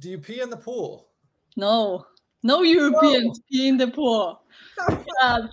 do 0.00 0.08
you 0.10 0.18
pee 0.18 0.40
in 0.40 0.50
the 0.50 0.56
pool? 0.56 1.08
No, 1.56 2.06
no 2.42 2.62
Europeans 2.62 3.38
no. 3.38 3.44
pee 3.50 3.68
in 3.68 3.76
the 3.76 3.88
pool. 3.88 4.42
God. 4.76 5.04
Um, 5.22 5.50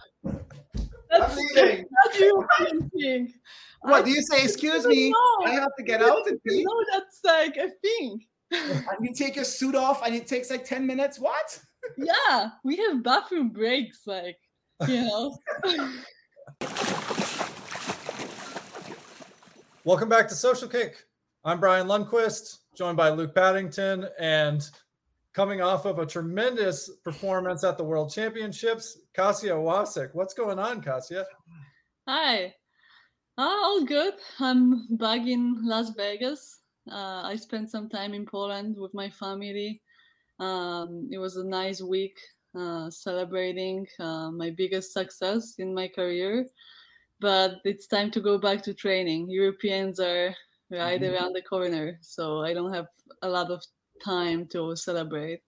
that's, 1.09 1.35
that's 1.35 2.19
European 2.19 2.89
thing. 2.89 3.33
What 3.81 4.05
do 4.05 4.11
you 4.11 4.21
say? 4.21 4.43
Excuse 4.43 4.85
me, 4.85 5.09
know. 5.09 5.45
I 5.45 5.51
have 5.51 5.75
to 5.77 5.83
get 5.83 6.01
out 6.01 6.25
and 6.27 6.41
pee. 6.47 6.63
No, 6.63 6.83
that's 6.93 7.19
like 7.23 7.57
a 7.57 7.69
thing. 7.81 8.25
and 8.51 8.83
you 9.01 9.13
take 9.13 9.35
your 9.35 9.45
suit 9.45 9.75
off, 9.75 10.05
and 10.05 10.15
it 10.15 10.27
takes 10.27 10.49
like 10.49 10.63
ten 10.63 10.85
minutes. 10.85 11.19
What? 11.19 11.59
yeah, 11.97 12.49
we 12.63 12.77
have 12.77 13.03
bathroom 13.03 13.49
breaks, 13.49 14.01
like 14.05 14.37
you 14.87 15.03
know. 15.03 15.37
Welcome 19.83 20.09
back 20.09 20.27
to 20.29 20.35
Social 20.35 20.67
Kick. 20.67 21.05
I'm 21.43 21.59
Brian 21.59 21.87
Lundquist, 21.87 22.59
joined 22.77 22.95
by 22.95 23.09
Luke 23.09 23.33
Paddington, 23.33 24.07
and 24.19 24.69
coming 25.33 25.61
off 25.61 25.85
of 25.85 25.97
a 25.97 26.05
tremendous 26.05 26.91
performance 27.03 27.63
at 27.63 27.75
the 27.75 27.83
World 27.83 28.13
Championships, 28.13 28.99
Kasia 29.15 29.49
Wasick. 29.49 30.09
What's 30.13 30.35
going 30.35 30.59
on, 30.59 30.81
Kasia? 30.81 31.25
Hi. 32.07 32.53
Uh, 33.35 33.41
all 33.41 33.83
good. 33.83 34.13
I'm 34.39 34.95
back 34.97 35.25
in 35.25 35.65
Las 35.65 35.89
Vegas. 35.97 36.59
Uh, 36.89 37.23
I 37.23 37.35
spent 37.35 37.71
some 37.71 37.89
time 37.89 38.13
in 38.13 38.27
Poland 38.27 38.77
with 38.77 38.93
my 38.93 39.09
family. 39.09 39.81
Um, 40.39 41.09
it 41.11 41.17
was 41.17 41.37
a 41.37 41.43
nice 41.43 41.81
week 41.81 42.15
uh, 42.55 42.91
celebrating 42.91 43.87
uh, 43.99 44.29
my 44.29 44.51
biggest 44.51 44.93
success 44.93 45.55
in 45.57 45.73
my 45.73 45.87
career 45.87 46.45
but 47.19 47.55
it's 47.63 47.87
time 47.87 48.11
to 48.11 48.21
go 48.21 48.37
back 48.37 48.61
to 48.63 48.73
training. 48.73 49.29
Europeans 49.29 49.99
are 49.99 50.35
right 50.71 51.01
mm-hmm. 51.01 51.13
around 51.13 51.33
the 51.33 51.41
corner, 51.41 51.97
so 52.01 52.41
I 52.41 52.53
don't 52.53 52.73
have 52.73 52.87
a 53.21 53.29
lot 53.29 53.51
of 53.51 53.63
time 54.03 54.47
to 54.47 54.75
celebrate. 54.75 55.41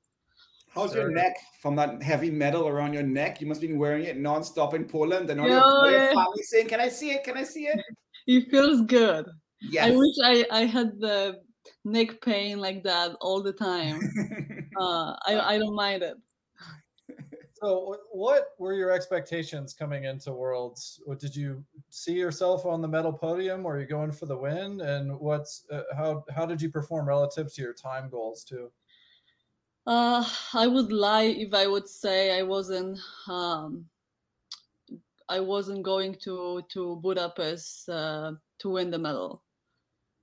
How's 0.73 0.93
your 0.93 1.09
neck 1.09 1.35
from 1.61 1.75
that 1.77 2.01
heavy 2.03 2.29
metal 2.29 2.67
around 2.67 2.93
your 2.93 3.03
neck? 3.03 3.41
You 3.41 3.47
must 3.47 3.61
have 3.61 3.69
been 3.69 3.79
wearing 3.79 4.05
it 4.05 4.17
non-stop 4.17 4.73
in 4.73 4.85
Poland, 4.85 5.29
and 5.29 5.41
all 5.41 5.47
your, 5.47 5.91
your 5.91 6.07
family 6.13 6.43
saying, 6.43 6.67
"Can 6.67 6.79
I 6.79 6.89
see 6.89 7.11
it? 7.11 7.23
Can 7.23 7.37
I 7.37 7.43
see 7.43 7.67
it?" 7.67 7.79
It 8.27 8.51
feels 8.51 8.81
good. 8.81 9.25
Yes. 9.71 9.87
I 9.87 9.95
wish 9.95 10.15
I, 10.23 10.45
I 10.51 10.65
had 10.65 10.99
the 10.99 11.39
neck 11.83 12.21
pain 12.21 12.59
like 12.59 12.83
that 12.83 13.15
all 13.21 13.41
the 13.41 13.53
time. 13.53 13.99
uh, 14.79 15.15
I 15.25 15.55
I 15.55 15.57
don't 15.57 15.75
mind 15.75 16.03
it. 16.03 16.15
So, 17.61 17.97
what 18.11 18.49
were 18.57 18.73
your 18.73 18.91
expectations 18.91 19.73
coming 19.73 20.05
into 20.05 20.31
Worlds? 20.31 21.01
What 21.05 21.19
did 21.19 21.35
you 21.35 21.63
see 21.89 22.13
yourself 22.13 22.65
on 22.65 22.81
the 22.81 22.87
medal 22.87 23.11
podium? 23.11 23.63
Were 23.63 23.79
you 23.79 23.85
going 23.85 24.11
for 24.11 24.27
the 24.27 24.37
win? 24.37 24.79
And 24.81 25.19
what's 25.19 25.65
uh, 25.71 25.83
how 25.95 26.23
how 26.33 26.45
did 26.45 26.61
you 26.61 26.69
perform 26.69 27.07
relative 27.07 27.53
to 27.53 27.61
your 27.61 27.73
time 27.73 28.09
goals 28.09 28.43
too? 28.45 28.71
Uh, 29.85 30.23
I 30.53 30.67
would 30.67 30.91
lie 30.91 31.23
if 31.23 31.53
I 31.53 31.67
would 31.67 31.87
say 31.87 32.37
I 32.37 32.43
wasn't 32.43 32.99
um, 33.27 33.85
I 35.27 35.39
wasn't 35.41 35.83
going 35.83 36.15
to 36.23 36.63
to 36.69 36.95
Budapest 37.03 37.89
uh, 37.89 38.33
to 38.59 38.69
win 38.69 38.89
the 38.89 38.99
medal. 38.99 39.43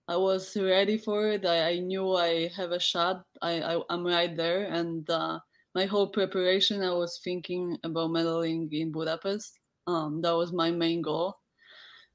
I 0.09 0.17
was 0.17 0.57
ready 0.57 0.97
for 0.97 1.29
it. 1.29 1.45
I, 1.45 1.71
I 1.71 1.79
knew 1.81 2.15
I 2.15 2.49
have 2.57 2.71
a 2.71 2.79
shot. 2.79 3.27
I, 3.43 3.61
I 3.61 3.83
am 3.91 4.07
right 4.07 4.35
there, 4.35 4.67
and 4.67 5.09
uh, 5.11 5.41
my 5.77 5.85
whole 5.85 6.07
preparation, 6.07 6.83
I 6.83 6.91
was 6.91 7.21
thinking 7.23 7.77
about 7.85 8.09
medaling 8.09 8.73
in 8.73 8.91
Budapest. 8.91 9.59
Um, 9.87 10.23
that 10.23 10.35
was 10.35 10.51
my 10.51 10.71
main 10.71 11.03
goal. 11.03 11.37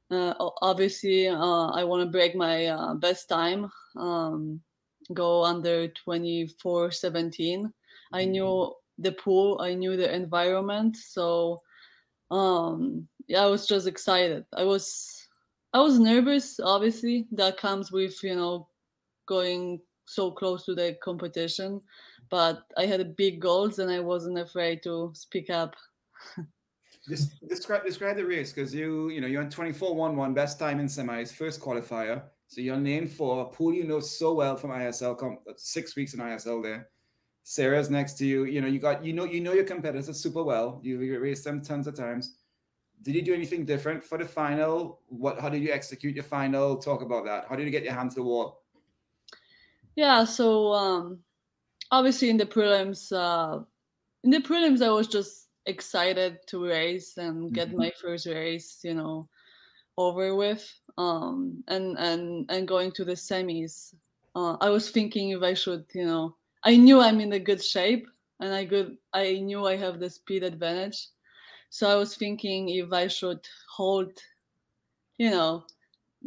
Uh, 0.10 0.34
obviously, 0.64 1.28
uh, 1.28 1.68
I 1.70 1.84
want 1.84 2.02
to 2.02 2.12
break 2.12 2.36
my 2.36 2.66
uh, 2.66 2.96
best 2.96 3.30
time, 3.30 3.72
um, 3.96 4.60
go 5.14 5.44
under 5.44 5.90
24 5.90 6.90
17. 6.90 7.72
I 8.12 8.24
mm-hmm. 8.24 8.32
knew 8.32 8.74
the 8.98 9.12
pool, 9.12 9.62
I 9.62 9.76
knew 9.76 9.96
the 9.96 10.12
environment. 10.12 10.98
So, 10.98 11.62
um, 12.32 13.08
yeah, 13.28 13.44
I 13.44 13.46
was 13.46 13.68
just 13.68 13.86
excited. 13.86 14.44
I 14.58 14.64
was. 14.64 15.18
I 15.74 15.80
was 15.80 16.00
nervous, 16.00 16.60
obviously. 16.60 17.28
That 17.32 17.56
comes 17.56 17.94
with, 17.94 18.22
you 18.24 18.36
know, 18.36 18.68
going 19.26 19.80
so 20.06 20.32
close 20.32 20.66
to 20.66 20.76
the 20.76 20.98
competition 21.02 21.80
but 22.32 22.64
I 22.78 22.86
had 22.86 23.16
big 23.18 23.42
goals 23.42 23.78
and 23.78 23.92
I 23.92 24.00
wasn't 24.00 24.40
afraid 24.40 24.82
to 24.84 25.12
speak 25.14 25.52
up. 25.52 25.76
describe 27.48 27.84
describe 27.84 28.16
the 28.16 28.26
race 28.26 28.54
because 28.54 28.74
you 28.74 29.10
you 29.10 29.20
know 29.20 29.28
you're 29.28 29.42
on 29.42 29.50
24-1-1 29.50 30.34
best 30.34 30.58
time 30.58 30.80
in 30.80 30.88
semis 30.88 31.32
first 31.34 31.60
qualifier. 31.62 32.24
So 32.48 32.62
you're 32.62 32.78
named 32.78 33.12
for 33.12 33.42
a 33.42 33.46
pool 33.46 33.74
you 33.74 33.84
know 33.84 34.00
so 34.00 34.34
well 34.34 34.56
from 34.56 34.72
ISL 34.72 35.38
six 35.58 35.96
weeks 35.96 36.14
in 36.14 36.22
ISL 36.22 36.64
there. 36.64 36.90
Sarah's 37.44 37.90
next 37.90 38.18
to 38.20 38.26
you 38.26 38.46
you 38.46 38.62
know 38.62 38.68
you 38.68 38.80
got 38.80 39.04
you 39.04 39.14
know 39.14 39.26
you 39.26 39.42
know 39.42 39.54
your 39.54 39.66
competitors 39.66 40.18
super 40.18 40.44
well. 40.44 40.80
You 40.82 41.20
raced 41.20 41.44
them 41.44 41.62
tons 41.62 41.86
of 41.86 41.96
times. 41.96 42.38
Did 43.02 43.16
you 43.16 43.24
do 43.24 43.34
anything 43.34 43.66
different 43.66 44.04
for 44.04 44.18
the 44.18 44.26
final? 44.26 45.02
What 45.08 45.40
how 45.40 45.50
did 45.50 45.64
you 45.64 45.72
execute 45.74 46.16
your 46.16 46.24
final? 46.24 46.78
Talk 46.78 47.02
about 47.02 47.26
that. 47.26 47.48
How 47.50 47.56
did 47.58 47.66
you 47.66 47.72
get 47.72 47.84
your 47.84 47.94
hand 47.94 48.12
to 48.12 48.16
the 48.16 48.24
wall? 48.24 48.62
Yeah 49.96 50.24
so 50.24 50.72
um 50.72 51.20
obviously 51.92 52.30
in 52.30 52.38
the 52.38 52.46
prelims 52.46 53.12
uh 53.12 53.62
in 54.24 54.30
the 54.30 54.40
prelims 54.40 54.82
i 54.82 54.90
was 54.90 55.08
just 55.08 55.48
excited 55.66 56.40
to 56.48 56.66
race 56.66 57.18
and 57.18 57.54
get 57.54 57.70
mm-hmm. 57.70 57.80
my 57.80 57.92
first 58.02 58.26
race 58.26 58.80
you 58.84 58.94
know 58.94 59.28
over 59.98 60.36
with 60.36 60.68
um 60.98 61.64
and 61.68 61.98
and 62.00 62.50
and 62.50 62.68
going 62.68 62.92
to 62.92 63.06
the 63.06 63.14
semis 63.14 63.94
uh, 64.36 64.58
i 64.62 64.70
was 64.70 64.90
thinking 64.90 65.30
if 65.30 65.44
i 65.44 65.54
should 65.54 65.86
you 65.94 66.06
know 66.06 66.36
i 66.64 66.76
knew 66.76 67.00
i'm 67.00 67.20
in 67.20 67.34
a 67.34 67.40
good 67.40 67.64
shape 67.64 68.08
and 68.40 68.54
i 68.54 68.66
could 68.66 68.98
i 69.14 69.34
knew 69.34 69.68
i 69.68 69.76
have 69.76 70.00
the 70.00 70.10
speed 70.10 70.44
advantage 70.44 71.10
so 71.70 71.90
i 71.90 71.96
was 71.96 72.16
thinking 72.16 72.70
if 72.70 72.92
i 72.92 73.08
should 73.08 73.40
hold 73.70 74.12
you 75.18 75.30
know 75.30 75.64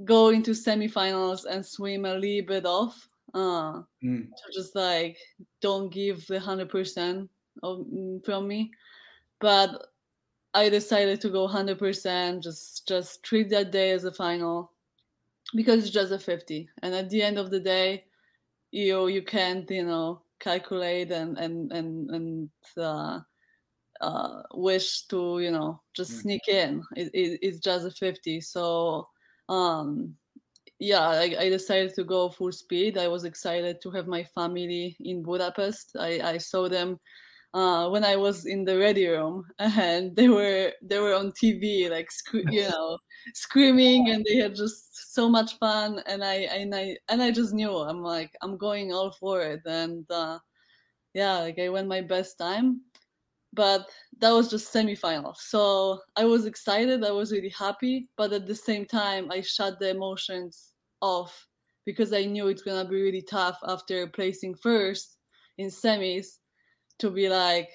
go 0.05 0.29
into 0.29 0.53
semifinals 0.53 1.45
and 1.45 1.65
swim 1.65 2.05
a 2.05 2.15
little 2.15 2.47
bit 2.47 2.67
off 2.67 3.09
uh 3.34 3.83
mm. 4.03 4.28
so 4.37 4.45
just 4.53 4.75
like 4.75 5.17
don't 5.61 5.93
give 5.93 6.27
the 6.27 6.39
100% 6.39 7.28
mm, 7.62 8.25
from 8.25 8.49
me 8.49 8.71
but 9.41 9.89
i 10.55 10.69
decided 10.69 11.21
to 11.21 11.28
go 11.28 11.49
100% 11.49 12.43
just 12.43 12.87
just 12.87 13.22
treat 13.22 13.50
that 13.50 13.72
day 13.72 13.91
as 13.91 14.05
a 14.05 14.12
final 14.12 14.71
because 15.55 15.81
it's 15.81 15.91
just 15.91 16.12
a 16.12 16.19
50 16.19 16.69
and 16.83 16.95
at 16.95 17.11
the 17.11 17.22
end 17.22 17.39
of 17.39 17.50
the 17.50 17.61
day 17.61 18.05
you 18.71 19.09
you 19.09 19.22
can't 19.22 19.71
you 19.71 19.84
know 19.84 20.22
calculate 20.41 21.11
and 21.11 21.39
and 21.39 21.72
and 21.72 22.11
and 22.11 22.51
uh, 22.77 23.21
uh, 24.01 24.43
wish 24.55 25.06
to 25.06 25.41
you 25.41 25.51
know 25.51 25.81
just 25.95 26.12
mm. 26.12 26.22
sneak 26.22 26.49
in 26.49 26.83
it, 26.97 27.11
it, 27.15 27.39
it's 27.43 27.59
just 27.59 27.87
a 27.87 27.91
50 27.91 28.41
so 28.41 29.09
um 29.49 30.15
yeah, 30.79 31.09
I, 31.09 31.37
I, 31.39 31.49
decided 31.49 31.95
to 31.95 32.05
go 32.05 32.29
full 32.29 32.53
speed. 32.53 32.99
I 32.99 33.09
was 33.09 33.25
excited 33.25 33.81
to 33.83 33.91
have 33.93 34.07
my 34.07 34.25
family 34.25 34.97
in 35.01 35.23
Budapest. 35.23 35.97
I, 35.99 36.21
I 36.21 36.39
saw 36.39 36.69
them 36.69 36.99
uh, 37.55 37.89
when 37.89 38.05
I 38.05 38.17
was 38.17 38.47
in 38.47 38.65
the 38.65 38.77
ready 38.79 39.07
room, 39.07 39.47
and 39.59 40.15
they 40.17 40.29
were 40.29 40.73
they 40.83 40.99
were 40.99 41.15
on 41.15 41.33
TV, 41.33 41.89
like 41.89 42.09
you 42.33 42.63
know, 42.69 42.99
screaming, 43.34 44.11
and 44.11 44.25
they 44.29 44.37
had 44.37 44.55
just 44.55 45.15
so 45.15 45.29
much 45.29 45.57
fun. 45.59 46.03
And 46.07 46.25
I 46.25 46.34
and 46.51 46.75
I 46.75 46.97
and 47.09 47.23
I 47.23 47.31
just 47.31 47.55
knew 47.55 47.71
I'm 47.71 48.03
like 48.03 48.33
I'm 48.43 48.59
going 48.59 48.93
all 48.93 49.13
for 49.13 49.43
it, 49.43 49.61
and 49.67 50.05
uh, 50.11 50.39
yeah, 51.15 51.39
like 51.39 51.59
I 51.61 51.69
went 51.69 51.89
my 51.89 52.01
best 52.01 52.37
time. 52.39 52.81
But 53.54 53.87
that 54.19 54.32
was 54.32 54.50
just 54.50 54.72
semifinal. 54.72 55.37
So 55.37 56.00
I 56.16 56.25
was 56.25 56.47
excited. 56.47 57.04
I 57.04 57.12
was 57.12 57.32
really 57.32 57.50
happy. 57.50 58.09
But 58.16 58.32
at 58.32 58.47
the 58.47 58.54
same 58.54 58.87
time, 58.87 59.31
I 59.31 59.41
shut 59.42 59.78
the 59.78 59.91
emotions 59.91 60.72
off 61.00 61.47
because 61.84 62.12
I 62.12 62.25
knew 62.25 62.48
it's 62.48 62.62
gonna 62.62 62.88
be 62.88 63.00
really 63.03 63.22
tough 63.22 63.59
after 63.66 64.06
placing 64.09 64.54
first 64.56 65.19
in 65.59 65.69
semis 65.69 66.39
to 66.98 67.10
be 67.10 67.28
like, 67.28 67.71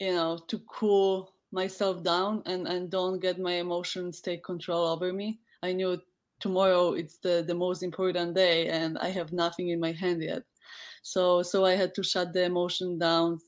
you 0.00 0.12
know, 0.12 0.38
to 0.48 0.58
cool 0.68 1.34
myself 1.52 2.02
down 2.02 2.42
and 2.46 2.66
and 2.66 2.90
don't 2.90 3.20
get 3.20 3.38
my 3.38 3.54
emotions 3.54 4.20
take 4.20 4.42
control 4.44 4.86
over 4.86 5.12
me. 5.12 5.40
I 5.62 5.72
knew 5.72 6.00
tomorrow 6.40 6.92
it's 6.94 7.18
the 7.18 7.44
the 7.46 7.54
most 7.54 7.82
important 7.82 8.34
day 8.34 8.68
and 8.68 8.98
I 8.98 9.10
have 9.10 9.32
nothing 9.32 9.68
in 9.68 9.80
my 9.80 9.92
hand 9.92 10.22
yet. 10.22 10.42
So 11.02 11.42
so 11.42 11.64
I 11.64 11.76
had 11.76 11.94
to 11.94 12.02
shut 12.02 12.32
the 12.32 12.44
emotion 12.44 12.98
down, 12.98 13.38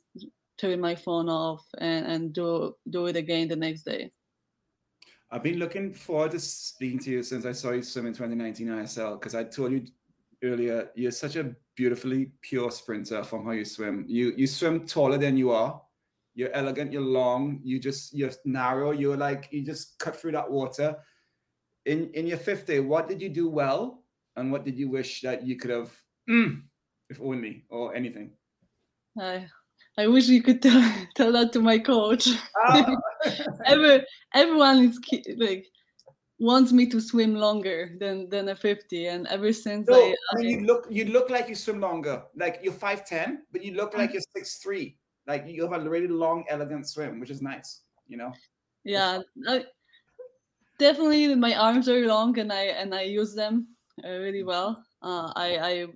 turn 0.59 0.81
my 0.81 0.95
phone 0.95 1.29
off 1.29 1.65
and 1.79 2.07
and 2.07 2.33
do 2.33 2.75
do 2.91 3.07
it 3.07 3.17
again 3.17 3.49
the 3.49 3.57
next 3.57 3.83
day. 3.83 4.11
I've 5.31 5.43
been 5.43 5.59
looking 5.59 5.93
forward 5.93 6.31
to 6.33 6.41
speaking 6.41 6.99
to 7.01 7.11
you 7.11 7.23
since 7.23 7.45
I 7.45 7.53
saw 7.53 7.73
you 7.73 7.83
swim 7.83 8.07
in 8.07 8.13
2019 8.13 8.69
ISL 8.69 9.19
because 9.19 9.35
I 9.35 9.43
told 9.43 9.73
you 9.73 9.85
earlier 10.45 10.91
you're 10.95 11.11
such 11.11 11.37
a 11.37 11.57
beautifully 11.75 12.31
pure 12.41 12.71
sprinter 12.71 13.25
from 13.25 13.45
how 13.45 13.53
you 13.53 13.65
swim. 13.65 14.05
You 14.07 14.33
you 14.37 14.47
swim 14.47 14.87
taller 14.87 15.19
than 15.19 15.37
you 15.37 15.51
are. 15.51 15.81
You're 16.35 16.53
elegant. 16.53 16.93
You're 16.93 17.03
long. 17.03 17.61
You 17.63 17.81
just 17.81 18.15
you're 18.15 18.31
narrow. 18.45 18.93
You're 18.93 19.17
like 19.17 19.49
you 19.51 19.65
just 19.65 19.99
cut 19.99 20.17
through 20.17 20.33
that 20.33 20.51
water. 20.51 20.97
In 21.87 22.11
in 22.15 22.27
your 22.27 22.39
fifth 22.39 22.67
day, 22.67 22.81
what 22.81 23.09
did 23.09 23.21
you 23.21 23.29
do 23.29 23.49
well, 23.49 24.05
and 24.37 24.53
what 24.53 24.65
did 24.65 24.79
you 24.79 24.89
wish 24.89 25.21
that 25.23 25.47
you 25.47 25.57
could 25.57 25.71
have 25.71 25.93
mm, 26.29 26.63
if 27.11 27.21
only, 27.21 27.65
or 27.69 27.95
anything? 27.95 28.31
I 29.21 29.47
I 29.97 30.07
wish 30.07 30.29
you 30.29 30.43
could 30.43 30.63
tell, 30.67 30.93
tell 31.15 31.33
that 31.33 31.53
to 31.53 31.61
my 31.61 31.79
coach. 31.79 32.29
Ah. 32.65 32.95
Every, 33.67 34.05
everyone 34.35 34.85
is 34.85 35.01
like 35.39 35.67
wants 36.39 36.73
me 36.73 36.87
to 36.87 37.01
swim 37.01 37.35
longer 37.35 37.97
than 38.01 38.29
than 38.29 38.49
a 38.49 38.57
50 38.57 39.07
and 39.07 39.27
ever 39.29 39.53
since 39.53 39.89
no, 39.89 39.95
I, 39.95 40.15
I, 40.33 40.41
mean 40.41 40.61
you 40.61 40.67
look 40.67 40.87
you 40.91 41.05
look 41.07 41.31
like 41.31 41.49
you 41.49 41.55
swim 41.55 41.81
longer 41.81 42.23
like 42.37 42.61
you're 42.63 42.73
5'10 42.73 43.39
but 43.53 43.65
you 43.65 43.75
look 43.75 43.97
like 43.97 44.11
mm. 44.11 44.15
you're 44.15 44.45
6'3 44.45 44.97
like 45.27 45.47
you 45.47 45.63
have 45.63 45.87
a 45.87 45.89
really 45.89 46.09
long 46.09 46.45
elegant 46.49 46.89
swim 46.89 47.21
which 47.21 47.31
is 47.31 47.41
nice 47.41 47.83
you 48.09 48.17
know 48.17 48.33
yeah 48.85 49.21
I, 49.49 49.65
definitely 50.79 51.35
my 51.37 51.55
arms 51.55 51.89
are 51.89 52.05
long 52.07 52.39
and 52.39 52.53
i 52.53 52.65
and 52.65 52.95
i 52.95 53.03
use 53.03 53.35
them 53.35 53.69
uh, 54.05 54.09
really 54.09 54.43
well 54.43 54.85
uh, 55.03 55.33
i 55.37 55.49
i 55.57 55.87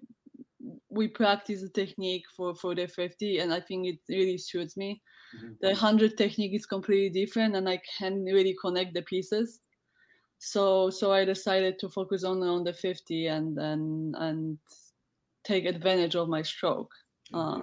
we 0.99 1.07
practice 1.07 1.63
the 1.63 1.69
technique 1.69 2.25
for 2.37 2.55
for 2.55 2.75
the 2.75 2.87
50 2.89 3.39
and 3.39 3.55
i 3.55 3.61
think 3.61 3.87
it 3.87 4.01
really 4.09 4.37
suits 4.37 4.77
me. 4.77 5.01
Mm-hmm. 5.37 5.53
the 5.61 5.69
100 5.69 6.17
technique 6.17 6.55
is 6.55 6.65
completely 6.65 7.11
different 7.11 7.55
and 7.55 7.69
i 7.69 7.79
can 7.99 8.25
really 8.25 8.57
connect 8.61 8.95
the 8.95 9.03
pieces. 9.03 9.61
So 10.39 10.91
so 10.91 11.13
i 11.13 11.25
decided 11.25 11.79
to 11.79 11.89
focus 11.89 12.25
on 12.25 12.43
on 12.43 12.65
the 12.65 12.73
50 12.73 13.27
and 13.27 13.59
and 13.59 14.17
and 14.17 14.59
take 15.45 15.67
advantage 15.67 16.17
of 16.17 16.29
my 16.29 16.43
stroke. 16.43 16.93
Mm-hmm. 17.33 17.61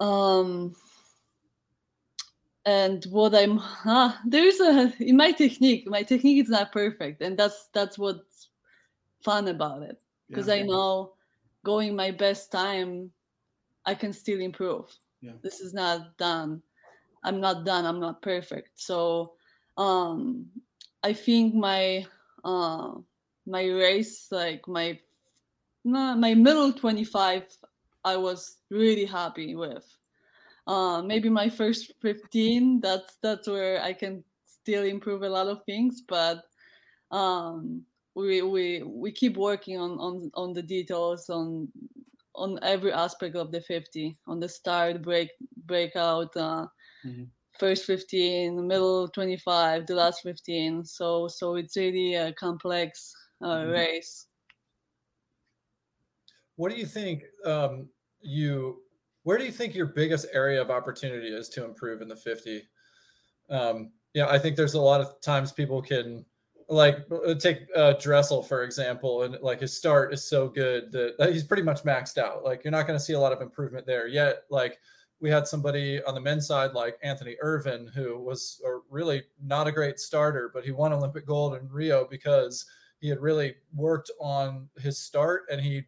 uh, 0.00 0.04
um 0.08 0.74
and 2.64 3.04
what 3.10 3.34
i'm 3.34 3.60
uh, 3.84 4.12
there's 4.24 4.60
a 4.60 4.92
in 5.00 5.16
my 5.16 5.32
technique 5.32 5.86
my 5.86 6.02
technique 6.02 6.42
is 6.44 6.50
not 6.50 6.72
perfect 6.72 7.20
and 7.20 7.36
that's 7.36 7.68
that's 7.74 7.98
what's 7.98 8.48
fun 9.22 9.48
about 9.48 9.82
it. 9.82 10.00
Because 10.28 10.48
yeah, 10.48 10.54
i 10.54 10.62
know 10.62 11.17
going 11.64 11.94
my 11.94 12.10
best 12.10 12.50
time 12.50 13.10
i 13.86 13.94
can 13.94 14.12
still 14.12 14.40
improve 14.40 14.86
yeah. 15.20 15.32
this 15.42 15.60
is 15.60 15.74
not 15.74 16.16
done 16.16 16.62
i'm 17.24 17.40
not 17.40 17.64
done 17.64 17.84
i'm 17.84 18.00
not 18.00 18.22
perfect 18.22 18.70
so 18.74 19.32
um 19.76 20.46
I 21.02 21.12
think 21.12 21.54
my 21.54 22.06
uh, 22.44 22.94
my 23.46 23.64
race, 23.66 24.28
like 24.30 24.66
my 24.66 24.98
my 25.84 26.34
middle 26.34 26.72
25, 26.72 27.44
I 28.04 28.16
was 28.16 28.58
really 28.70 29.04
happy 29.04 29.54
with. 29.54 29.86
Uh, 30.66 31.00
maybe 31.00 31.30
my 31.30 31.48
first 31.48 31.92
15, 32.02 32.80
that's 32.80 33.16
that's 33.22 33.48
where 33.48 33.80
I 33.82 33.92
can 33.92 34.22
still 34.44 34.84
improve 34.84 35.22
a 35.22 35.28
lot 35.28 35.46
of 35.46 35.64
things, 35.64 36.02
but 36.06 36.44
um, 37.10 37.82
we 38.18 38.42
we 38.42 38.82
we 38.82 39.12
keep 39.12 39.36
working 39.36 39.78
on 39.78 39.92
on 39.98 40.30
on 40.34 40.52
the 40.52 40.62
details 40.62 41.30
on 41.30 41.68
on 42.34 42.58
every 42.62 42.92
aspect 42.92 43.36
of 43.36 43.52
the 43.52 43.60
50 43.60 44.16
on 44.26 44.40
the 44.40 44.48
start 44.48 45.02
break 45.02 45.30
breakout 45.66 46.36
uh, 46.36 46.66
mm-hmm. 47.06 47.24
first 47.58 47.84
15 47.84 48.66
middle 48.66 49.08
25 49.08 49.86
the 49.86 49.94
last 49.94 50.22
15 50.22 50.84
so 50.84 51.28
so 51.28 51.54
it's 51.54 51.76
really 51.76 52.14
a 52.14 52.32
complex 52.34 53.14
uh, 53.42 53.46
mm-hmm. 53.46 53.70
race. 53.70 54.26
What 56.56 56.72
do 56.72 56.76
you 56.76 56.86
think 56.86 57.22
um, 57.44 57.88
you 58.20 58.82
where 59.22 59.38
do 59.38 59.44
you 59.44 59.52
think 59.52 59.74
your 59.74 59.86
biggest 59.86 60.26
area 60.32 60.60
of 60.60 60.70
opportunity 60.70 61.28
is 61.28 61.48
to 61.50 61.64
improve 61.64 62.02
in 62.02 62.08
the 62.08 62.16
50 62.16 62.62
um, 63.50 63.92
yeah 64.14 64.26
i 64.28 64.38
think 64.38 64.56
there's 64.56 64.74
a 64.74 64.80
lot 64.80 65.00
of 65.00 65.20
times 65.20 65.52
people 65.52 65.82
can 65.82 66.24
like 66.68 67.06
uh, 67.26 67.34
take 67.34 67.66
uh, 67.74 67.94
Dressel 67.94 68.42
for 68.42 68.62
example, 68.62 69.22
and 69.22 69.38
like 69.40 69.60
his 69.60 69.76
start 69.76 70.12
is 70.12 70.24
so 70.24 70.48
good 70.48 70.92
that 70.92 71.30
he's 71.32 71.44
pretty 71.44 71.62
much 71.62 71.82
maxed 71.82 72.18
out. 72.18 72.44
Like 72.44 72.62
you're 72.64 72.72
not 72.72 72.86
going 72.86 72.98
to 72.98 73.04
see 73.04 73.14
a 73.14 73.20
lot 73.20 73.32
of 73.32 73.40
improvement 73.40 73.86
there 73.86 74.06
yet. 74.06 74.42
Like 74.50 74.78
we 75.20 75.30
had 75.30 75.46
somebody 75.46 76.02
on 76.04 76.14
the 76.14 76.20
men's 76.20 76.46
side 76.46 76.72
like 76.74 76.98
Anthony 77.02 77.36
Ervin, 77.42 77.90
who 77.94 78.18
was 78.18 78.60
a 78.66 78.78
really 78.90 79.22
not 79.42 79.66
a 79.66 79.72
great 79.72 79.98
starter, 79.98 80.50
but 80.52 80.64
he 80.64 80.70
won 80.70 80.92
Olympic 80.92 81.26
gold 81.26 81.54
in 81.54 81.68
Rio 81.68 82.06
because 82.08 82.66
he 83.00 83.08
had 83.08 83.20
really 83.20 83.54
worked 83.74 84.10
on 84.20 84.68
his 84.78 84.98
start 84.98 85.44
and 85.50 85.60
he 85.60 85.84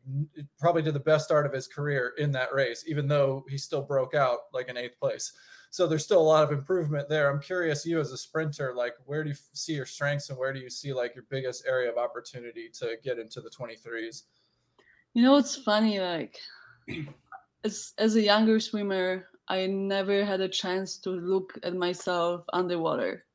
probably 0.59 0.83
did 0.83 0.95
the 0.95 1.01
best 1.01 1.25
start 1.25 1.45
of 1.45 1.53
his 1.53 1.67
career 1.67 2.15
in 2.19 2.31
that 2.33 2.53
race, 2.55 2.85
even 2.87 3.09
though 3.09 3.45
he 3.49 3.59
still 3.59 3.83
broke 3.83 4.15
out 4.15 4.39
like 4.53 4.69
in 4.69 4.77
eighth 4.77 4.99
place. 4.99 5.33
So 5.71 5.87
there's 5.87 6.05
still 6.05 6.21
a 6.21 6.23
lot 6.23 6.43
of 6.43 6.51
improvement 6.51 7.09
there. 7.09 7.31
I'm 7.31 7.41
curious, 7.41 7.87
you 7.87 8.01
as 8.01 8.11
a 8.11 8.17
sprinter, 8.17 8.75
like 8.77 8.95
where 9.07 9.23
do 9.23 9.31
you 9.31 9.37
see 9.53 9.73
your 9.73 9.87
strengths 9.87 10.29
and 10.29 10.39
where 10.39 10.53
do 10.53 10.59
you 10.59 10.69
see 10.69 10.93
like 10.93 11.15
your 11.15 11.25
biggest 11.31 11.65
area 11.67 11.91
of 11.91 11.97
opportunity 11.97 12.69
to 12.81 12.97
get 13.05 13.19
into 13.19 13.41
the 13.41 13.51
23s? 13.51 14.25
You 15.15 15.23
know, 15.23 15.37
it's 15.37 15.57
funny, 15.57 16.01
like 16.01 16.37
as 17.65 17.93
as 17.99 18.17
a 18.17 18.23
younger 18.23 18.59
swimmer, 18.59 19.29
I 19.49 19.67
never 19.67 20.25
had 20.25 20.41
a 20.41 20.49
chance 20.49 20.99
to 20.99 21.11
look 21.11 21.59
at 21.63 21.75
myself 21.75 22.45
underwater. 22.53 23.27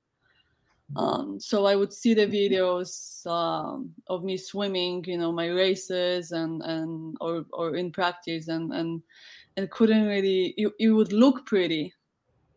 Um, 0.95 1.39
so 1.39 1.65
I 1.65 1.75
would 1.75 1.91
see 1.91 2.13
the 2.13 2.27
videos 2.27 3.25
um, 3.25 3.91
of 4.07 4.23
me 4.23 4.37
swimming, 4.37 5.03
you 5.07 5.17
know, 5.17 5.31
my 5.31 5.47
races 5.47 6.31
and 6.31 6.61
and 6.61 7.17
or 7.21 7.45
or 7.53 7.75
in 7.75 7.91
practice, 7.91 8.47
and 8.47 8.71
and 8.73 9.01
and 9.57 9.69
couldn't 9.71 10.05
really. 10.05 10.53
It, 10.57 10.71
it 10.79 10.89
would 10.89 11.11
look 11.11 11.45
pretty, 11.45 11.93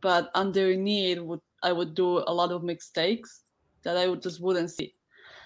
but 0.00 0.30
underneath 0.34 1.18
would 1.18 1.40
I 1.62 1.72
would 1.72 1.94
do 1.94 2.18
a 2.18 2.32
lot 2.32 2.52
of 2.52 2.62
mistakes 2.62 3.42
that 3.82 3.96
I 3.96 4.06
would 4.06 4.22
just 4.22 4.40
wouldn't 4.40 4.70
see. 4.70 4.94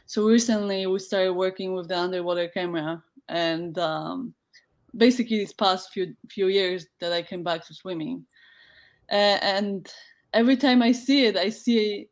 So 0.07 0.27
recently 0.27 0.87
we 0.87 0.99
started 0.99 1.33
working 1.33 1.75
with 1.75 1.89
the 1.89 1.99
underwater 1.99 2.49
camera, 2.49 3.03
and 3.29 3.79
um, 3.79 4.35
basically 4.97 5.39
these 5.39 5.55
past 5.55 5.93
few 5.93 6.15
few 6.29 6.49
years 6.49 6.87
that 7.01 7.13
I 7.13 7.23
came 7.23 7.43
back 7.43 7.67
to 7.67 7.75
swimming, 7.75 8.25
uh, 9.11 9.39
and 9.41 9.91
every 10.35 10.57
time 10.57 10.83
I 10.83 10.93
see 10.93 11.27
it, 11.27 11.37
I 11.37 11.49
see 11.49 12.09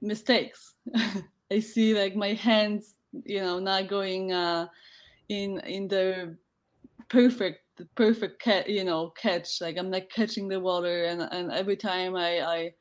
mistakes. 0.00 0.74
I 1.50 1.60
see 1.60 1.94
like 1.94 2.16
my 2.16 2.32
hands, 2.32 2.94
you 3.24 3.40
know, 3.40 3.58
not 3.58 3.88
going 3.88 4.32
uh, 4.32 4.66
in 5.28 5.60
in 5.60 5.88
the 5.88 6.36
perfect 7.08 7.60
the 7.76 7.86
perfect 7.94 8.40
catch, 8.40 8.68
you 8.68 8.84
know, 8.84 9.10
catch. 9.10 9.60
Like 9.60 9.76
I'm 9.78 9.90
not 9.90 10.10
catching 10.10 10.48
the 10.48 10.60
water, 10.60 11.04
and 11.04 11.22
and 11.22 11.52
every 11.52 11.76
time 11.76 12.16
I 12.16 12.40
I 12.40 12.74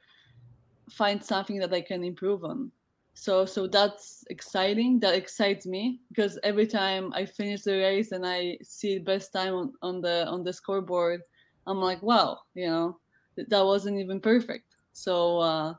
find 0.92 1.24
something 1.24 1.60
that 1.60 1.74
I 1.74 1.82
can 1.82 2.04
improve 2.04 2.44
on 2.44 2.72
so 3.14 3.46
so 3.46 3.68
that's 3.68 4.24
exciting 4.30 5.00
that 5.00 5.14
excites 5.14 5.66
me 5.66 6.00
because 6.10 6.40
every 6.44 6.66
time 6.66 7.12
i 7.14 7.26
finish 7.26 7.62
the 7.62 7.78
race 7.78 8.12
and 8.14 8.26
i 8.26 8.58
see 8.64 9.00
best 9.00 9.34
time 9.34 9.54
on, 9.54 9.74
on 9.82 10.02
the 10.02 10.26
on 10.28 10.44
the 10.44 10.54
scoreboard 10.54 11.22
i'm 11.68 11.78
like 11.78 12.02
wow 12.02 12.40
you 12.54 12.68
know 12.68 12.98
that 13.36 13.66
wasn't 13.66 13.98
even 13.98 14.20
perfect 14.20 14.76
so 14.94 15.40
uh, 15.40 15.74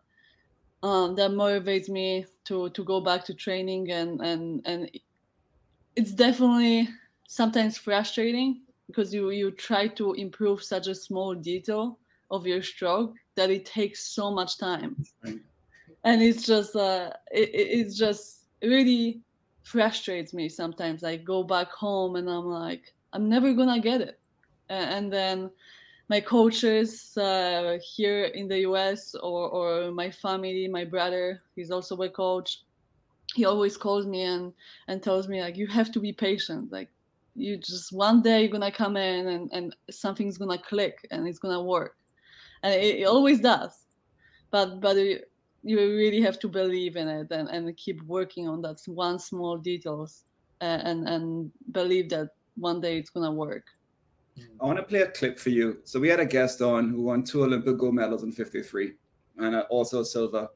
um, 0.83 1.14
that 1.14 1.31
motivates 1.31 1.88
me 1.88 2.25
to 2.45 2.71
to 2.71 2.85
go 2.85 3.00
back 3.00 3.25
to 3.25 3.35
training 3.35 3.90
and 3.90 4.21
and 4.21 4.62
and 4.66 4.90
it's 5.97 6.12
definitely 6.12 6.88
sometimes 7.28 7.78
frustrating 7.78 8.62
because 8.86 9.12
you 9.12 9.30
you 9.30 9.50
try 9.50 9.88
to 9.88 10.12
improve 10.14 10.62
such 10.62 10.86
a 10.86 10.94
small 10.94 11.34
detail 11.34 11.98
of 12.30 12.46
your 12.46 12.62
stroke 12.62 13.14
that 13.36 13.50
it 13.50 13.64
takes 13.64 14.14
so 14.14 14.30
much 14.30 14.58
time. 14.58 14.96
And 16.04 16.22
it's 16.22 16.44
just 16.46 16.76
uh 16.76 17.10
it, 17.30 17.50
it's 17.52 17.96
just 17.96 18.46
really 18.62 19.20
frustrates 19.62 20.34
me 20.34 20.48
sometimes. 20.48 21.04
I 21.04 21.16
go 21.16 21.42
back 21.42 21.70
home 21.70 22.16
and 22.16 22.28
i'm 22.28 22.46
like 22.46 22.94
i'm 23.12 23.28
never 23.28 23.52
gonna 23.52 23.80
get 23.80 24.00
it. 24.00 24.18
And, 24.68 24.90
and 24.90 25.12
then 25.12 25.50
my 26.08 26.20
coaches 26.20 27.16
uh, 27.16 27.78
here 27.94 28.24
in 28.24 28.48
the 28.48 28.60
us 28.66 29.14
or, 29.14 29.48
or 29.48 29.92
my 29.92 30.10
family 30.10 30.68
my 30.68 30.84
brother 30.84 31.40
he's 31.54 31.70
also 31.70 31.96
a 32.02 32.10
coach 32.10 32.64
he 33.34 33.44
always 33.44 33.76
calls 33.76 34.06
me 34.06 34.22
and 34.22 34.52
and 34.88 35.02
tells 35.02 35.28
me 35.28 35.40
like 35.40 35.56
you 35.56 35.66
have 35.66 35.90
to 35.92 36.00
be 36.00 36.12
patient. 36.12 36.72
Like 36.72 36.90
you 37.34 37.56
just 37.56 37.92
one 37.92 38.22
day 38.22 38.42
you're 38.42 38.50
gonna 38.50 38.70
come 38.70 38.96
in 38.96 39.28
and, 39.28 39.50
and 39.52 39.76
something's 39.90 40.38
gonna 40.38 40.58
click 40.58 41.06
and 41.10 41.26
it's 41.26 41.38
gonna 41.38 41.62
work 41.62 41.96
and 42.62 42.74
it, 42.74 43.00
it 43.00 43.04
always 43.04 43.40
does 43.40 43.84
but 44.50 44.80
but 44.80 44.96
you 45.64 45.78
really 45.78 46.20
have 46.20 46.38
to 46.40 46.48
believe 46.48 46.96
in 46.96 47.08
it 47.08 47.30
and, 47.30 47.48
and 47.48 47.76
keep 47.76 48.02
working 48.02 48.48
on 48.48 48.60
that 48.62 48.80
one 48.86 49.18
small 49.18 49.56
details 49.56 50.24
and, 50.60 50.82
and, 50.82 51.08
and 51.08 51.52
believe 51.72 52.08
that 52.10 52.30
one 52.56 52.80
day 52.80 52.98
it's 52.98 53.10
gonna 53.10 53.32
work. 53.32 53.64
I 54.60 54.64
want 54.64 54.78
to 54.78 54.84
play 54.84 55.02
a 55.02 55.08
clip 55.08 55.38
for 55.38 55.50
you. 55.50 55.78
So 55.84 56.00
we 56.00 56.08
had 56.08 56.20
a 56.20 56.24
guest 56.24 56.62
on 56.62 56.88
who 56.88 57.02
won 57.02 57.22
two 57.22 57.44
Olympic 57.44 57.76
gold 57.76 57.94
medals 57.94 58.22
in 58.22 58.32
50 58.32 58.62
free 58.62 58.92
and 59.36 59.54
uh, 59.54 59.64
also 59.70 60.02
silver. 60.02 60.48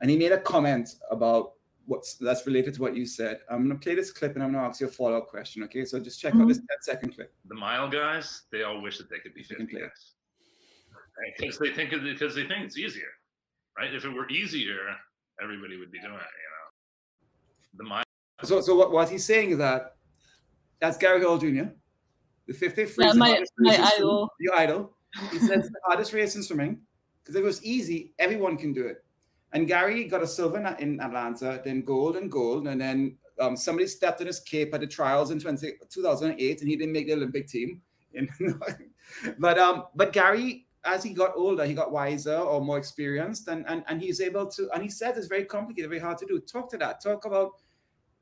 And 0.00 0.10
he 0.10 0.16
made 0.16 0.32
a 0.32 0.40
comment 0.40 0.88
about 1.10 1.52
what's 1.88 2.14
that's 2.14 2.46
related 2.46 2.74
to 2.74 2.82
what 2.82 2.94
you 2.94 3.04
said. 3.04 3.40
I'm 3.50 3.66
going 3.66 3.76
to 3.78 3.82
play 3.82 3.96
this 3.96 4.12
clip 4.12 4.34
and 4.34 4.44
I'm 4.44 4.52
going 4.52 4.62
to 4.62 4.68
ask 4.68 4.80
you 4.80 4.86
a 4.86 4.90
follow 4.90 5.18
up 5.18 5.28
question. 5.28 5.62
Okay. 5.64 5.84
So 5.84 5.98
just 5.98 6.20
check 6.20 6.32
mm-hmm. 6.32 6.42
out 6.42 6.48
this 6.48 6.58
10 6.58 6.66
second 6.82 7.14
clip. 7.14 7.34
The 7.48 7.54
mile 7.54 7.88
guys, 7.88 8.42
they 8.52 8.62
all 8.62 8.80
wish 8.80 8.98
that 8.98 9.10
they 9.10 9.18
could 9.18 9.34
be 9.34 9.42
50 9.42 9.64
Because 9.64 9.80
right? 11.18 11.32
they 11.60 11.72
think 11.72 11.90
because 11.90 12.34
they 12.34 12.46
think 12.46 12.64
it's 12.64 12.78
easier 12.78 13.08
right? 13.78 13.94
If 13.94 14.04
it 14.04 14.10
were 14.10 14.28
easier, 14.28 14.80
everybody 15.42 15.78
would 15.78 15.92
be 15.92 16.00
doing 16.00 16.14
it. 16.14 16.18
You 16.18 16.50
know, 16.52 17.84
the 17.84 17.84
mind. 17.84 18.04
So, 18.42 18.60
so 18.60 18.74
what, 18.74 18.92
what 18.92 19.08
he's 19.08 19.24
saying 19.24 19.50
is 19.50 19.58
that 19.58 19.94
That's 20.80 20.96
Gary 20.96 21.22
Hall 21.22 21.38
Jr. 21.38 21.70
The 22.46 22.54
50 22.54 22.84
free 22.86 23.04
Yeah, 23.04 23.12
my- 23.12 23.30
my 23.30 23.38
race 23.38 23.48
in 23.58 23.66
swimming. 23.66 23.92
idol. 23.96 24.30
Your 24.40 24.56
idol. 24.56 24.96
He 25.32 25.38
says 25.38 25.50
it's 25.50 25.68
the 25.68 25.80
hardest 25.86 26.12
race 26.12 26.36
in 26.36 26.42
swimming 26.42 26.80
because 27.22 27.34
if 27.34 27.42
it 27.42 27.44
was 27.44 27.64
easy, 27.64 28.12
everyone 28.18 28.56
can 28.56 28.72
do 28.72 28.86
it. 28.86 29.04
And 29.52 29.66
Gary 29.66 30.04
got 30.04 30.22
a 30.22 30.26
silver 30.26 30.58
in- 30.78 31.00
Atlanta, 31.00 31.60
then 31.64 31.82
gold 31.82 32.16
and 32.16 32.30
gold, 32.30 32.68
and 32.68 32.80
then 32.80 33.16
um, 33.40 33.56
somebody 33.56 33.86
stepped 33.86 34.20
on 34.20 34.26
his 34.26 34.40
cape 34.40 34.74
at 34.74 34.80
the 34.80 34.86
trials 34.86 35.30
in 35.30 35.38
20, 35.38 35.72
2008, 35.88 36.60
and 36.60 36.68
he 36.68 36.76
didn't 36.76 36.92
make 36.92 37.06
the 37.06 37.14
Olympic 37.14 37.46
team. 37.48 37.80
But 39.38 39.58
um, 39.58 39.84
but 39.94 40.12
Gary, 40.12 40.66
as 40.84 41.02
he 41.02 41.14
got 41.14 41.32
older, 41.34 41.64
he 41.64 41.72
got 41.72 41.90
wiser 41.90 42.36
or 42.36 42.60
more 42.60 42.76
experienced, 42.76 43.48
and 43.48 43.64
and 43.66 43.82
and 43.88 44.02
he's 44.02 44.20
able 44.20 44.46
to. 44.48 44.68
And 44.74 44.82
he 44.82 44.90
said 44.90 45.16
it's 45.16 45.28
very 45.28 45.44
complicated, 45.44 45.88
very 45.88 46.00
hard 46.00 46.18
to 46.18 46.26
do. 46.26 46.38
Talk 46.40 46.70
to 46.72 46.78
that. 46.78 47.02
Talk 47.02 47.24
about 47.24 47.52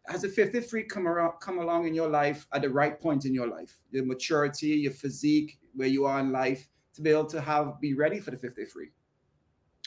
has 0.08 0.22
the 0.22 0.28
50 0.28 0.60
free 0.60 0.84
come 0.84 1.08
around, 1.08 1.32
come 1.40 1.58
along 1.58 1.86
in 1.86 1.94
your 1.94 2.08
life 2.08 2.46
at 2.52 2.62
the 2.62 2.70
right 2.70 3.00
point 3.00 3.24
in 3.24 3.34
your 3.34 3.48
life, 3.48 3.76
your 3.90 4.04
maturity, 4.04 4.68
your 4.68 4.92
physique, 4.92 5.58
where 5.74 5.88
you 5.88 6.04
are 6.04 6.20
in 6.20 6.30
life, 6.30 6.68
to 6.94 7.02
be 7.02 7.10
able 7.10 7.26
to 7.26 7.40
have 7.40 7.80
be 7.80 7.94
ready 7.94 8.20
for 8.20 8.30
the 8.30 8.36
50 8.36 8.64
free. 8.66 8.90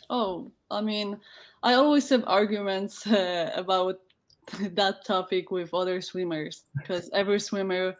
Oh, 0.10 0.51
I 0.72 0.82
mean, 0.82 1.20
I 1.63 1.74
always 1.74 2.10
have 2.10 2.24
arguments 2.28 3.06
uh, 3.08 3.51
about 3.56 4.00
that 4.74 5.06
topic 5.06 5.51
with 5.51 5.74
other 5.74 6.01
swimmers 6.01 6.63
because 6.75 7.10
every 7.13 7.39
swimmer 7.39 7.96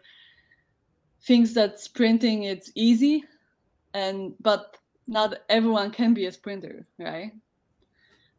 thinks 1.22 1.54
that 1.54 1.80
sprinting 1.80 2.44
it's 2.44 2.72
easy, 2.76 3.24
and 3.94 4.34
but 4.40 4.78
not 5.08 5.40
everyone 5.50 5.92
can 5.92 6.14
be 6.14 6.26
a 6.26 6.32
sprinter, 6.32 6.88
right? 6.98 7.32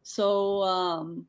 So 0.03 0.63
um, 0.63 1.27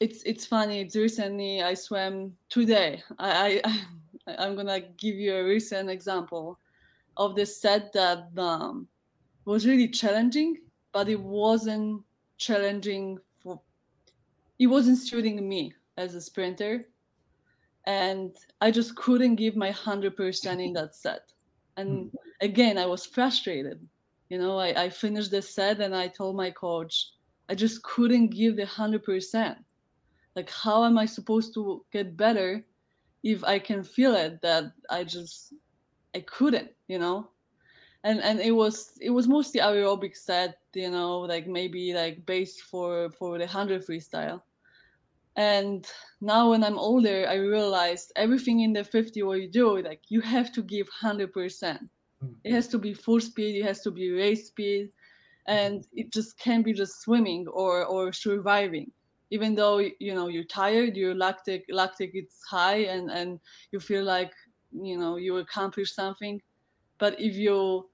it's 0.00 0.22
it's 0.22 0.46
funny. 0.46 0.80
It's 0.80 0.96
recently 0.96 1.62
I 1.62 1.74
swam 1.74 2.34
today. 2.48 3.02
I, 3.18 3.60
I 3.64 3.82
I'm 4.38 4.56
gonna 4.56 4.80
give 4.80 5.14
you 5.14 5.36
a 5.36 5.44
recent 5.44 5.88
example 5.90 6.58
of 7.16 7.36
this 7.36 7.60
set 7.60 7.92
that 7.92 8.28
um, 8.36 8.88
was 9.44 9.66
really 9.66 9.88
challenging 9.88 10.56
but 10.96 11.10
it 11.10 11.20
wasn't 11.20 12.02
challenging 12.38 13.18
for 13.42 13.60
it 14.58 14.66
wasn't 14.66 14.96
suiting 14.96 15.46
me 15.46 15.74
as 15.98 16.14
a 16.14 16.22
sprinter. 16.22 16.88
And 17.84 18.34
i 18.62 18.70
just 18.70 18.96
couldn't 18.96 19.36
give 19.36 19.56
my 19.56 19.70
100% 19.72 20.64
in 20.64 20.72
that 20.72 20.94
set. 20.94 21.24
And 21.76 21.90
mm-hmm. 21.90 22.16
again 22.40 22.78
i 22.78 22.86
was 22.86 23.04
frustrated. 23.04 23.78
You 24.30 24.38
know 24.38 24.56
i, 24.58 24.68
I 24.84 24.88
finished 24.88 25.32
the 25.32 25.42
set 25.42 25.80
and 25.80 25.94
i 25.94 26.08
told 26.08 26.34
my 26.34 26.50
coach 26.50 26.94
i 27.50 27.54
just 27.54 27.82
couldn't 27.82 28.28
give 28.28 28.56
the 28.56 28.64
100% 28.64 29.56
like 30.34 30.50
how 30.50 30.78
am 30.88 30.96
i 30.96 31.06
supposed 31.06 31.52
to 31.54 31.84
get 31.92 32.16
better 32.16 32.64
if 33.22 33.44
i 33.44 33.58
can 33.68 33.84
feel 33.84 34.14
it 34.24 34.40
that 34.42 34.64
i 34.90 35.04
just 35.04 35.54
i 36.16 36.20
couldn't 36.20 36.70
you 36.88 36.98
know 36.98 37.28
and 38.06 38.20
and 38.22 38.40
it 38.40 38.52
was 38.52 38.92
it 39.00 39.10
was 39.10 39.26
mostly 39.26 39.60
aerobic 39.60 40.16
set 40.16 40.58
you 40.74 40.90
know 40.90 41.20
like 41.20 41.46
maybe 41.46 41.92
like 41.92 42.24
based 42.24 42.62
for 42.62 43.10
for 43.10 43.38
the 43.38 43.44
100 43.44 43.84
freestyle. 43.86 44.40
And 45.36 45.86
now 46.22 46.50
when 46.50 46.64
i'm 46.64 46.78
older 46.78 47.26
i 47.28 47.34
realized 47.34 48.10
everything 48.16 48.60
in 48.60 48.72
the 48.72 48.82
50 48.82 49.22
what 49.22 49.42
you 49.42 49.50
do 49.50 49.82
like 49.82 50.00
you 50.08 50.22
have 50.22 50.50
to 50.52 50.62
give 50.62 50.88
100% 51.02 51.90
it 52.44 52.52
has 52.52 52.68
to 52.68 52.78
be 52.78 52.94
full 52.94 53.20
speed 53.20 53.60
it 53.60 53.64
has 53.64 53.82
to 53.82 53.90
be 53.90 54.10
race 54.12 54.46
speed 54.46 54.88
and 55.46 55.86
it 55.92 56.12
just 56.12 56.38
can't 56.38 56.64
be 56.64 56.72
just 56.72 57.00
swimming 57.02 57.46
or 57.48 57.84
or 57.84 58.12
surviving. 58.12 58.90
Even 59.30 59.54
though 59.54 59.78
you 59.78 60.14
know 60.14 60.28
you're 60.28 60.44
tired 60.44 60.96
your 60.96 61.14
lactic 61.14 61.64
lactic 61.68 62.10
is 62.14 62.38
high 62.48 62.84
and 62.94 63.10
and 63.10 63.40
you 63.72 63.80
feel 63.80 64.04
like 64.04 64.32
you 64.72 64.98
know 64.98 65.16
you 65.16 65.36
accomplished 65.38 65.94
something. 65.94 66.40
But 66.98 67.20
if 67.20 67.34
you 67.34 67.88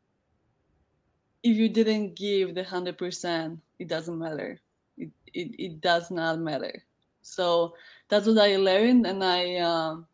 if 1.42 1.56
you 1.56 1.68
didn't 1.68 2.14
give 2.16 2.54
the 2.54 2.62
100% 2.62 3.58
it 3.78 3.88
doesn't 3.88 4.18
matter 4.18 4.60
it, 4.96 5.10
it, 5.34 5.48
it 5.58 5.80
does 5.80 6.10
not 6.10 6.38
matter 6.38 6.84
so 7.22 7.74
that's 8.08 8.26
what 8.26 8.38
i 8.38 8.56
learned 8.56 9.06
and 9.06 9.22
i 9.24 9.56
um, 9.58 10.06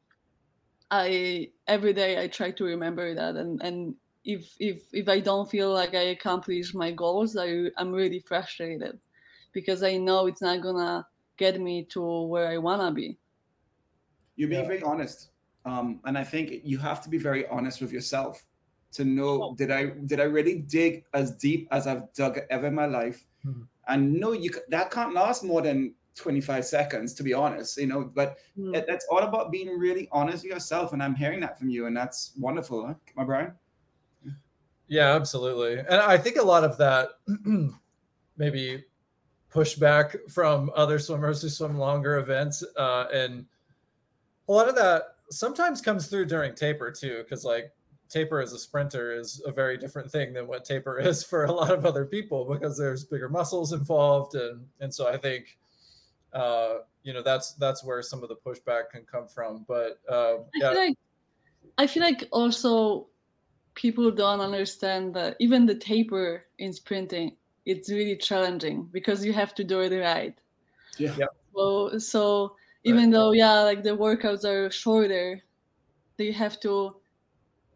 i 0.90 1.49
every 1.66 1.92
day 1.92 2.23
i 2.23 2.26
try 2.28 2.50
to 2.50 2.64
remember 2.64 3.14
that 3.14 3.37
and 3.37 3.61
and 3.62 3.94
if 4.25 4.54
if 4.58 4.82
if 4.92 5.08
i 5.08 5.20
don't 5.20 5.50
feel 5.50 5.73
like 5.73 5.94
i 5.94 6.12
accomplished 6.16 6.75
my 6.75 6.90
goals 6.92 7.37
i 7.37 7.64
i'm 7.78 7.92
really 7.92 8.20
frustrated 8.20 8.99
because 9.52 9.82
i 9.82 9.97
know 9.97 10.26
it's 10.26 10.42
not 10.42 10.61
gonna 10.62 11.06
get 11.37 11.61
me 11.61 11.85
to 11.85 12.02
where 12.26 12.49
i 12.49 12.58
wanna 12.58 12.92
be 12.92 13.18
You're 14.37 14.49
being 14.49 14.62
Yeah. 14.62 14.68
very 14.68 14.82
honest. 14.82 15.30
Um, 15.64 16.00
and 16.04 16.16
I 16.16 16.25
think 16.25 16.62
you 16.64 16.78
have 16.78 17.00
to 17.02 17.11
be 17.11 17.18
very 17.18 17.47
honest 17.49 17.80
with 17.80 17.92
yourself 17.92 18.44
to 18.92 19.04
know 19.04 19.42
Oh. 19.42 19.54
did 19.54 19.71
I 19.71 19.87
did 20.07 20.21
I 20.21 20.25
really 20.25 20.61
dig 20.61 21.04
as 21.14 21.33
deep 21.37 21.68
as 21.71 21.87
I've 21.87 22.12
dug 22.14 22.38
ever 22.50 22.66
in 22.68 22.75
my 22.75 22.87
life? 22.87 23.25
Mhm. 23.45 23.68
And 23.88 24.12
no, 24.14 24.33
you 24.33 24.50
that 24.68 24.90
can't 24.90 25.14
last 25.14 25.45
more 25.45 25.62
than 25.62 25.95
25 26.14 26.64
seconds, 26.64 27.14
to 27.14 27.23
be 27.23 27.33
honest, 27.33 27.76
you 27.78 27.87
know. 27.87 28.04
But 28.04 28.38
Hmm. 28.57 28.75
it, 28.75 28.87
that's 28.88 29.07
all 29.11 29.21
about 29.21 29.52
being 29.52 29.68
really 29.78 30.09
honest 30.11 30.42
with 30.45 30.52
yourself. 30.52 30.92
And 30.92 31.02
I'm 31.02 31.14
hearing 31.14 31.40
that 31.40 31.59
from 31.59 31.68
you, 31.71 31.87
and 31.87 31.97
that's 31.97 32.33
wonderful, 32.38 32.87
huh? 32.87 32.95
My 33.14 33.25
Brian? 33.25 33.52
Yeah, 34.88 35.14
absolutely. 35.14 35.78
And 35.80 36.00
I 36.00 36.16
think 36.16 36.37
a 36.38 36.42
lot 36.42 36.64
of 36.64 36.78
that 36.78 37.11
maybe 38.37 38.85
pushback 39.52 40.16
from 40.30 40.71
other 40.75 40.99
swimmers 40.99 41.42
who 41.42 41.49
swim 41.50 41.76
longer 41.78 42.16
events. 42.18 42.64
Uh, 42.76 43.07
and 43.12 43.47
a 44.49 44.52
lot 44.52 44.68
of 44.68 44.75
that 44.76 45.16
sometimes 45.30 45.80
comes 45.83 46.07
through 46.09 46.25
during 46.26 46.54
taper 46.54 46.90
too, 46.90 47.18
because 47.23 47.45
like 47.45 47.71
taper 48.08 48.40
as 48.40 48.52
a 48.52 48.58
sprinter 48.58 49.12
is 49.12 49.42
a 49.44 49.52
very 49.52 49.76
different 49.76 50.10
thing 50.10 50.32
than 50.32 50.46
what 50.46 50.64
taper 50.64 50.98
is 51.10 51.22
for 51.22 51.44
a 51.44 51.52
lot 51.52 51.70
of 51.70 51.84
other 51.84 52.04
people 52.04 52.44
because 52.44 52.76
there's 52.76 53.04
bigger 53.04 53.28
muscles 53.28 53.72
involved. 53.72 54.34
And 54.34 54.66
and 54.80 54.92
so 54.92 55.08
I 55.08 55.16
think 55.16 55.58
uh, 56.32 56.78
you 57.02 57.12
know 57.12 57.22
that's 57.22 57.54
that's 57.54 57.84
where 57.84 58.02
some 58.02 58.22
of 58.22 58.28
the 58.28 58.36
pushback 58.36 58.90
can 58.92 59.02
come 59.10 59.28
from. 59.28 59.64
But 59.68 60.00
uh, 60.10 60.36
I 60.36 60.38
yeah, 60.54 60.70
feel 60.72 60.80
like 60.80 60.98
I 61.78 61.86
feel 61.86 62.02
like 62.02 62.28
also 62.32 63.06
people 63.74 64.10
don't 64.10 64.40
understand 64.40 65.14
that 65.14 65.36
even 65.38 65.64
the 65.64 65.74
taper 65.74 66.44
in 66.58 66.72
sprinting 66.72 67.36
it's 67.64 67.90
really 67.90 68.16
challenging 68.16 68.88
because 68.92 69.24
you 69.24 69.32
have 69.32 69.54
to 69.54 69.62
do 69.62 69.80
it 69.80 69.92
right. 70.00 70.34
Yeah. 70.96 71.14
Yeah. 71.18 71.26
So 71.54 71.98
so 71.98 72.56
even 72.84 73.10
though 73.10 73.32
yeah 73.32 73.60
like 73.60 73.82
the 73.82 73.96
workouts 73.96 74.44
are 74.44 74.70
shorter, 74.70 75.42
they 76.16 76.32
have 76.32 76.58
to 76.60 76.96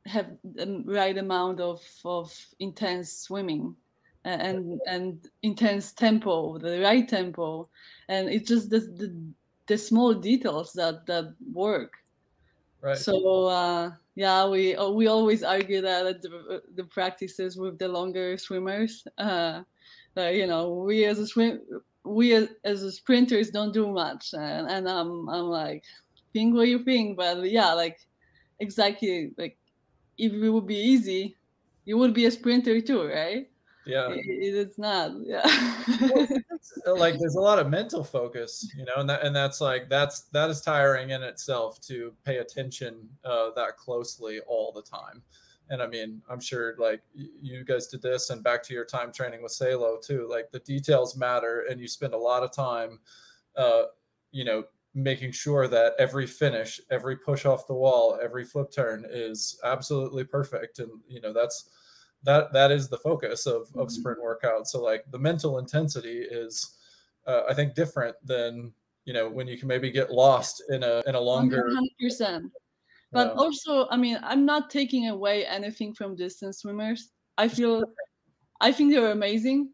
have 0.07 0.31
the 0.45 0.83
right 0.87 1.17
amount 1.17 1.61
of 1.61 1.81
of 2.05 2.35
intense 2.59 3.13
swimming 3.13 3.77
and 4.25 4.81
and 4.87 5.29
intense 5.43 5.93
tempo, 5.93 6.59
the 6.59 6.81
right 6.81 7.09
tempo, 7.09 7.69
and 8.09 8.29
it's 8.29 8.49
just 8.49 8.71
the 8.71 8.81
the, 8.81 9.17
the 9.67 9.79
small 9.79 10.15
details 10.15 10.73
that 10.75 11.07
that 11.07 11.35
work. 11.53 11.95
right. 12.81 12.99
So 12.99 13.47
uh, 13.47 13.91
yeah, 14.15 14.47
we 14.49 14.77
uh, 14.77 14.91
we 14.91 15.07
always 15.07 15.43
argue 15.43 15.81
that 15.81 16.23
the, 16.23 16.63
the 16.75 16.85
practices 16.85 17.57
with 17.57 17.79
the 17.79 17.89
longer 17.89 18.37
swimmers, 18.39 19.07
uh, 19.19 19.63
that 20.15 20.35
you 20.35 20.47
know 20.47 20.75
we 20.75 21.05
as 21.05 21.19
a 21.19 21.27
swim 21.27 21.61
we 22.05 22.35
as, 22.35 22.49
as 22.65 22.83
a 22.83 22.93
sprinters 22.93 23.51
don't 23.51 23.73
do 23.73 23.89
much, 23.89 24.35
and, 24.35 24.69
and 24.71 24.89
I'm 24.89 25.29
I'm 25.29 25.45
like 25.47 25.85
think 26.33 26.55
what 26.55 26.69
you 26.69 26.85
think, 26.85 27.17
but 27.17 27.43
yeah, 27.51 27.73
like 27.73 27.99
exactly 28.61 29.33
like 29.37 29.59
if 30.23 30.33
it 30.33 30.51
would 30.51 30.67
be 30.67 30.79
easy, 30.79 31.37
you 31.85 31.99
would 31.99 32.15
be 32.15 32.27
a 32.27 32.31
sprinter 32.31 32.81
too, 32.81 33.07
right? 33.07 33.49
yeah. 33.85 34.09
It- 34.11 34.27
it- 34.27 34.55
it's 34.63 34.79
not, 34.79 35.11
yeah. 35.27 35.43
uh, 36.87 36.95
like 36.95 37.19
there's 37.19 37.35
a 37.35 37.41
lot 37.41 37.59
of 37.59 37.69
mental 37.69 38.05
focus 38.05 38.71
you 38.79 38.85
know 38.85 38.93
and 38.97 39.09
that 39.11 39.23
and 39.27 39.35
that's 39.35 39.61
like 39.61 39.89
that's 39.89 40.23
that 40.33 40.49
is 40.51 40.61
tiring 40.61 41.11
in 41.11 41.23
itself 41.23 41.81
to 41.81 42.13
pay 42.25 42.39
attention 42.39 43.09
uh 43.25 43.51
that 43.57 43.77
closely 43.77 44.39
all 44.47 44.71
the 44.73 44.83
time 44.83 45.23
and 45.71 45.83
i 45.83 45.87
mean 45.87 46.23
i'm 46.31 46.41
sure 46.41 46.75
like 46.79 47.03
you 47.15 47.65
guys 47.65 47.87
did 47.89 48.01
this 48.03 48.31
and 48.31 48.43
back 48.43 48.63
to 48.63 48.73
your 48.75 48.85
time 48.85 49.13
training 49.13 49.43
with 49.43 49.53
salo 49.53 49.99
too 49.99 50.27
like 50.31 50.51
the 50.53 50.61
details 50.61 51.17
matter 51.17 51.65
and 51.71 51.81
you 51.81 51.89
spend 51.89 52.15
a 52.15 52.19
lot 52.31 52.43
of 52.43 52.53
time 52.53 52.99
uh 53.57 53.83
you 54.31 54.45
know 54.45 54.65
making 54.95 55.33
sure 55.33 55.69
that 55.69 55.95
every 55.99 56.27
finish 56.27 56.81
every 56.91 57.17
push 57.17 57.47
off 57.47 57.67
the 57.67 57.75
wall 57.75 58.19
every 58.23 58.45
flip 58.45 58.71
turn 58.71 59.07
is 59.11 59.59
absolutely 59.65 60.25
perfect 60.25 60.79
and 60.81 60.91
you 61.09 61.21
know 61.21 61.33
that's 61.33 61.71
that 62.23 62.53
that 62.53 62.71
is 62.71 62.89
the 62.89 62.99
focus 62.99 63.47
of 63.47 63.63
of 63.75 63.89
Mhm. 63.89 63.91
sprint 63.91 64.23
workout 64.23 64.69
so 64.69 64.83
like 64.83 65.05
the 65.11 65.19
mental 65.19 65.59
intensity 65.59 66.19
is 66.21 66.77
uh, 67.27 67.43
i 67.49 67.55
think 67.55 67.75
different 67.75 68.15
than 68.25 68.73
you 69.07 69.13
know 69.15 69.29
when 69.29 69.47
you 69.49 69.57
can 69.59 69.67
maybe 69.69 69.91
get 69.91 70.11
lost 70.11 70.63
in 70.69 70.83
a 70.83 71.03
in 71.07 71.15
a 71.15 71.21
longer 71.21 71.71
100%. 72.01 72.51
But 73.13 73.33
um, 73.33 73.39
also, 73.39 73.87
I 73.91 73.97
mean, 73.99 74.19
I'm 74.23 74.47
not 74.47 74.71
taking 74.71 75.09
away 75.09 75.45
anything 75.45 75.93
from 75.93 76.17
distance 76.17 76.61
swimmers. 76.61 77.11
I 77.37 77.47
feel, 77.47 77.85
I 78.61 78.73
think 78.73 78.91
they're 78.91 79.13
amazing. 79.13 79.71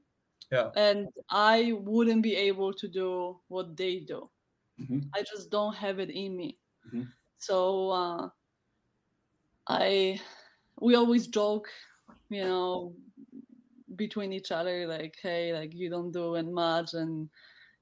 Yeah. 0.50 0.70
And 0.75 1.06
I 1.30 1.72
wouldn't 1.78 2.22
be 2.22 2.34
able 2.34 2.72
to 2.72 2.88
do 2.88 3.38
what 3.46 3.76
they 3.76 4.00
do. 4.00 4.28
Mhm. 4.80 5.08
I 5.14 5.23
just 5.23 5.50
don't 5.50 5.75
have 5.75 5.99
it 5.99 6.11
in 6.11 6.37
me. 6.37 6.58
Mhm. 6.87 7.08
So 7.38 7.90
uh, 7.90 8.28
I 9.68 10.20
we 10.80 10.94
always 10.94 11.26
joke, 11.26 11.68
you 12.30 12.44
know, 12.44 12.94
between 13.97 14.32
each 14.32 14.52
other, 14.52 14.87
like, 14.87 15.16
hey, 15.23 15.52
like 15.52 15.75
you 15.75 15.90
don't 15.90 16.12
do 16.12 16.35
it 16.37 16.47
much 16.47 16.94
and 16.94 17.28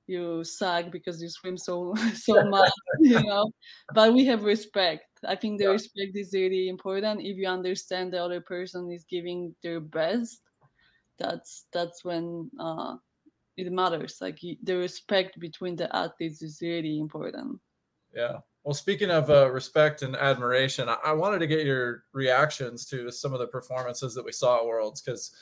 you 0.06 0.44
suck 0.44 0.90
because 0.90 1.20
you 1.20 1.28
swim 1.28 1.58
so 1.58 1.94
so 2.14 2.44
much, 2.44 2.70
you 3.00 3.22
know. 3.22 3.50
But 3.94 4.14
we 4.14 4.24
have 4.26 4.44
respect. 4.44 5.04
I 5.24 5.36
think 5.36 5.58
the 5.58 5.64
yeah. 5.66 5.72
respect 5.72 6.12
is 6.14 6.32
really 6.32 6.68
important. 6.68 7.20
If 7.22 7.36
you 7.36 7.48
understand 7.48 8.12
the 8.12 8.22
other 8.22 8.40
person 8.40 8.90
is 8.90 9.04
giving 9.08 9.54
their 9.62 9.80
best, 9.80 10.40
that's 11.18 11.66
that's 11.72 12.04
when 12.04 12.50
uh, 12.60 12.96
it 13.56 13.72
matters. 13.72 14.18
Like 14.20 14.40
the 14.62 14.76
respect 14.76 15.38
between 15.38 15.76
the 15.76 15.94
athletes 15.94 16.42
is 16.42 16.58
really 16.60 16.98
important. 16.98 17.60
Yeah. 18.14 18.38
Well, 18.64 18.74
speaking 18.74 19.10
of 19.10 19.30
uh, 19.30 19.50
respect 19.50 20.02
and 20.02 20.16
admiration, 20.16 20.88
I-, 20.88 20.98
I 21.06 21.12
wanted 21.12 21.38
to 21.38 21.46
get 21.46 21.64
your 21.64 22.04
reactions 22.12 22.84
to 22.86 23.10
some 23.10 23.32
of 23.32 23.38
the 23.38 23.46
performances 23.46 24.14
that 24.14 24.24
we 24.24 24.32
saw 24.32 24.58
at 24.58 24.66
Worlds 24.66 25.02
because, 25.02 25.32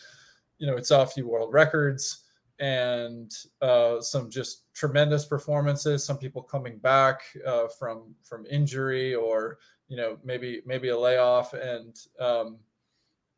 you 0.58 0.66
know, 0.66 0.74
we 0.74 0.84
saw 0.84 1.02
a 1.02 1.06
few 1.06 1.26
world 1.26 1.52
records 1.52 2.24
and 2.60 3.32
uh, 3.62 4.00
some 4.00 4.30
just 4.30 4.72
tremendous 4.74 5.24
performances. 5.24 6.04
Some 6.04 6.18
people 6.18 6.42
coming 6.42 6.78
back 6.78 7.22
uh, 7.46 7.66
from 7.78 8.14
from 8.22 8.46
injury 8.46 9.14
or 9.14 9.58
you 9.88 9.96
know 9.96 10.18
maybe 10.24 10.62
maybe 10.64 10.88
a 10.88 10.98
layoff, 10.98 11.52
and 11.54 11.96
um, 12.20 12.58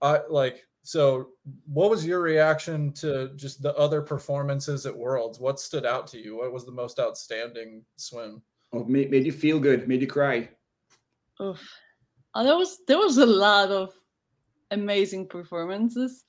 I 0.02 0.20
like. 0.28 0.66
So, 0.86 1.30
what 1.64 1.90
was 1.90 2.06
your 2.06 2.20
reaction 2.20 2.92
to 2.92 3.32
just 3.34 3.60
the 3.60 3.74
other 3.74 4.00
performances 4.00 4.86
at 4.86 4.96
Worlds? 4.96 5.40
What 5.40 5.58
stood 5.58 5.84
out 5.84 6.06
to 6.08 6.18
you? 6.18 6.36
What 6.36 6.52
was 6.52 6.64
the 6.64 6.70
most 6.70 7.00
outstanding 7.00 7.84
swim? 7.96 8.40
Oh, 8.72 8.84
made, 8.84 9.10
made 9.10 9.26
you 9.26 9.32
feel 9.32 9.58
good, 9.58 9.88
made 9.88 10.00
you 10.00 10.06
cry. 10.06 10.48
Oof. 11.42 11.60
Uh, 12.34 12.44
there 12.44 12.56
was 12.56 12.78
there 12.86 12.98
was 12.98 13.18
a 13.18 13.26
lot 13.26 13.72
of 13.72 13.94
amazing 14.70 15.26
performances, 15.26 16.22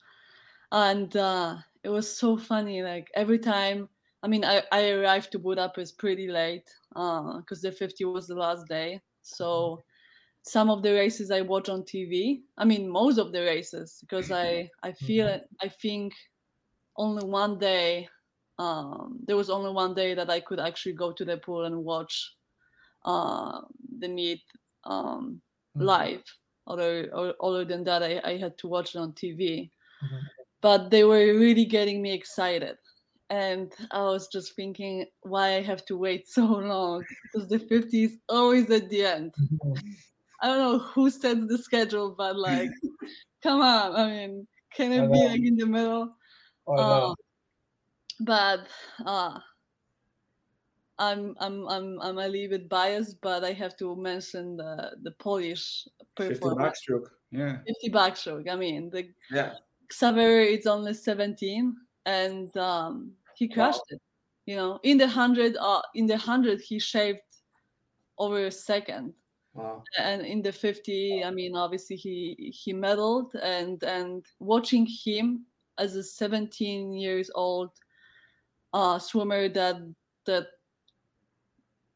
and 0.72 1.16
uh, 1.16 1.54
it 1.84 1.88
was 1.88 2.10
so 2.10 2.36
funny. 2.36 2.82
Like 2.82 3.06
every 3.14 3.38
time, 3.38 3.88
I 4.24 4.26
mean, 4.26 4.44
I, 4.44 4.64
I 4.72 4.90
arrived 4.90 5.30
to 5.32 5.38
Budapest 5.38 5.98
pretty 5.98 6.26
late 6.26 6.68
because 6.90 7.64
uh, 7.64 7.70
the 7.70 7.70
50 7.70 8.06
was 8.06 8.26
the 8.26 8.34
last 8.34 8.66
day. 8.66 9.00
So 9.22 9.46
mm-hmm. 9.46 9.87
Some 10.48 10.70
of 10.70 10.82
the 10.82 10.92
races 10.92 11.30
I 11.30 11.42
watch 11.42 11.68
on 11.68 11.82
TV. 11.82 12.40
I 12.56 12.64
mean, 12.64 12.88
most 12.88 13.18
of 13.18 13.32
the 13.32 13.42
races 13.42 13.98
because 14.00 14.30
I 14.30 14.70
I 14.82 14.92
feel 14.92 15.26
mm-hmm. 15.26 15.66
I 15.66 15.68
think 15.68 16.14
only 16.96 17.26
one 17.26 17.58
day 17.58 18.08
um, 18.58 19.20
there 19.26 19.36
was 19.36 19.50
only 19.50 19.70
one 19.70 19.94
day 19.94 20.14
that 20.14 20.30
I 20.30 20.40
could 20.40 20.58
actually 20.58 20.94
go 20.94 21.12
to 21.12 21.24
the 21.24 21.36
pool 21.36 21.64
and 21.64 21.84
watch 21.84 22.34
uh, 23.04 23.60
the 23.98 24.08
meet 24.08 24.42
um, 24.84 25.40
mm-hmm. 25.76 25.86
live. 25.86 26.24
Other, 26.66 27.34
other 27.40 27.64
than 27.64 27.84
that, 27.84 28.02
I, 28.02 28.20
I 28.24 28.36
had 28.36 28.58
to 28.58 28.68
watch 28.68 28.94
it 28.94 28.98
on 28.98 29.12
TV. 29.12 29.70
Mm-hmm. 30.04 30.26
But 30.60 30.90
they 30.90 31.04
were 31.04 31.38
really 31.38 31.64
getting 31.64 32.02
me 32.02 32.12
excited. 32.12 32.76
And 33.30 33.72
I 33.90 34.02
was 34.02 34.28
just 34.28 34.54
thinking 34.56 35.06
why 35.22 35.56
I 35.56 35.62
have 35.62 35.84
to 35.86 35.96
wait 35.96 36.28
so 36.28 36.44
long 36.44 37.04
because 37.22 37.48
the 37.48 37.58
50 37.58 38.04
is 38.04 38.16
always 38.28 38.68
at 38.70 38.90
the 38.90 39.04
end. 39.04 39.34
I 40.40 40.46
don't 40.46 40.58
know 40.58 40.78
who 40.78 41.10
sets 41.10 41.46
the 41.46 41.58
schedule, 41.58 42.14
but 42.16 42.36
like, 42.36 42.70
come 43.42 43.60
on. 43.60 43.96
I 43.96 44.06
mean, 44.08 44.46
can 44.74 44.92
it 44.92 45.10
be 45.10 45.24
like 45.26 45.40
in 45.40 45.56
the 45.56 45.66
middle? 45.66 46.14
Oh, 46.66 47.14
but 48.20 48.66
uh, 49.04 49.38
I'm 50.98 51.34
I'm 51.40 51.66
I'm 51.68 52.00
I'm 52.00 52.18
a 52.18 52.28
little 52.28 52.50
bit 52.50 52.68
biased, 52.68 53.20
but 53.20 53.44
I 53.44 53.52
have 53.52 53.76
to 53.78 53.96
mention 53.96 54.56
the 54.56 54.96
the 55.02 55.12
Polish 55.12 55.86
performance. 56.14 56.80
50 56.80 56.92
backstroke, 56.92 57.08
yeah. 57.30 57.58
50 57.66 57.90
backstroke. 57.90 58.50
I 58.50 58.56
mean, 58.56 58.90
the 58.90 59.08
yeah. 59.30 59.54
Xavier 59.92 60.40
is 60.40 60.66
only 60.66 60.94
17, 60.94 61.74
and 62.06 62.56
um, 62.56 63.12
he 63.36 63.48
crushed 63.48 63.82
wow. 63.90 63.96
it. 63.96 64.02
You 64.46 64.56
know, 64.56 64.80
in 64.82 64.98
the 64.98 65.08
hundred, 65.08 65.56
uh, 65.60 65.82
in 65.94 66.06
the 66.06 66.16
hundred, 66.16 66.60
he 66.60 66.78
shaved 66.78 67.20
over 68.18 68.46
a 68.46 68.50
second. 68.50 69.14
Wow. 69.58 69.82
And 69.98 70.24
in 70.24 70.40
the 70.40 70.52
50, 70.52 71.24
I 71.24 71.30
mean, 71.32 71.56
obviously 71.56 71.96
he 71.96 72.52
he 72.54 72.72
medaled, 72.72 73.34
and 73.42 73.82
and 73.82 74.24
watching 74.38 74.86
him 74.86 75.46
as 75.78 75.96
a 75.96 76.02
17 76.02 76.92
years 76.92 77.28
old 77.34 77.70
uh, 78.72 79.00
swimmer 79.00 79.48
that 79.48 79.76
that 80.26 80.46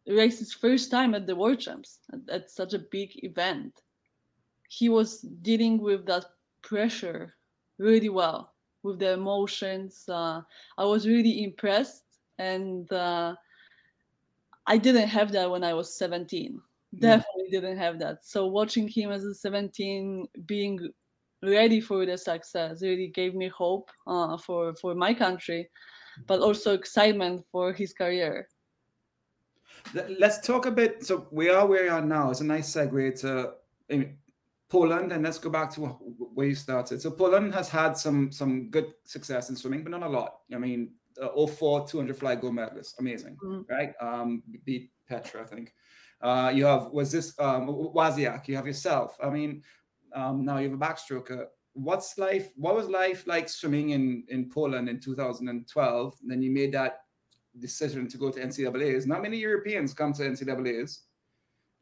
raced 0.09 0.40
his 0.40 0.53
first 0.53 0.90
time 0.90 1.14
at 1.14 1.29
the 1.29 1.37
World 1.37 1.61
Champs 1.61 2.01
at, 2.12 2.29
at 2.29 2.51
such 2.51 2.75
a 2.75 2.81
big 2.90 3.11
event. 3.22 3.81
He 4.68 4.88
was 4.88 5.20
dealing 5.20 5.79
with 5.79 6.05
that 6.07 6.25
pressure 6.62 7.37
really 7.79 8.09
well 8.09 8.55
with 8.83 8.98
the 8.98 9.12
emotions. 9.12 10.09
Uh, 10.09 10.42
I 10.79 10.85
was 10.85 11.07
really 11.07 11.44
impressed, 11.44 12.05
and 12.38 12.92
uh, 12.92 13.37
I 14.66 14.79
didn't 14.79 15.09
have 15.09 15.31
that 15.33 15.48
when 15.48 15.62
I 15.62 15.75
was 15.75 15.94
17. 15.96 16.61
Definitely 16.98 17.50
didn't 17.50 17.78
have 17.78 17.98
that. 18.00 18.24
So 18.24 18.46
watching 18.46 18.87
him 18.87 19.11
as 19.11 19.24
a 19.24 19.35
17 19.35 20.26
being 20.46 20.90
ready 21.42 21.81
for 21.81 22.05
the 22.07 22.16
success 22.16 22.83
really 22.83 23.09
gave 23.09 23.35
me 23.35 23.48
hope 23.48 23.90
uh, 24.07 24.37
for 24.37 24.74
for 24.74 24.94
my 24.94 25.12
country 25.12 25.68
but 26.26 26.40
also 26.40 26.74
excitement 26.74 27.44
for 27.50 27.72
his 27.72 27.92
career. 27.92 28.48
Let's 29.94 30.44
talk 30.46 30.66
a 30.66 30.70
bit. 30.70 31.05
So 31.05 31.26
we 31.31 31.48
are 31.48 31.66
where 31.66 31.85
we 31.85 31.88
are 31.88 32.05
now. 32.05 32.31
It's 32.31 32.40
a 32.40 32.44
nice 32.44 32.72
segue 32.72 33.20
to 33.20 33.55
Poland, 34.68 35.12
and 35.12 35.24
let's 35.24 35.38
go 35.38 35.50
back 35.50 35.72
to 35.74 35.81
where 35.81 36.46
you 36.46 36.55
started. 36.55 37.00
So 37.02 37.11
Poland 37.11 37.52
has 37.55 37.68
had 37.68 37.96
some 37.96 38.31
some 38.31 38.70
good 38.70 38.92
success 39.05 39.50
in 39.50 39.57
swimming, 39.57 39.83
but 39.83 39.90
not 39.90 40.02
a 40.02 40.09
lot. 40.09 40.40
I 40.55 40.59
mean, 40.59 40.92
uh, 41.20 41.46
04 41.46 41.88
200 41.88 42.16
fly 42.16 42.37
gold 42.37 42.55
medalist, 42.55 42.96
amazing, 43.00 43.37
mm-hmm. 43.42 43.72
right? 43.72 43.92
Um, 44.00 44.42
beat 44.64 44.90
Petria, 45.11 45.42
I 45.42 45.46
think. 45.46 45.74
Uh, 46.23 46.53
you 46.55 46.65
have 46.65 46.87
was 46.93 47.11
this 47.11 47.35
um. 47.39 47.69
You 47.69 48.57
have 48.57 48.67
yourself. 48.67 49.17
I 49.23 49.31
mean, 49.31 49.63
um, 50.15 50.45
now 50.45 50.59
you 50.59 50.71
have 50.71 50.81
a 50.81 50.85
backstroker. 50.85 51.47
What's 51.75 52.19
life 52.19 52.51
what 52.57 52.75
was 52.75 52.89
life 52.89 53.27
like 53.27 53.49
swimming 53.49 53.91
in 53.91 54.25
in 54.29 54.51
poland 54.51 54.91
in 54.91 55.01
2012 55.01 56.19
and 56.21 56.31
then 56.31 56.43
you 56.43 56.51
made 56.51 56.71
that 56.73 56.99
decision 57.61 58.07
to 58.09 58.19
go 58.19 58.31
to 58.31 58.41
ncaa's 58.41 59.07
not 59.07 59.23
many 59.23 59.39
europeans 59.39 59.95
come 59.95 60.13
to 60.13 60.23
ncaa's 60.23 61.05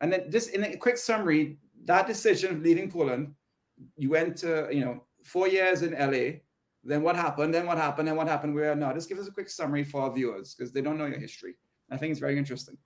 and 0.00 0.12
then 0.12 0.30
just 0.30 0.50
in 0.50 0.62
a 0.62 0.76
quick 0.76 0.96
summary 0.96 1.58
that 1.86 2.06
decision 2.06 2.54
of 2.54 2.62
leaving 2.62 2.88
poland 2.88 3.34
you 3.96 4.10
went 4.10 4.36
to 4.36 4.68
you 4.70 4.84
know 4.84 5.02
four 5.24 5.48
years 5.48 5.82
in 5.82 5.90
la 5.94 6.38
then 6.82 7.02
what 7.02 7.16
happened? 7.16 7.52
Then 7.52 7.66
what 7.66 7.78
happened? 7.78 8.08
Then 8.08 8.16
what 8.16 8.28
happened? 8.28 8.54
Where 8.54 8.74
now 8.74 8.92
just 8.92 9.08
give 9.08 9.18
us 9.18 9.28
a 9.28 9.32
quick 9.32 9.50
summary 9.50 9.84
for 9.84 10.02
our 10.02 10.12
viewers 10.12 10.54
because 10.54 10.72
they 10.72 10.80
don't 10.80 10.96
know 10.96 11.06
your 11.06 11.18
history. 11.18 11.54
I 11.90 11.96
think 11.96 12.12
it's 12.12 12.20
very 12.20 12.38
interesting 12.38 12.76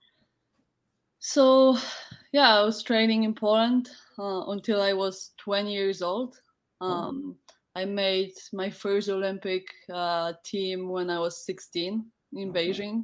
so 1.19 1.77
yeah 2.31 2.59
i 2.59 2.63
was 2.63 2.83
training 2.83 3.23
in 3.23 3.33
poland 3.33 3.89
uh, 4.19 4.43
until 4.47 4.81
i 4.81 4.93
was 4.93 5.31
20 5.37 5.73
years 5.73 6.01
old 6.01 6.37
Mm-hmm. 6.81 6.93
Um, 6.93 7.35
I 7.75 7.85
made 7.85 8.33
my 8.53 8.69
first 8.69 9.09
Olympic 9.09 9.67
uh, 9.93 10.33
team 10.43 10.89
when 10.89 11.09
I 11.09 11.19
was 11.19 11.45
16 11.45 12.05
in 12.33 12.53
Beijing. 12.53 13.03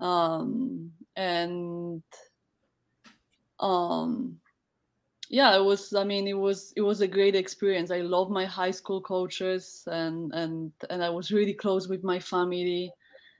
Um, 0.00 0.90
and 1.16 2.02
um, 3.60 4.38
yeah, 5.28 5.56
it 5.56 5.62
was. 5.62 5.94
I 5.94 6.04
mean, 6.04 6.26
it 6.26 6.36
was 6.36 6.72
it 6.76 6.82
was 6.82 7.00
a 7.00 7.08
great 7.08 7.34
experience. 7.34 7.90
I 7.90 8.00
love 8.00 8.30
my 8.30 8.44
high 8.44 8.72
school 8.72 9.00
coaches, 9.00 9.84
and 9.86 10.32
and 10.34 10.72
and 10.90 11.02
I 11.02 11.10
was 11.10 11.30
really 11.30 11.54
close 11.54 11.88
with 11.88 12.02
my 12.04 12.18
family. 12.18 12.90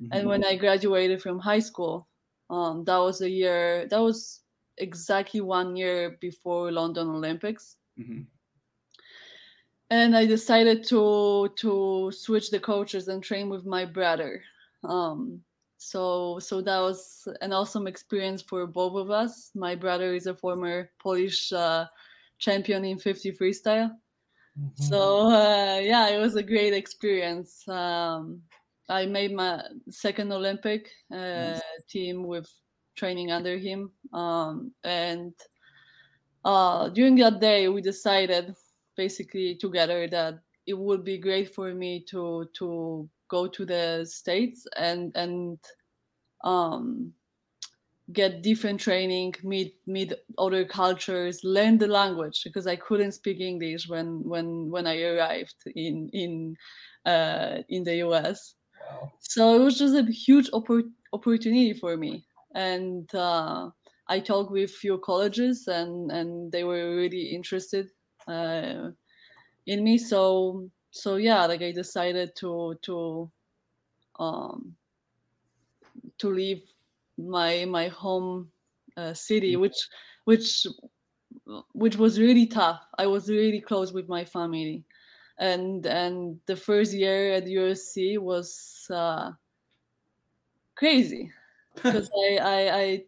Mm-hmm. 0.01 0.12
And 0.12 0.29
when 0.29 0.44
I 0.44 0.57
graduated 0.57 1.20
from 1.20 1.38
high 1.38 1.59
school, 1.59 2.07
um, 2.55 2.85
that 2.85 2.99
was 2.99 3.21
a 3.21 3.31
year. 3.31 3.87
That 3.88 4.01
was 4.01 4.40
exactly 4.79 5.40
one 5.40 5.77
year 5.77 6.17
before 6.21 6.71
London 6.71 7.09
Olympics. 7.09 7.77
Mm-hmm 7.99 8.23
and 9.90 10.17
I 10.17 10.27
decided 10.27 10.85
to 10.88 11.49
to 11.57 12.11
switch 12.12 12.51
the 12.51 12.61
coaches 12.61 13.09
and 13.09 13.23
train 13.23 13.49
with 13.49 13.64
my 13.64 13.85
brother. 13.85 14.43
Um, 14.83 15.40
so 15.77 16.38
so 16.38 16.61
that 16.62 16.81
was 16.81 17.29
an 17.40 17.53
awesome 17.53 17.87
experience 17.87 18.43
for 18.43 18.67
both 18.67 18.97
of 18.97 19.11
us. 19.11 19.51
My 19.55 19.75
brother 19.75 20.14
is 20.14 20.27
a 20.27 20.35
former 20.35 20.90
Polish 20.99 21.53
uh, 21.53 21.87
champion 22.38 22.85
in 22.85 22.99
50 22.99 23.33
freestyle. 23.33 23.90
Mm-hmm. 24.59 24.83
So 24.83 25.31
uh, 25.31 25.79
yeah, 25.79 26.09
it 26.09 26.19
was 26.19 26.37
a 26.37 26.43
great 26.43 26.73
experience. 26.73 27.67
Um, 27.69 28.40
I 28.88 29.07
made 29.07 29.33
my 29.33 29.62
second 29.90 30.33
Olympic 30.33 30.90
uh, 31.12 31.59
team 31.88 32.27
with 32.27 32.51
training 32.97 33.33
under 33.33 33.57
him, 33.57 33.90
um, 34.12 34.73
and 34.85 35.33
uh, 36.44 36.88
during 36.90 37.16
that 37.16 37.40
day 37.40 37.68
we 37.68 37.81
decided 37.81 38.55
basically 38.97 39.57
together 39.57 40.07
that 40.09 40.40
it 40.66 40.75
would 40.75 41.05
be 41.05 41.18
great 41.18 41.55
for 41.55 41.75
me 41.75 42.05
to 42.11 42.49
to 42.55 43.09
go 43.29 43.47
to 43.47 43.64
the 43.64 44.07
states 44.09 44.66
and 44.77 45.12
and 45.16 45.59
um 46.44 47.12
get 48.12 48.42
different 48.42 48.81
training, 48.81 49.35
meet 49.42 49.77
meet 49.87 50.12
other 50.37 50.64
cultures, 50.64 51.40
learn 51.42 51.79
the 51.79 51.87
language 51.87 52.42
because 52.44 52.66
I 52.66 52.77
couldn't 52.77 53.12
speak 53.12 53.40
English 53.40 53.88
when 53.88 54.23
when 54.25 54.70
when 54.70 54.87
I 54.87 55.01
arrived 55.03 55.57
in 55.75 56.11
in 56.12 56.57
uh, 57.07 57.62
in 57.68 57.85
the 57.85 57.97
US. 58.07 58.55
Wow. 58.90 59.12
So 59.20 59.55
it 59.61 59.64
was 59.64 59.79
just 59.79 59.94
a 59.94 60.05
huge 60.11 60.51
oppor- 60.51 60.90
opportunity 61.12 61.73
for 61.73 61.97
me, 61.97 62.27
and 62.55 63.12
uh, 63.14 63.70
I 64.09 64.20
talked 64.20 64.51
with 64.51 64.70
few 64.70 64.99
colleges, 64.99 65.68
and 65.68 66.11
and 66.11 66.53
they 66.53 66.64
were 66.64 66.97
really 66.97 67.35
interested 67.35 67.88
uh, 68.29 68.90
in 69.66 69.85
me. 69.85 69.99
So 69.99 70.68
so 70.90 71.16
yeah, 71.16 71.47
like 71.47 71.62
I 71.62 71.73
decided 71.73 72.37
to 72.37 72.77
to 72.83 73.31
um, 74.18 74.77
to 76.18 76.29
leave 76.29 76.62
my 77.18 77.64
my 77.64 77.88
home 77.88 78.51
uh, 78.97 79.14
city, 79.14 79.55
mm. 79.55 79.61
which 79.61 79.88
which 80.25 80.66
which 81.73 81.97
was 81.97 82.18
really 82.18 82.47
tough. 82.47 82.81
I 82.99 83.07
was 83.07 83.29
really 83.29 83.61
close 83.61 83.92
with 83.92 84.09
my 84.09 84.25
family, 84.25 84.85
and 85.38 85.87
and 85.87 86.38
the 86.47 86.57
first 86.57 86.92
year 86.92 87.33
at 87.33 87.47
USC 87.47 88.18
was 88.18 88.87
uh, 88.90 89.33
crazy 90.77 91.31
because 91.75 92.11
I, 92.14 92.38
I 92.38 92.77
I 92.77 93.05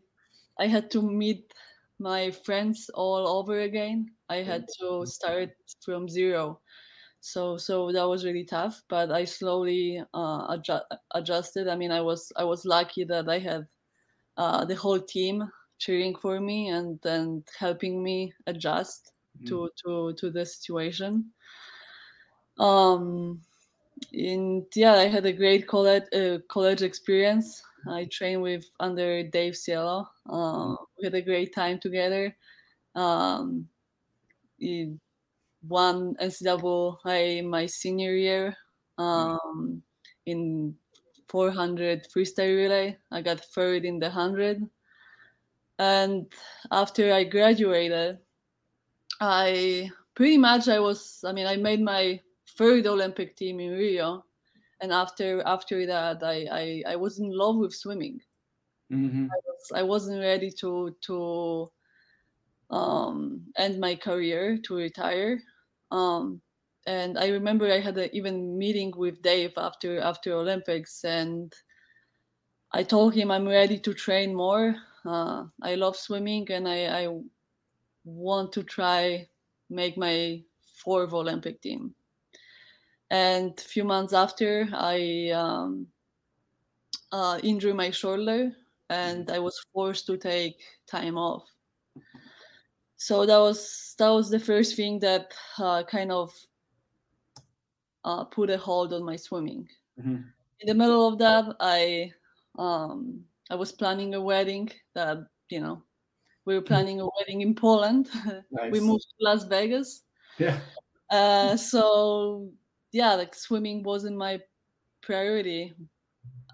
I 0.59 0.67
had 0.67 0.91
to 0.93 1.03
meet 1.03 1.53
my 1.99 2.31
friends 2.31 2.91
all 2.95 3.27
over 3.29 3.61
again. 3.61 4.11
I 4.29 4.37
had 4.37 4.67
to 4.81 5.07
start 5.07 5.51
from 5.85 6.09
zero. 6.09 6.61
So 7.21 7.57
so 7.57 7.91
that 7.93 8.07
was 8.07 8.25
really 8.25 8.45
tough, 8.45 8.83
but 8.89 9.11
I 9.11 9.25
slowly 9.25 10.03
uh, 10.15 10.47
adjust, 10.49 10.85
adjusted. 11.13 11.69
I 11.69 11.77
mean, 11.77 11.91
I 11.91 12.01
was 12.01 12.33
I 12.37 12.45
was 12.45 12.65
lucky 12.65 13.05
that 13.05 13.29
I 13.29 13.39
had 13.39 13.67
uh, 14.37 14.65
the 14.65 14.77
whole 14.77 15.01
team 15.01 15.51
cheering 15.79 16.15
for 16.15 16.41
me 16.41 16.69
and 16.69 16.99
and 17.05 17.47
helping 17.59 18.03
me 18.03 18.33
adjust 18.47 19.13
mm-hmm. 19.37 19.47
to 19.49 19.71
to 19.85 20.13
to 20.15 20.31
the 20.31 20.45
situation. 20.45 21.33
Um, 22.59 23.41
and 24.13 24.65
yeah, 24.75 24.95
I 24.95 25.07
had 25.09 25.27
a 25.27 25.33
great 25.33 25.67
college 25.67 26.05
uh, 26.15 26.39
college 26.49 26.83
experience. 26.83 27.63
I 27.89 28.09
trained 28.11 28.43
with 28.43 28.65
under 28.81 29.23
Dave 29.23 29.57
Salo. 29.57 30.09
Uh, 30.29 30.75
we 30.99 31.05
had 31.05 31.15
a 31.15 31.23
great 31.23 31.55
time 31.55 31.79
together. 31.79 32.35
Um, 32.95 33.69
he 34.59 34.97
won 35.69 36.17
NCAA 36.21 37.45
my 37.45 37.67
senior 37.67 38.15
year 38.15 38.57
um, 38.99 39.83
in 40.27 40.75
400 41.29 42.07
freestyle 42.15 42.57
relay. 42.57 42.97
I 43.11 43.23
got 43.23 43.41
third 43.41 43.85
in 43.85 43.99
the 43.99 44.07
100. 44.07 44.63
And 45.79 46.27
after 46.71 47.13
I 47.13 47.25
graduated, 47.25 48.19
I 49.21 49.91
pretty 50.15 50.39
much 50.39 50.69
I 50.69 50.81
was 50.81 51.23
I 51.25 51.33
mean 51.33 51.47
I 51.47 51.57
made 51.57 51.83
my 51.83 52.21
third 52.57 52.87
Olympic 52.87 53.37
team 53.37 53.61
in 53.61 53.73
Rio 53.73 54.25
and 54.81 54.93
after 54.93 55.43
after 55.47 55.87
that 55.87 56.23
I, 56.23 56.47
I, 56.51 56.93
I 56.93 56.97
was 56.97 57.19
in 57.19 57.31
love 57.31 57.57
with 57.57 57.75
swimming. 57.75 58.21
Mm-hmm. 58.93 59.27
I, 59.33 59.39
was, 59.47 59.73
I 59.75 59.83
wasn't 59.83 60.21
ready 60.21 60.51
to 60.61 60.95
to 61.03 61.71
um, 62.71 63.43
end 63.57 63.81
my 63.81 63.95
career 63.95 64.59
to 64.65 64.75
retire. 64.75 65.41
Um, 65.91 66.41
and 66.87 67.19
I 67.19 67.29
remember 67.29 67.71
I 67.71 67.81
had 67.81 67.99
an 67.99 68.11
even 68.13 68.57
meeting 68.59 68.93
with 68.97 69.23
Dave 69.23 69.53
after 69.57 70.01
after 70.01 70.35
Olympics, 70.35 71.05
and 71.05 71.53
I 72.73 72.83
told 72.83 73.15
him 73.15 73.31
I'm 73.31 73.49
ready 73.49 73.79
to 73.79 73.95
train 73.95 74.35
more. 74.35 74.77
Uh, 75.05 75.45
I 75.63 75.75
love 75.75 75.97
swimming, 75.97 76.51
and 76.51 76.69
I, 76.69 77.05
I 77.05 77.21
want 78.05 78.53
to 78.53 78.63
try 78.63 79.29
make 79.71 79.97
my 79.97 80.43
fourth 80.85 81.13
Olympic 81.13 81.61
team 81.61 81.95
and 83.11 83.53
a 83.59 83.63
few 83.63 83.85
months 83.85 84.13
after 84.13 84.69
i 84.73 85.31
um, 85.31 85.87
uh, 87.13 87.39
injured 87.43 87.77
my 87.77 87.91
shoulder 87.91 88.53
and 88.91 89.31
i 89.31 89.39
was 89.39 89.65
forced 89.73 90.07
to 90.07 90.17
take 90.17 90.61
time 90.87 91.17
off. 91.17 91.45
So 92.97 93.27
that 93.27 93.39
was 93.39 93.95
that 93.99 94.09
was 94.09 94.31
the 94.31 94.39
first 94.41 94.77
thing 94.77 94.99
that 95.01 95.33
uh, 95.59 95.83
kind 95.85 96.11
of 96.11 96.33
uh, 98.05 98.25
put 98.25 98.51
a 98.51 98.57
hold 98.57 98.93
on 98.93 99.05
my 99.05 99.17
swimming. 99.17 99.69
Mm-hmm. 99.99 100.29
in 100.61 100.67
the 100.67 100.75
middle 100.75 101.09
of 101.09 101.17
that 101.19 101.57
i 101.59 102.13
um, 102.59 103.25
i 103.49 103.55
was 103.55 103.73
planning 103.73 104.15
a 104.15 104.21
wedding 104.21 104.69
that 104.95 105.25
you 105.49 105.59
know 105.59 105.83
we 106.45 106.55
were 106.55 106.61
planning 106.61 107.01
a 107.01 107.09
wedding 107.19 107.41
in 107.41 107.55
poland. 107.55 108.11
Nice. 108.51 108.73
we 108.73 108.81
moved 108.81 109.05
to 109.05 109.17
las 109.21 109.45
vegas. 109.45 110.03
Yeah. 110.39 110.61
Uh, 111.11 111.57
so 111.57 112.51
yeah, 112.93 113.15
like 113.15 113.35
swimming 113.35 113.83
wasn't 113.83 114.17
my 114.17 114.41
priority 115.03 115.75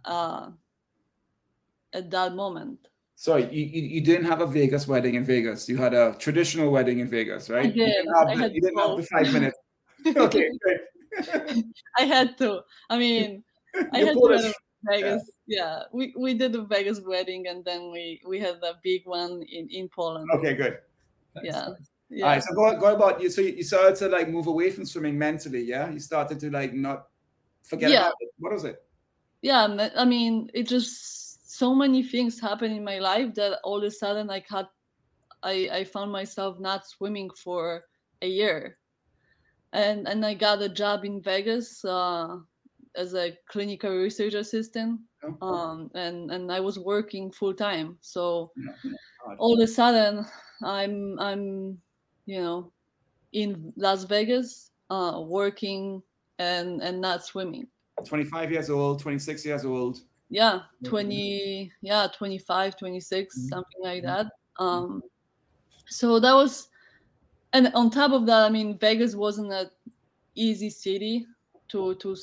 uh, 0.04 0.50
at 1.92 2.10
that 2.10 2.34
moment. 2.34 2.78
So 3.16 3.36
you, 3.36 3.64
you, 3.64 4.00
didn't 4.00 4.24
have 4.24 4.40
a 4.40 4.46
Vegas 4.48 4.88
wedding 4.88 5.14
in 5.14 5.24
Vegas. 5.24 5.68
You 5.68 5.76
had 5.76 5.94
a 5.94 6.16
traditional 6.18 6.72
wedding 6.72 6.98
in 6.98 7.08
Vegas, 7.08 7.48
right? 7.48 7.66
I 7.66 7.68
did. 7.68 7.76
You 7.76 7.86
didn't 7.86 8.14
have, 8.16 8.26
I 8.26 8.34
the, 8.34 8.54
you 8.54 8.60
didn't 8.60 8.78
have 8.78 8.96
the 8.96 9.02
five 9.04 9.32
minutes. 9.32 9.58
okay, 10.16 10.50
great. 10.60 11.64
I 11.98 12.02
had 12.02 12.36
to. 12.38 12.62
I 12.90 12.98
mean, 12.98 13.44
I 13.92 13.98
had 13.98 14.14
Polish. 14.14 14.42
to 14.42 14.54
Vegas. 14.90 15.30
Yeah. 15.46 15.58
yeah, 15.58 15.82
we, 15.92 16.12
we 16.18 16.34
did 16.34 16.52
the 16.52 16.64
Vegas 16.64 17.00
wedding, 17.06 17.46
and 17.46 17.64
then 17.64 17.92
we 17.92 18.20
we 18.26 18.40
had 18.40 18.56
a 18.56 18.74
big 18.82 19.02
one 19.06 19.44
in 19.46 19.68
in 19.70 19.88
Poland. 19.88 20.28
Okay, 20.34 20.54
good. 20.54 20.78
Yeah. 21.44 21.68
Yeah. 22.12 22.24
All 22.24 22.30
right. 22.30 22.42
So 22.42 22.54
go, 22.54 22.76
go 22.78 22.94
about 22.94 23.22
you. 23.22 23.30
So 23.30 23.40
you, 23.40 23.62
started 23.62 23.96
to 23.96 24.08
like 24.08 24.28
move 24.28 24.46
away 24.46 24.70
from 24.70 24.84
swimming 24.84 25.18
mentally. 25.18 25.62
Yeah. 25.62 25.90
You 25.90 25.98
started 25.98 26.38
to 26.40 26.50
like 26.50 26.74
not 26.74 27.06
forget 27.62 27.90
yeah. 27.90 28.00
about 28.00 28.14
it. 28.20 28.28
What 28.38 28.52
was 28.52 28.64
it? 28.64 28.82
Yeah. 29.40 29.90
I 29.96 30.04
mean, 30.04 30.50
it 30.52 30.68
just 30.68 31.48
so 31.50 31.74
many 31.74 32.02
things 32.02 32.38
happened 32.38 32.76
in 32.76 32.84
my 32.84 32.98
life 32.98 33.34
that 33.34 33.60
all 33.64 33.78
of 33.78 33.84
a 33.84 33.90
sudden 33.90 34.30
I 34.30 34.44
had, 34.48 34.66
I, 35.42 35.68
I 35.72 35.84
found 35.84 36.12
myself 36.12 36.60
not 36.60 36.86
swimming 36.86 37.30
for 37.30 37.84
a 38.20 38.26
year. 38.26 38.76
And, 39.72 40.06
and 40.06 40.24
I 40.24 40.34
got 40.34 40.60
a 40.60 40.68
job 40.68 41.06
in 41.06 41.22
Vegas 41.22 41.82
uh, 41.82 42.36
as 42.94 43.14
a 43.14 43.38
clinical 43.48 43.90
research 43.90 44.34
assistant. 44.34 45.00
Oh. 45.40 45.48
Um, 45.48 45.90
and, 45.94 46.30
and 46.30 46.52
I 46.52 46.60
was 46.60 46.78
working 46.78 47.32
full 47.32 47.54
time. 47.54 47.96
So 48.02 48.52
yeah. 48.56 48.92
all 49.38 49.54
of 49.54 49.64
a 49.64 49.66
sudden 49.66 50.26
I'm, 50.62 51.18
I'm 51.18 51.78
you 52.26 52.40
know, 52.40 52.72
in 53.32 53.72
Las 53.76 54.04
Vegas, 54.04 54.70
uh, 54.90 55.20
working 55.24 56.02
and 56.38 56.82
and 56.82 57.00
not 57.00 57.24
swimming. 57.24 57.66
25 58.04 58.50
years 58.50 58.70
old, 58.70 59.00
26 59.00 59.44
years 59.44 59.64
old. 59.64 60.00
Yeah, 60.28 60.60
20, 60.84 61.70
yeah, 61.82 62.06
25, 62.16 62.76
26, 62.78 63.36
mm-hmm. 63.36 63.48
something 63.48 63.82
like 63.82 64.02
that. 64.02 64.26
Um, 64.58 65.02
so 65.86 66.18
that 66.18 66.32
was, 66.32 66.68
and 67.52 67.70
on 67.74 67.90
top 67.90 68.12
of 68.12 68.24
that, 68.26 68.46
I 68.46 68.48
mean, 68.48 68.78
Vegas 68.78 69.14
wasn't 69.14 69.52
an 69.52 69.68
easy 70.34 70.70
city 70.70 71.26
to 71.68 71.94
to 71.96 72.16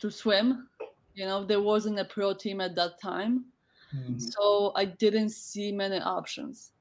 to 0.00 0.10
swim. 0.10 0.68
You 1.14 1.24
know, 1.24 1.46
there 1.46 1.62
wasn't 1.62 1.98
a 1.98 2.04
pro 2.04 2.34
team 2.34 2.60
at 2.60 2.74
that 2.76 3.00
time, 3.00 3.46
mm-hmm. 3.94 4.18
so 4.18 4.72
I 4.76 4.84
didn't 4.84 5.30
see 5.30 5.72
many 5.72 5.98
options 5.98 6.72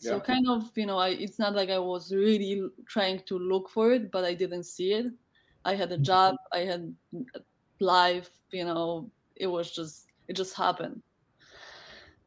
so 0.00 0.14
yeah. 0.14 0.20
kind 0.20 0.48
of 0.48 0.70
you 0.76 0.86
know 0.86 0.96
I, 0.96 1.10
it's 1.10 1.38
not 1.38 1.54
like 1.54 1.68
i 1.68 1.78
was 1.78 2.12
really 2.12 2.62
trying 2.88 3.20
to 3.26 3.38
look 3.38 3.68
for 3.68 3.92
it 3.92 4.10
but 4.10 4.24
i 4.24 4.34
didn't 4.34 4.64
see 4.64 4.94
it 4.94 5.06
i 5.64 5.74
had 5.74 5.92
a 5.92 5.94
mm-hmm. 5.94 6.04
job 6.04 6.36
i 6.52 6.60
had 6.60 6.92
life 7.80 8.30
you 8.50 8.64
know 8.64 9.10
it 9.36 9.46
was 9.46 9.70
just 9.70 10.06
it 10.28 10.36
just 10.36 10.56
happened 10.56 11.02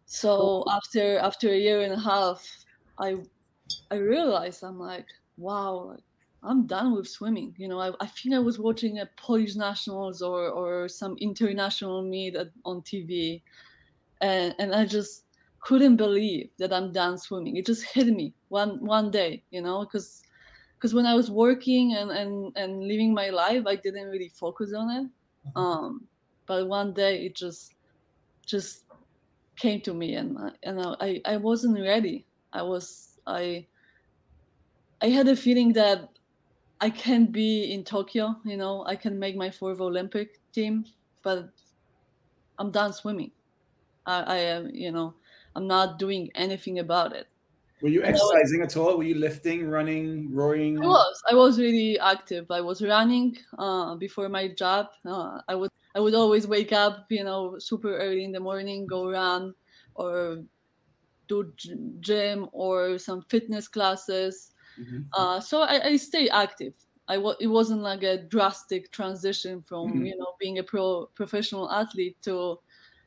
so 0.05 0.63
after 0.69 1.17
after 1.17 1.49
a 1.49 1.57
year 1.57 1.81
and 1.81 1.93
a 1.93 1.99
half 1.99 2.47
i 2.99 3.15
i 3.89 3.95
realized 3.95 4.63
i'm 4.63 4.79
like 4.79 5.07
wow 5.38 5.89
like, 5.89 6.03
i'm 6.43 6.67
done 6.67 6.93
with 6.93 7.07
swimming 7.07 7.55
you 7.57 7.67
know 7.67 7.79
i, 7.79 7.91
I 7.99 8.05
think 8.05 8.36
i 8.36 8.39
was 8.39 8.59
watching 8.59 8.99
a 8.99 9.09
polish 9.17 9.55
nationals 9.55 10.21
or 10.21 10.49
or 10.49 10.88
some 10.88 11.17
international 11.19 12.03
meet 12.03 12.36
at, 12.36 12.49
on 12.65 12.81
tv 12.81 13.41
and 14.21 14.53
and 14.59 14.75
i 14.75 14.86
just 14.86 15.23
couldn't 15.63 15.95
believe 15.95 16.49
that 16.60 16.73
I'm 16.73 16.91
done 16.91 17.17
swimming. 17.17 17.56
It 17.58 17.65
just 17.65 17.84
hit 17.93 18.08
me 18.08 18.34
one 18.49 18.86
one 18.86 19.12
day, 19.12 19.43
you 19.49 19.62
know, 19.62 19.82
because 19.82 20.21
because 20.76 20.93
when 20.93 21.06
I 21.06 21.15
was 21.15 21.32
working 21.32 21.95
and, 21.95 22.12
and 22.12 22.56
and 22.56 22.84
living 22.84 23.13
my 23.13 23.30
life, 23.30 23.63
I 23.65 23.76
didn't 23.76 24.10
really 24.10 24.30
focus 24.30 24.73
on 24.73 24.89
it. 24.91 25.04
Mm-hmm. 25.47 25.58
Um, 25.58 26.08
but 26.45 26.67
one 26.67 26.93
day 26.93 27.26
it 27.26 27.36
just 27.36 27.76
just 28.45 28.84
came 29.56 29.80
to 29.82 29.93
me, 29.93 30.15
and 30.15 30.38
and 30.63 30.82
I 30.99 31.21
I 31.26 31.38
wasn't 31.38 31.80
ready. 31.80 32.26
I 32.52 32.62
was 32.62 33.19
I 33.26 33.65
I 35.02 35.08
had 35.08 35.28
a 35.28 35.36
feeling 35.36 35.73
that 35.73 36.10
I 36.82 36.89
can 36.89 37.26
be 37.28 37.71
in 37.71 37.86
Tokyo. 37.86 38.36
You 38.43 38.58
know, 38.58 38.84
I 38.86 38.97
can 38.97 39.17
make 39.17 39.38
my 39.38 39.49
fourth 39.49 39.80
Olympic 39.80 40.41
team, 40.52 40.84
but 41.23 41.49
I'm 42.60 42.71
done 42.71 42.91
swimming. 42.91 43.32
I, 44.06 44.23
I 44.23 44.38
am, 44.38 44.69
you 44.73 44.91
know, 44.91 45.13
I'm 45.55 45.67
not 45.67 45.99
doing 45.99 46.29
anything 46.35 46.79
about 46.79 47.13
it. 47.13 47.27
Were 47.81 47.89
you 47.89 48.03
exercising 48.03 48.61
at 48.61 48.77
all? 48.77 48.97
Were 48.97 49.03
you 49.03 49.15
lifting, 49.15 49.67
running, 49.67 50.33
rowing? 50.33 50.81
I 50.81 50.87
was. 50.87 51.23
I 51.31 51.35
was 51.35 51.59
really 51.59 51.99
active. 51.99 52.49
I 52.49 52.61
was 52.61 52.81
running 52.81 53.37
uh, 53.57 53.95
before 53.95 54.29
my 54.29 54.47
job. 54.47 54.87
Uh, 55.05 55.41
I 55.49 55.55
would 55.55 55.69
I 55.93 55.99
would 55.99 56.15
always 56.15 56.47
wake 56.47 56.71
up, 56.71 57.05
you 57.09 57.25
know, 57.25 57.59
super 57.59 57.97
early 57.97 58.23
in 58.23 58.31
the 58.31 58.39
morning, 58.39 58.87
go 58.87 59.11
run, 59.11 59.53
or 59.95 60.43
do 61.27 61.51
gym 61.99 62.47
or 62.53 62.97
some 62.97 63.21
fitness 63.23 63.67
classes. 63.67 64.51
Mm-hmm. 64.79 65.01
Uh, 65.13 65.39
so 65.39 65.61
I, 65.61 65.87
I 65.87 65.97
stay 65.97 66.29
active. 66.29 66.73
I 67.07 67.15
w- 67.15 67.35
it 67.39 67.47
wasn't 67.47 67.81
like 67.81 68.03
a 68.03 68.23
drastic 68.23 68.91
transition 68.91 69.61
from 69.61 69.89
mm-hmm. 69.89 70.05
you 70.05 70.17
know 70.17 70.33
being 70.39 70.59
a 70.59 70.63
pro 70.63 71.07
professional 71.15 71.69
athlete 71.69 72.15
to 72.23 72.59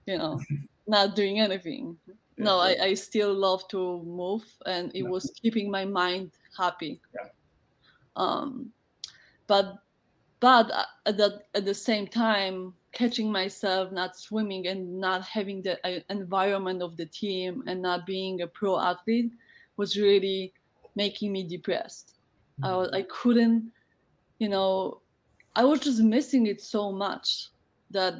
you 0.06 0.18
know 0.18 0.38
not 0.86 1.16
doing 1.16 1.40
anything 1.40 1.96
no 2.38 2.58
I, 2.58 2.76
I 2.82 2.94
still 2.94 3.32
love 3.32 3.66
to 3.68 4.02
move 4.02 4.44
and 4.66 4.90
it 4.94 5.02
was 5.02 5.32
keeping 5.42 5.70
my 5.70 5.84
mind 5.84 6.32
happy 6.56 7.00
yeah. 7.14 7.28
um 8.16 8.70
but 9.46 9.78
but 10.40 10.70
at 11.06 11.16
the, 11.16 11.40
at 11.54 11.64
the 11.64 11.74
same 11.74 12.06
time 12.06 12.74
catching 12.92 13.30
myself 13.30 13.92
not 13.92 14.16
swimming 14.16 14.66
and 14.66 15.00
not 15.00 15.22
having 15.22 15.62
the 15.62 15.78
uh, 15.86 16.00
environment 16.10 16.82
of 16.82 16.96
the 16.96 17.06
team 17.06 17.62
and 17.66 17.80
not 17.82 18.06
being 18.06 18.42
a 18.42 18.46
pro 18.46 18.78
athlete 18.78 19.32
was 19.76 19.96
really 19.96 20.52
making 20.94 21.32
me 21.32 21.42
depressed 21.42 22.14
mm-hmm. 22.60 22.94
I, 22.94 22.98
I 22.98 23.02
couldn't 23.02 23.70
you 24.38 24.48
know 24.48 25.00
i 25.54 25.64
was 25.64 25.80
just 25.80 26.00
missing 26.00 26.46
it 26.46 26.60
so 26.60 26.92
much 26.92 27.48
that 27.90 28.14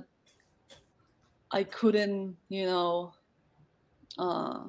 i 1.52 1.62
couldn't 1.64 2.36
you 2.48 2.66
know 2.66 3.12
uh, 4.18 4.60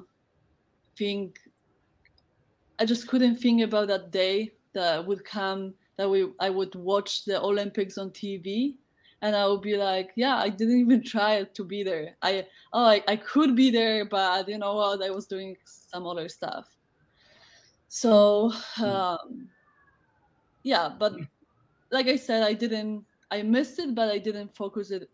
think 0.96 1.40
i 2.78 2.84
just 2.84 3.06
couldn't 3.06 3.36
think 3.36 3.62
about 3.62 3.88
that 3.88 4.10
day 4.10 4.52
that 4.72 5.04
would 5.04 5.24
come 5.24 5.74
that 5.96 6.08
we 6.08 6.28
i 6.40 6.50
would 6.50 6.74
watch 6.74 7.24
the 7.24 7.40
olympics 7.40 7.98
on 7.98 8.10
tv 8.10 8.74
and 9.22 9.34
i 9.34 9.46
would 9.46 9.62
be 9.62 9.76
like 9.76 10.10
yeah 10.16 10.36
i 10.36 10.48
didn't 10.48 10.80
even 10.84 11.02
try 11.02 11.42
to 11.42 11.64
be 11.64 11.82
there. 11.82 12.16
I 12.22 12.46
oh 12.72 12.84
i, 12.84 13.02
I 13.08 13.16
could 13.16 13.56
be 13.56 13.70
there 13.70 14.04
but 14.04 14.48
you 14.48 14.58
know 14.58 14.74
what? 14.74 15.02
I 15.02 15.10
was 15.10 15.26
doing 15.26 15.56
some 15.64 16.06
other 16.06 16.28
stuff. 16.28 16.66
So 17.88 18.52
hmm. 18.74 18.84
um, 18.84 19.48
yeah 20.62 20.90
but 20.98 21.14
like 21.90 22.06
i 22.06 22.16
said 22.16 22.42
i 22.42 22.52
didn't 22.52 23.04
i 23.30 23.42
missed 23.42 23.78
it 23.78 23.94
but 23.94 24.10
i 24.10 24.18
didn't 24.18 24.54
focus 24.54 24.90
it 24.90 25.08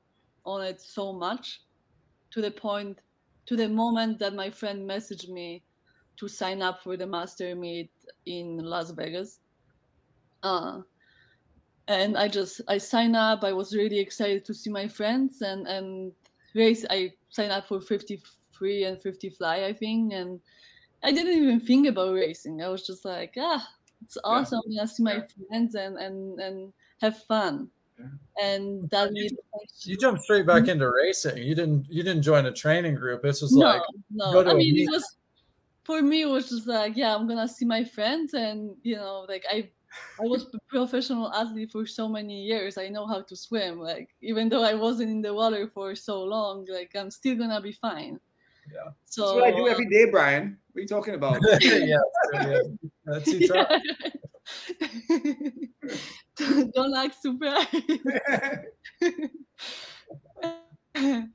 on 0.44 0.62
it 0.62 0.80
so 0.80 1.12
much 1.12 1.62
to 2.30 2.40
the 2.40 2.50
point 2.50 2.98
to 3.46 3.56
the 3.56 3.68
moment 3.68 4.18
that 4.18 4.34
my 4.34 4.50
friend 4.50 4.88
messaged 4.88 5.28
me 5.28 5.62
to 6.16 6.28
sign 6.28 6.62
up 6.62 6.82
for 6.82 6.96
the 6.96 7.06
master 7.06 7.54
meet 7.54 7.90
in 8.26 8.58
las 8.58 8.90
vegas 8.90 9.40
uh, 10.42 10.80
and 11.88 12.16
i 12.16 12.28
just 12.28 12.60
i 12.68 12.78
signed 12.78 13.16
up 13.16 13.44
i 13.44 13.52
was 13.52 13.74
really 13.74 13.98
excited 13.98 14.44
to 14.44 14.54
see 14.54 14.70
my 14.70 14.88
friends 14.88 15.42
and 15.42 15.66
and 15.66 16.12
race 16.54 16.84
i 16.90 17.12
signed 17.30 17.52
up 17.52 17.66
for 17.66 17.80
50 17.80 18.22
free 18.52 18.84
and 18.84 19.02
50 19.02 19.30
fly 19.30 19.64
i 19.64 19.72
think 19.72 20.12
and 20.12 20.40
i 21.02 21.10
didn't 21.10 21.34
even 21.34 21.60
think 21.60 21.86
about 21.86 22.14
racing 22.14 22.62
i 22.62 22.68
was 22.68 22.86
just 22.86 23.04
like 23.04 23.34
ah 23.38 23.66
it's 24.02 24.18
awesome 24.24 24.60
yeah. 24.66 24.82
to 24.82 24.88
see 24.88 25.02
my 25.02 25.14
yeah. 25.14 25.26
friends 25.48 25.74
and 25.74 25.96
and 25.98 26.40
and 26.40 26.72
have 27.00 27.22
fun. 27.24 27.68
And 28.42 28.88
that 28.90 29.10
you, 29.14 29.28
you 29.82 29.96
jumped 29.96 30.22
straight 30.22 30.46
back 30.46 30.62
mm-hmm. 30.62 30.70
into 30.70 30.90
racing 30.90 31.36
you 31.38 31.54
didn't 31.54 31.86
you 31.88 32.02
didn't 32.02 32.22
join 32.22 32.46
a 32.46 32.52
training 32.52 32.94
group 32.94 33.24
it's 33.24 33.40
just 33.40 33.54
no, 33.54 33.66
like 33.66 33.82
no 34.10 34.44
i 34.44 34.54
mean 34.54 34.76
it 34.76 34.90
was 34.90 35.16
for 35.84 36.02
me 36.02 36.22
it 36.22 36.26
was 36.26 36.48
just 36.48 36.66
like 36.66 36.96
yeah 36.96 37.14
i'm 37.14 37.28
gonna 37.28 37.46
see 37.46 37.64
my 37.64 37.84
friends 37.84 38.34
and 38.34 38.74
you 38.82 38.96
know 38.96 39.24
like 39.28 39.44
i 39.50 39.68
I 40.20 40.24
was 40.24 40.46
a 40.54 40.58
professional 40.68 41.32
athlete 41.32 41.70
for 41.70 41.86
so 41.86 42.08
many 42.08 42.42
years. 42.42 42.78
I 42.78 42.88
know 42.88 43.06
how 43.06 43.22
to 43.22 43.36
swim. 43.36 43.78
Like 43.78 44.08
even 44.22 44.48
though 44.48 44.64
I 44.64 44.74
wasn't 44.74 45.10
in 45.10 45.22
the 45.22 45.34
water 45.34 45.70
for 45.72 45.94
so 45.94 46.22
long, 46.22 46.66
like 46.70 46.92
I'm 46.94 47.10
still 47.10 47.36
gonna 47.36 47.60
be 47.60 47.72
fine. 47.72 48.18
Yeah. 48.72 48.90
So 49.04 49.22
That's 49.22 49.34
what 49.34 49.44
I 49.44 49.50
do 49.52 49.68
every 49.68 49.88
day, 49.88 50.10
Brian. 50.10 50.58
What 50.72 50.78
are 50.78 50.82
you 50.82 50.88
talking 50.88 51.14
about? 51.14 51.38
yeah, 51.60 51.96
That's 53.04 53.26
you 53.32 53.46
try. 53.46 53.80
Don't 56.74 56.90
like 56.90 57.12
surprised. 57.14 57.68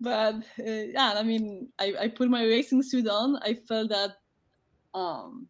but 0.00 0.34
uh, 0.34 0.40
yeah, 0.58 1.14
I 1.16 1.22
mean, 1.22 1.68
I, 1.78 1.94
I 2.00 2.08
put 2.08 2.28
my 2.28 2.44
racing 2.44 2.82
suit 2.82 3.08
on. 3.08 3.36
I 3.42 3.54
felt 3.54 3.88
that, 3.90 4.16
um, 4.94 5.46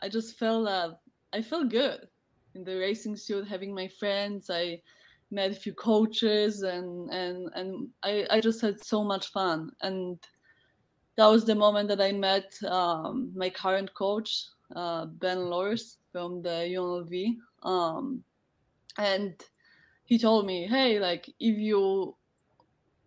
I 0.00 0.08
just 0.08 0.38
felt 0.38 0.66
that 0.66 0.98
I 1.32 1.42
felt 1.42 1.70
good 1.70 2.08
in 2.54 2.64
the 2.64 2.76
racing 2.76 3.16
suit, 3.16 3.46
having 3.46 3.74
my 3.74 3.88
friends. 3.88 4.50
I 4.50 4.80
met 5.32 5.50
a 5.50 5.54
few 5.54 5.72
coaches 5.72 6.62
and 6.62 7.10
and 7.10 7.48
and 7.54 7.88
I, 8.02 8.26
I 8.30 8.40
just 8.40 8.60
had 8.60 8.84
so 8.84 9.02
much 9.02 9.28
fun 9.28 9.72
and 9.80 10.18
that 11.16 11.26
was 11.26 11.44
the 11.44 11.54
moment 11.54 11.88
that 11.88 12.00
I 12.00 12.12
met 12.12 12.52
um, 12.64 13.32
my 13.34 13.50
current 13.50 13.92
coach 13.94 14.46
uh, 14.76 15.06
Ben 15.06 15.38
Loorz 15.38 15.98
from 16.12 16.42
the 16.42 16.68
UNLV 16.76 17.36
um, 17.62 18.22
and 18.98 19.34
he 20.04 20.18
told 20.18 20.46
me 20.46 20.66
hey 20.66 20.98
like 20.98 21.28
if 21.40 21.58
you 21.58 22.14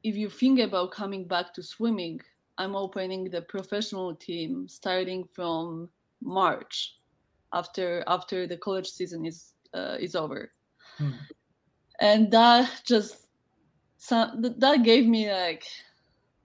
if 0.03 0.15
you 0.15 0.29
think 0.29 0.59
about 0.59 0.91
coming 0.91 1.27
back 1.27 1.53
to 1.53 1.63
swimming 1.63 2.19
I'm 2.57 2.75
opening 2.75 3.29
the 3.29 3.41
professional 3.41 4.15
team 4.15 4.67
starting 4.67 5.27
from 5.33 5.89
March 6.21 6.97
after 7.53 8.03
after 8.07 8.47
the 8.47 8.57
college 8.57 8.87
season 8.87 9.25
is 9.25 9.53
uh, 9.73 9.97
is 9.99 10.15
over. 10.15 10.51
Hmm. 10.97 11.11
And 11.99 12.31
that 12.31 12.81
just 12.85 13.27
that 14.09 14.81
gave 14.83 15.05
me 15.07 15.31
like 15.31 15.65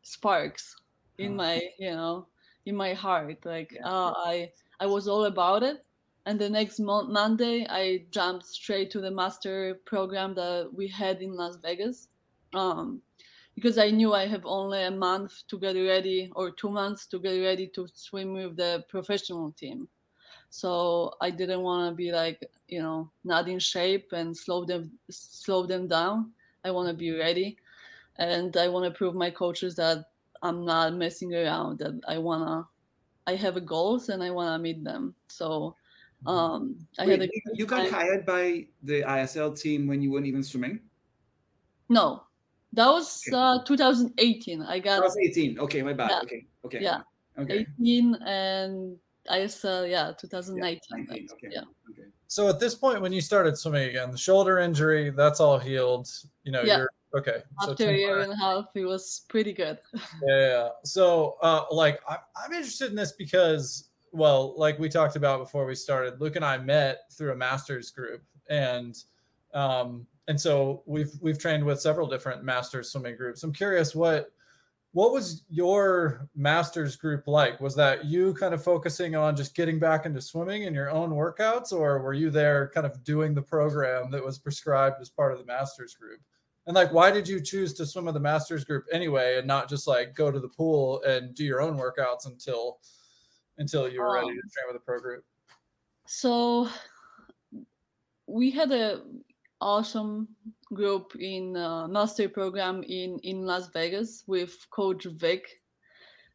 sparks 0.03 0.76
in 1.18 1.37
my 1.37 1.61
you 1.79 1.90
know 1.90 2.26
in 2.66 2.74
my 2.74 2.94
heart 2.94 3.44
like 3.44 3.76
uh, 3.85 4.12
i 4.24 4.50
i 4.81 4.87
was 4.87 5.07
all 5.07 5.26
about 5.26 5.62
it 5.62 5.85
and 6.31 6.38
the 6.38 6.49
next 6.49 6.79
mo- 6.79 7.09
monday 7.09 7.66
i 7.69 8.05
jumped 8.12 8.47
straight 8.47 8.88
to 8.88 9.01
the 9.01 9.11
master 9.11 9.81
program 9.85 10.33
that 10.33 10.71
we 10.73 10.87
had 10.87 11.21
in 11.21 11.35
las 11.35 11.57
vegas. 11.57 12.07
Um, 12.55 13.03
because 13.57 13.79
i 13.79 13.90
knew 13.90 14.14
i 14.14 14.29
have 14.29 14.47
only 14.47 14.85
a 14.85 14.93
month 14.93 15.43
to 15.49 15.59
get 15.59 15.75
ready 15.75 16.31
or 16.37 16.53
two 16.53 16.71
months 16.71 17.07
to 17.09 17.19
get 17.19 17.37
ready 17.43 17.66
to 17.75 17.88
swim 17.95 18.33
with 18.33 18.57
the 18.57 18.85
professional 18.88 19.51
team. 19.59 19.88
So 20.51 21.14
i 21.21 21.31
didn't 21.31 21.62
want 21.62 21.90
to 21.90 21.97
be 21.97 22.12
like 22.12 22.49
you 22.69 22.81
know 22.81 23.11
not 23.25 23.49
in 23.49 23.59
shape 23.59 24.12
and 24.12 24.37
slow 24.37 24.64
them 24.64 24.93
slow 25.11 25.66
them 25.66 25.88
down. 25.88 26.31
I 26.64 26.71
want 26.71 26.87
to 26.88 26.95
be 26.95 27.11
ready. 27.11 27.57
And 28.19 28.57
i 28.57 28.69
want 28.69 28.85
to 28.85 28.97
prove 28.97 29.16
my 29.16 29.31
coaches 29.31 29.75
that 29.77 29.99
i'm 30.43 30.64
not 30.64 30.95
messing 30.95 31.35
around 31.35 31.81
that 31.81 32.01
i 32.07 32.19
want 32.19 32.43
to 32.47 33.33
i 33.33 33.35
have 33.35 33.66
goals 33.66 34.11
and 34.11 34.23
i 34.23 34.31
want 34.31 34.55
to 34.55 34.62
meet 34.62 34.85
them. 34.85 35.16
So. 35.27 35.75
Um 36.27 36.77
i 36.99 37.07
Wait, 37.07 37.21
had 37.21 37.29
a 37.29 37.33
you 37.55 37.67
got 37.67 37.83
time. 37.83 37.93
hired 37.93 38.27
by 38.27 38.67
the 38.83 39.03
isl 39.03 39.59
team 39.59 39.87
when 39.87 40.03
you 40.03 40.11
weren't 40.11 40.27
even 40.27 40.43
swimming 40.43 40.81
no 41.89 42.23
that 42.73 42.87
was 42.87 43.23
okay. 43.29 43.37
uh 43.37 43.63
2018 43.65 44.63
i 44.63 44.79
got 44.79 44.97
2018 44.97 45.59
okay 45.59 45.83
my 45.83 45.93
bad 45.93 46.11
yeah. 46.11 46.21
okay 46.23 46.47
okay 46.65 46.81
yeah 46.81 47.01
okay 47.39 47.67
18 47.81 48.15
and 48.27 48.97
I 49.29 49.47
saw 49.47 49.85
yeah 49.85 50.13
2019. 50.19 50.81
Yeah, 50.89 51.15
okay. 51.33 51.49
yeah. 51.51 51.61
Okay. 51.91 52.09
So 52.27 52.49
at 52.49 52.61
this 52.61 52.75
point, 52.75 53.01
when 53.03 53.13
you 53.13 53.21
started 53.21 53.59
swimming 53.59 53.89
again, 53.89 54.11
the 54.11 54.19
shoulder 54.19 54.59
injury 54.59 55.11
that's 55.11 55.41
all 55.41 55.59
healed. 55.59 56.09
You 56.45 56.53
know, 56.53 56.63
yeah. 56.63 56.79
you're 56.79 56.91
okay. 57.17 57.43
After 57.61 57.85
so 57.85 57.91
a 57.91 57.93
year 57.93 58.21
and 58.21 58.33
a 58.33 58.37
half, 58.37 58.67
it 58.75 58.85
was 58.85 59.25
pretty 59.29 59.53
good. 59.53 59.79
yeah. 60.27 60.69
So, 60.85 61.37
uh, 61.43 61.65
like, 61.71 62.01
I, 62.09 62.19
I'm 62.37 62.53
interested 62.53 62.91
in 62.91 62.97
this 62.97 63.13
because, 63.13 63.89
well, 64.12 64.55
like 64.57 64.79
we 64.79 64.88
talked 64.88 65.16
about 65.16 65.40
before 65.40 65.66
we 65.66 65.75
started, 65.75 66.20
Luke 66.20 66.37
and 66.37 66.44
I 66.44 66.59
met 66.59 67.01
through 67.12 67.33
a 67.33 67.37
master's 67.37 67.90
group, 67.90 68.23
and 68.49 68.96
um, 69.55 70.07
and 70.29 70.40
so 70.40 70.83
we've 70.87 71.12
we've 71.20 71.38
trained 71.38 71.64
with 71.64 71.81
several 71.81 72.07
different 72.07 72.44
masters 72.44 72.90
swimming 72.90 73.16
groups. 73.16 73.42
I'm 73.42 73.53
curious 73.53 73.94
what 73.94 74.33
what 74.92 75.12
was 75.12 75.44
your 75.49 76.29
master's 76.35 76.96
group 76.96 77.29
like 77.29 77.61
was 77.61 77.77
that 77.77 78.05
you 78.05 78.35
kind 78.35 78.53
of 78.53 78.62
focusing 78.62 79.14
on 79.14 79.37
just 79.37 79.55
getting 79.55 79.79
back 79.79 80.05
into 80.05 80.20
swimming 80.20 80.64
in 80.64 80.75
your 80.75 80.90
own 80.90 81.11
workouts 81.11 81.73
or 81.73 82.03
were 82.03 82.12
you 82.12 82.29
there 82.29 82.70
kind 82.75 82.87
of 82.87 83.05
doing 83.05 83.33
the 83.33 83.42
program 83.42 84.11
that 84.11 84.25
was 84.25 84.38
prescribed 84.38 84.96
as 85.01 85.09
part 85.09 85.33
of 85.33 85.38
the 85.38 85.44
master's 85.44 85.94
group 85.94 86.20
and 86.66 86.75
like 86.75 86.92
why 86.92 87.11
did 87.11 87.29
you 87.29 87.40
choose 87.40 87.73
to 87.73 87.87
swim 87.87 88.07
with 88.07 88.14
the 88.14 88.20
master's 88.20 88.64
group 88.64 88.85
anyway 88.92 89.38
and 89.38 89.46
not 89.46 89.68
just 89.68 89.87
like 89.87 90.14
go 90.14 90.31
to 90.31 90.40
the 90.40 90.49
pool 90.49 91.01
and 91.03 91.37
do 91.37 91.44
your 91.44 91.61
own 91.61 91.79
workouts 91.79 92.27
until 92.27 92.79
until 93.59 93.89
you 93.89 94.01
were 94.01 94.19
um, 94.19 94.27
ready 94.27 94.37
to 94.37 94.49
train 94.53 94.67
with 94.67 94.77
the 94.77 94.85
pro 94.85 94.99
group 94.99 95.25
so 96.07 96.69
we 98.27 98.51
had 98.51 98.73
a 98.73 99.03
awesome 99.61 100.29
group 100.73 101.15
in 101.19 101.57
uh, 101.57 101.87
master 101.89 102.29
program 102.29 102.83
in 102.85 103.19
in 103.23 103.45
Las 103.45 103.69
Vegas 103.73 104.25
with 104.27 104.57
Coach 104.71 105.05
Vic. 105.05 105.47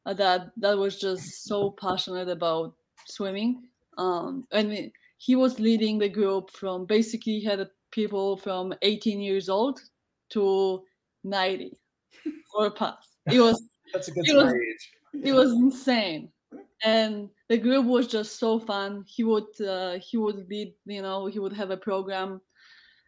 uh, 0.06 0.13
that 0.13 0.51
that 0.58 0.78
was 0.78 0.99
just 0.99 1.45
so 1.45 1.71
passionate 1.71 2.30
about 2.30 2.75
swimming. 3.08 3.63
Um, 3.97 4.45
and 4.51 4.91
he 5.17 5.36
was 5.36 5.60
leading 5.60 5.97
the 5.97 6.10
group 6.10 6.51
from 6.51 6.86
basically 6.86 7.39
had 7.39 7.67
people 7.91 8.38
from 8.38 8.73
18 8.82 9.21
years 9.21 9.49
old 9.49 9.80
to 10.30 10.84
90 11.23 11.71
or 12.54 12.71
past. 12.71 13.17
It 13.32 13.39
was 13.39 13.62
that's 13.93 14.10
a 14.10 14.12
good 14.12 14.28
it 14.28 14.36
was, 14.36 14.54
it 15.23 15.34
was 15.34 15.51
insane 15.54 16.30
and 16.83 17.29
the 17.49 17.57
group 17.57 17.85
was 17.85 18.07
just 18.07 18.39
so 18.39 18.59
fun. 18.59 19.03
He 19.07 19.23
would 19.23 19.61
uh, 19.61 19.99
he 19.99 20.17
would 20.17 20.47
lead 20.49 20.73
you 20.85 21.01
know 21.01 21.27
he 21.27 21.39
would 21.39 21.53
have 21.53 21.71
a 21.71 21.77
program. 21.77 22.41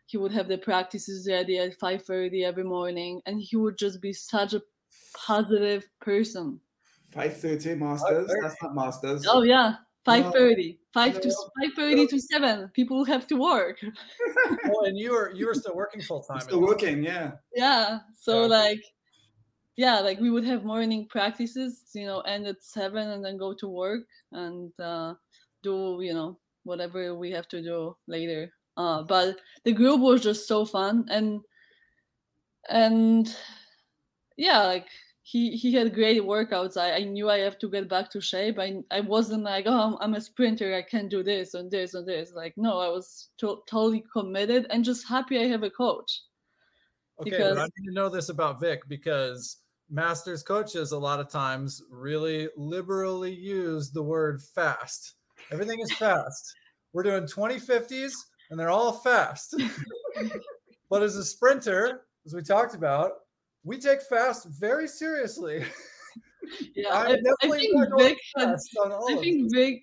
He 0.07 0.17
would 0.17 0.31
have 0.31 0.47
the 0.47 0.57
practices 0.57 1.27
ready 1.29 1.59
at 1.59 1.77
5.30 1.77 2.45
every 2.45 2.63
morning 2.63 3.21
and 3.25 3.41
he 3.41 3.57
would 3.57 3.77
just 3.77 4.01
be 4.01 4.13
such 4.13 4.53
a 4.53 4.61
positive 5.13 5.85
person. 5.99 6.61
5.30 7.13 7.77
masters? 7.77 8.31
that's 8.41 8.55
not 8.63 8.73
masters. 8.73 9.25
Oh 9.27 9.43
yeah. 9.43 9.75
5.30 10.07 10.77
5 10.93 11.21
to 11.21 11.27
5.30 11.77 12.09
to 12.09 12.19
7 12.19 12.71
people 12.73 13.03
have 13.03 13.27
to 13.27 13.35
work. 13.35 13.79
Oh, 13.83 14.85
and 14.85 14.97
you 14.97 15.11
were 15.11 15.33
you 15.35 15.45
were 15.47 15.53
still 15.61 15.75
working 15.75 16.01
full-time 16.01 16.39
still 16.39 16.61
working 16.61 17.03
yeah. 17.03 17.31
Yeah. 17.53 17.99
So 18.17 18.43
yeah. 18.43 18.47
like 18.47 18.83
yeah 19.77 19.99
like 19.99 20.19
we 20.19 20.29
would 20.29 20.43
have 20.43 20.65
morning 20.65 21.07
practices 21.09 21.91
you 21.93 22.05
know 22.05 22.19
end 22.21 22.45
at 22.45 22.61
seven 22.61 23.09
and 23.11 23.23
then 23.23 23.37
go 23.37 23.53
to 23.53 23.67
work 23.67 24.03
and 24.33 24.71
uh, 24.79 25.13
do 25.63 25.99
you 26.01 26.13
know 26.13 26.37
whatever 26.67 27.15
we 27.15 27.31
have 27.31 27.47
to 27.47 27.63
do 27.63 27.95
later. 28.07 28.51
Uh, 28.75 29.01
but 29.01 29.37
the 29.63 29.71
group 29.71 29.99
was 29.99 30.21
just 30.21 30.47
so 30.47 30.65
fun 30.65 31.05
and 31.09 31.41
and 32.69 33.35
yeah 34.35 34.61
like 34.61 34.87
he 35.23 35.57
he 35.57 35.73
had 35.73 35.95
great 35.95 36.21
workouts. 36.21 36.77
I, 36.77 36.97
I 36.97 37.03
knew 37.03 37.29
i 37.29 37.39
have 37.39 37.57
to 37.59 37.69
get 37.69 37.89
back 37.89 38.11
to 38.11 38.21
shape. 38.21 38.59
I, 38.59 38.83
I 38.91 38.99
wasn't 38.99 39.43
like 39.43 39.65
oh 39.67 39.79
I'm, 39.79 39.95
I'm 39.99 40.13
a 40.13 40.21
sprinter. 40.21 40.75
I 40.75 40.83
can 40.83 41.07
do 41.07 41.23
this 41.23 41.55
and 41.55 41.71
this 41.71 41.95
and 41.95 42.05
this. 42.07 42.33
Like 42.35 42.53
no 42.55 42.77
i 42.79 42.89
was 42.89 43.29
to- 43.39 43.63
totally 43.67 44.03
committed 44.13 44.67
and 44.69 44.85
just 44.85 45.07
happy 45.07 45.39
i 45.39 45.47
have 45.47 45.63
a 45.63 45.71
coach. 45.71 46.21
Okay 47.19 47.31
because, 47.31 47.57
I 47.57 47.63
need 47.63 47.87
to 47.87 47.93
know 47.93 48.09
this 48.09 48.29
about 48.29 48.59
Vic 48.59 48.81
because 48.87 49.57
masters 49.89 50.43
coaches 50.43 50.91
a 50.91 50.97
lot 50.97 51.19
of 51.19 51.29
times 51.29 51.81
really 51.89 52.49
liberally 52.57 53.33
use 53.33 53.91
the 53.91 54.03
word 54.03 54.41
fast. 54.41 55.15
Everything 55.51 55.79
is 55.79 55.91
fast. 55.93 56.53
We're 56.93 57.03
doing 57.03 57.23
2050s 57.23 58.11
and 58.49 58.59
they're 58.59 58.69
all 58.69 58.91
fast. 58.91 59.55
but 60.89 61.03
as 61.03 61.15
a 61.15 61.23
sprinter, 61.23 62.01
as 62.25 62.33
we 62.33 62.41
talked 62.41 62.75
about, 62.75 63.11
we 63.63 63.77
take 63.77 64.01
fast 64.01 64.47
very 64.59 64.87
seriously. 64.87 65.63
Yeah, 66.75 66.93
I, 66.93 67.17
I, 67.43 67.49
think 67.49 67.75
Vic 67.97 68.17
had, 68.37 68.55
I 68.81 69.15
think 69.19 69.53
Vic, 69.53 69.81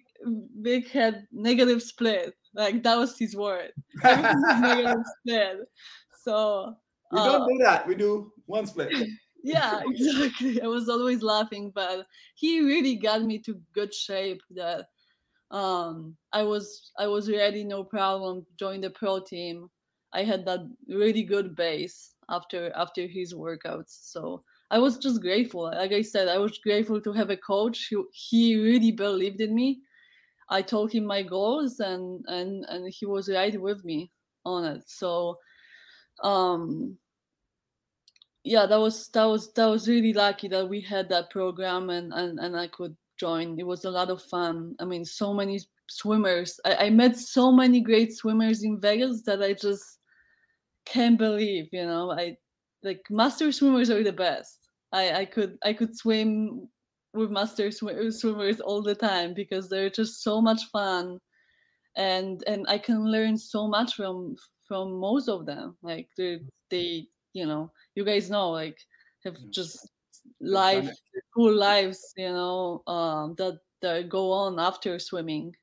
Vic 0.60 0.88
had 0.88 1.26
negative 1.30 1.82
split. 1.82 2.34
Like 2.54 2.82
that 2.84 2.96
was 2.96 3.18
his 3.18 3.36
word. 3.36 3.72
negative 4.02 5.02
split. 5.20 5.58
So 6.22 6.74
we 7.12 7.18
don't 7.18 7.42
uh, 7.42 7.46
do 7.46 7.58
that. 7.64 7.86
We 7.86 7.94
do 7.94 8.32
one 8.46 8.66
split 8.66 8.92
yeah 9.44 9.82
exactly. 9.86 10.62
I 10.62 10.66
was 10.68 10.88
always 10.88 11.22
laughing 11.22 11.72
but 11.74 12.06
he 12.34 12.60
really 12.62 12.96
got 12.96 13.22
me 13.22 13.38
to 13.40 13.60
good 13.74 13.94
shape 13.94 14.42
that 14.56 14.86
um 15.52 16.16
i 16.32 16.42
was 16.42 16.92
i 16.98 17.06
was 17.06 17.30
ready 17.30 17.64
no 17.64 17.84
problem 17.84 18.46
join 18.58 18.80
the 18.80 18.90
pro 18.90 19.20
team. 19.20 19.70
I 20.14 20.24
had 20.24 20.46
that 20.46 20.60
really 20.88 21.22
good 21.24 21.54
base 21.56 22.14
after 22.30 22.72
after 22.74 23.06
his 23.06 23.34
workouts 23.34 24.10
so 24.12 24.42
i 24.70 24.78
was 24.78 24.98
just 24.98 25.20
grateful. 25.22 25.64
Like 25.64 25.92
i 25.92 26.02
said 26.02 26.28
i 26.28 26.38
was 26.38 26.58
grateful 26.58 27.00
to 27.02 27.12
have 27.12 27.30
a 27.30 27.36
coach 27.36 27.88
who 27.90 28.08
he 28.12 28.56
really 28.56 28.92
believed 28.92 29.40
in 29.40 29.54
me. 29.54 29.82
I 30.50 30.62
told 30.62 30.92
him 30.92 31.06
my 31.06 31.22
goals 31.22 31.80
and 31.80 32.24
and 32.28 32.64
and 32.68 32.92
he 32.92 33.06
was 33.06 33.28
right 33.28 33.60
with 33.60 33.84
me 33.84 34.10
on 34.44 34.64
it 34.64 34.82
so 34.88 35.38
um 36.22 36.96
yeah 38.44 38.66
that 38.66 38.78
was 38.78 39.08
that 39.08 39.24
was 39.24 39.52
that 39.54 39.66
was 39.66 39.88
really 39.88 40.12
lucky 40.12 40.48
that 40.48 40.68
we 40.68 40.80
had 40.80 41.08
that 41.08 41.30
program 41.30 41.90
and 41.90 42.12
and, 42.12 42.38
and 42.38 42.56
i 42.56 42.68
could 42.68 42.96
join. 43.18 43.58
It 43.58 43.66
was 43.66 43.84
a 43.84 43.90
lot 43.90 44.10
of 44.10 44.22
fun. 44.22 44.74
I 44.80 44.84
mean 44.84 45.04
so 45.04 45.32
many 45.32 45.60
swimmers. 45.88 46.58
I, 46.64 46.86
I 46.86 46.90
met 46.90 47.16
so 47.16 47.52
many 47.52 47.80
great 47.80 48.14
swimmers 48.14 48.64
in 48.64 48.80
vegas 48.80 49.22
that 49.22 49.42
i 49.42 49.52
just 49.52 49.98
can't 50.84 51.18
believe 51.18 51.68
you 51.72 51.86
know? 51.86 52.10
I 52.10 52.36
like 52.82 53.02
master 53.10 53.52
swimmers 53.52 53.90
are 53.90 54.02
the 54.02 54.12
best. 54.12 54.68
I 54.92 55.12
i 55.12 55.24
could 55.24 55.58
i 55.64 55.72
could 55.72 55.96
swim 55.96 56.68
with 57.14 57.30
master 57.30 57.70
sw- 57.70 58.10
swimmers 58.10 58.60
all 58.60 58.82
the 58.82 58.94
time 58.94 59.34
because 59.34 59.68
they're 59.68 59.90
just 59.90 60.22
so 60.22 60.40
much 60.40 60.62
fun. 60.72 61.18
And 61.96 62.42
and 62.46 62.66
i 62.68 62.78
can 62.78 63.04
learn 63.04 63.36
so 63.38 63.68
much 63.68 63.94
from 63.94 64.36
from 64.66 64.98
most 64.98 65.28
of 65.28 65.46
them. 65.46 65.76
Like 65.82 66.08
they 66.16 66.40
they 66.70 67.06
you 67.32 67.46
know 67.46 67.70
you 67.94 68.04
guys 68.04 68.30
know 68.30 68.50
like 68.50 68.78
have 69.24 69.36
just 69.50 69.90
life 70.40 70.88
cool 71.34 71.52
lives 71.52 72.12
you 72.16 72.28
know 72.28 72.82
um, 72.86 73.34
that 73.36 73.58
that 73.82 74.08
go 74.08 74.32
on 74.32 74.58
after 74.58 74.98
swimming 74.98 75.54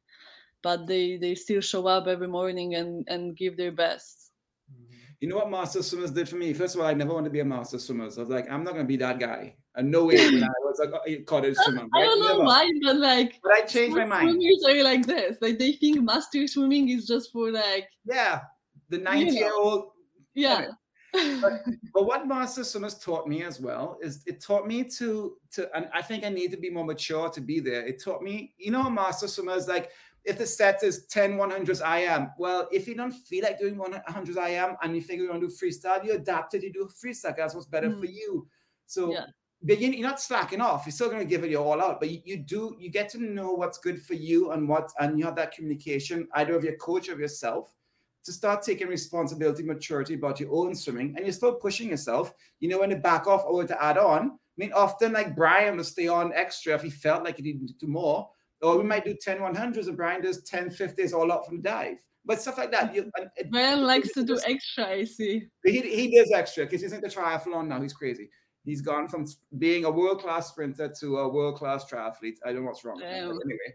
but 0.63 0.87
they 0.87 1.17
they 1.17 1.35
still 1.35 1.61
show 1.61 1.87
up 1.87 2.07
every 2.07 2.27
morning 2.27 2.75
and 2.75 3.05
and 3.07 3.35
give 3.35 3.57
their 3.57 3.71
best. 3.71 4.31
Mm-hmm. 4.71 4.95
you 5.19 5.27
know 5.27 5.37
what 5.37 5.49
master 5.49 5.81
swimmers 5.81 6.11
did 6.11 6.29
for 6.29 6.35
me? 6.35 6.53
First 6.53 6.75
of 6.75 6.81
all 6.81 6.87
i 6.87 6.93
never 6.93 7.13
wanted 7.13 7.29
to 7.29 7.33
be 7.33 7.39
a 7.39 7.45
master 7.45 7.79
swimmer 7.79 8.09
so 8.09 8.21
i 8.21 8.23
was 8.23 8.29
like 8.29 8.49
i'm 8.49 8.63
not 8.63 8.73
going 8.73 8.85
to 8.85 8.87
be 8.87 8.97
that 8.97 9.19
guy. 9.19 9.55
And 9.73 9.89
no 9.89 10.03
way 10.03 10.15
when 10.17 10.43
i 10.43 10.47
was 10.63 10.79
like 10.79 10.91
a 11.07 11.21
college 11.23 11.55
swimmer 11.63 11.87
i 11.95 12.01
don't 12.03 12.19
know 12.19 12.33
never. 12.33 12.43
why 12.43 12.69
but 12.83 12.97
like 12.97 13.39
but 13.41 13.53
i 13.53 13.61
changed 13.61 13.95
my 13.95 14.05
mind. 14.05 14.29
swimmers 14.29 14.63
are 14.67 14.83
like 14.83 15.05
this 15.05 15.37
like 15.41 15.57
they 15.59 15.73
think 15.73 16.01
master 16.03 16.45
swimming 16.47 16.89
is 16.89 17.07
just 17.07 17.31
for 17.31 17.51
like 17.51 17.87
yeah 18.05 18.41
the 18.89 18.97
90 18.97 19.31
year 19.31 19.51
old 19.55 19.91
yeah 20.33 20.67
but, 21.13 21.61
but, 21.93 22.05
what 22.05 22.27
master 22.27 22.63
swimmers 22.63 22.97
taught 22.97 23.27
me 23.27 23.43
as 23.43 23.59
well 23.59 23.97
is 24.01 24.23
it 24.25 24.41
taught 24.41 24.65
me 24.65 24.83
to 24.83 25.37
to 25.51 25.75
and 25.75 25.89
I 25.93 26.01
think 26.01 26.23
I 26.23 26.29
need 26.29 26.51
to 26.51 26.57
be 26.57 26.69
more 26.69 26.85
mature 26.85 27.29
to 27.29 27.41
be 27.41 27.59
there. 27.59 27.85
It 27.85 28.01
taught 28.01 28.21
me, 28.21 28.53
you 28.57 28.71
know, 28.71 28.89
master 28.89 29.27
swimmers 29.27 29.67
like 29.67 29.91
if 30.23 30.37
the 30.37 30.45
set 30.45 30.83
is 30.83 31.05
10 31.07 31.33
100s 31.33 31.81
IM, 31.81 32.31
well, 32.37 32.67
if 32.71 32.87
you 32.87 32.95
don't 32.95 33.11
feel 33.11 33.43
like 33.43 33.59
doing 33.59 33.75
100s 33.75 34.37
IM 34.37 34.77
and 34.81 34.95
you 34.95 35.01
think 35.01 35.19
you 35.19 35.29
want 35.29 35.41
to 35.41 35.47
do 35.47 35.53
freestyle, 35.53 36.03
you 36.05 36.13
adapt 36.13 36.53
it, 36.53 36.63
you 36.63 36.71
do 36.71 36.87
freestyle. 36.87 37.35
That's 37.35 37.55
what's 37.55 37.65
better 37.65 37.89
mm. 37.89 37.99
for 37.99 38.05
you. 38.05 38.47
So 38.85 39.11
yeah. 39.11 39.25
begin, 39.65 39.93
you're 39.93 40.07
not 40.07 40.21
slacking 40.21 40.61
off. 40.61 40.85
You're 40.85 40.91
still 40.91 41.09
going 41.09 41.21
to 41.21 41.25
give 41.25 41.43
it 41.43 41.49
your 41.49 41.65
all 41.65 41.81
out, 41.81 41.99
but 41.99 42.11
you, 42.11 42.21
you, 42.23 42.37
do, 42.37 42.75
you 42.79 42.91
get 42.91 43.09
to 43.09 43.23
know 43.23 43.53
what's 43.53 43.79
good 43.79 43.99
for 43.99 44.13
you 44.13 44.51
and 44.51 44.69
what, 44.69 44.91
and 44.99 45.17
you 45.17 45.25
have 45.25 45.35
that 45.37 45.53
communication 45.53 46.27
either 46.35 46.55
of 46.55 46.63
your 46.63 46.75
coach 46.75 47.09
or 47.09 47.19
yourself 47.19 47.73
to 48.23 48.31
start 48.31 48.61
taking 48.61 48.87
responsibility, 48.87 49.63
maturity 49.63 50.13
about 50.13 50.39
your 50.39 50.53
own 50.53 50.75
swimming, 50.75 51.13
and 51.15 51.25
you're 51.25 51.33
still 51.33 51.55
pushing 51.55 51.89
yourself. 51.89 52.33
You 52.59 52.69
know, 52.69 52.79
when 52.79 52.89
to 52.89 52.95
back 52.95 53.27
off 53.27 53.43
or 53.45 53.65
to 53.65 53.83
add 53.83 53.97
on. 53.97 54.31
I 54.31 54.55
mean, 54.57 54.73
often 54.73 55.13
like 55.13 55.35
Brian 55.35 55.77
will 55.77 55.83
stay 55.83 56.07
on 56.07 56.33
extra 56.33 56.75
if 56.75 56.83
he 56.83 56.89
felt 56.89 57.23
like 57.23 57.37
he 57.37 57.43
needed 57.43 57.67
to 57.69 57.73
do 57.73 57.87
more, 57.87 58.29
or 58.61 58.77
we 58.77 58.83
might 58.83 59.05
do 59.05 59.15
10 59.19 59.39
100s 59.39 59.87
and 59.87 59.97
Brian 59.97 60.21
does 60.21 60.43
10 60.43 60.69
50s 60.69 61.13
all 61.13 61.31
up 61.31 61.45
from 61.45 61.57
the 61.57 61.63
dive. 61.63 61.97
But 62.23 62.39
stuff 62.39 62.57
like 62.57 62.71
that. 62.71 62.93
You, 62.93 63.09
it, 63.35 63.49
Brian 63.49 63.81
likes 63.81 64.11
to 64.13 64.23
do 64.23 64.37
extra, 64.45 64.87
I 64.87 65.03
see. 65.05 65.47
He, 65.63 65.81
he 65.81 66.15
does 66.15 66.31
extra 66.31 66.65
because 66.65 66.81
he's 66.81 66.93
into 66.93 67.07
triathlon 67.07 67.67
now. 67.67 67.81
He's 67.81 67.93
crazy. 67.93 68.29
He's 68.63 68.81
gone 68.81 69.07
from 69.07 69.25
being 69.57 69.85
a 69.85 69.89
world 69.89 70.21
class 70.21 70.49
sprinter 70.49 70.93
to 70.99 71.17
a 71.17 71.27
world 71.27 71.55
class 71.55 71.89
triathlete. 71.89 72.37
I 72.45 72.53
don't 72.53 72.57
know 72.57 72.67
what's 72.67 72.85
wrong. 72.85 73.01
Anyway, 73.01 73.73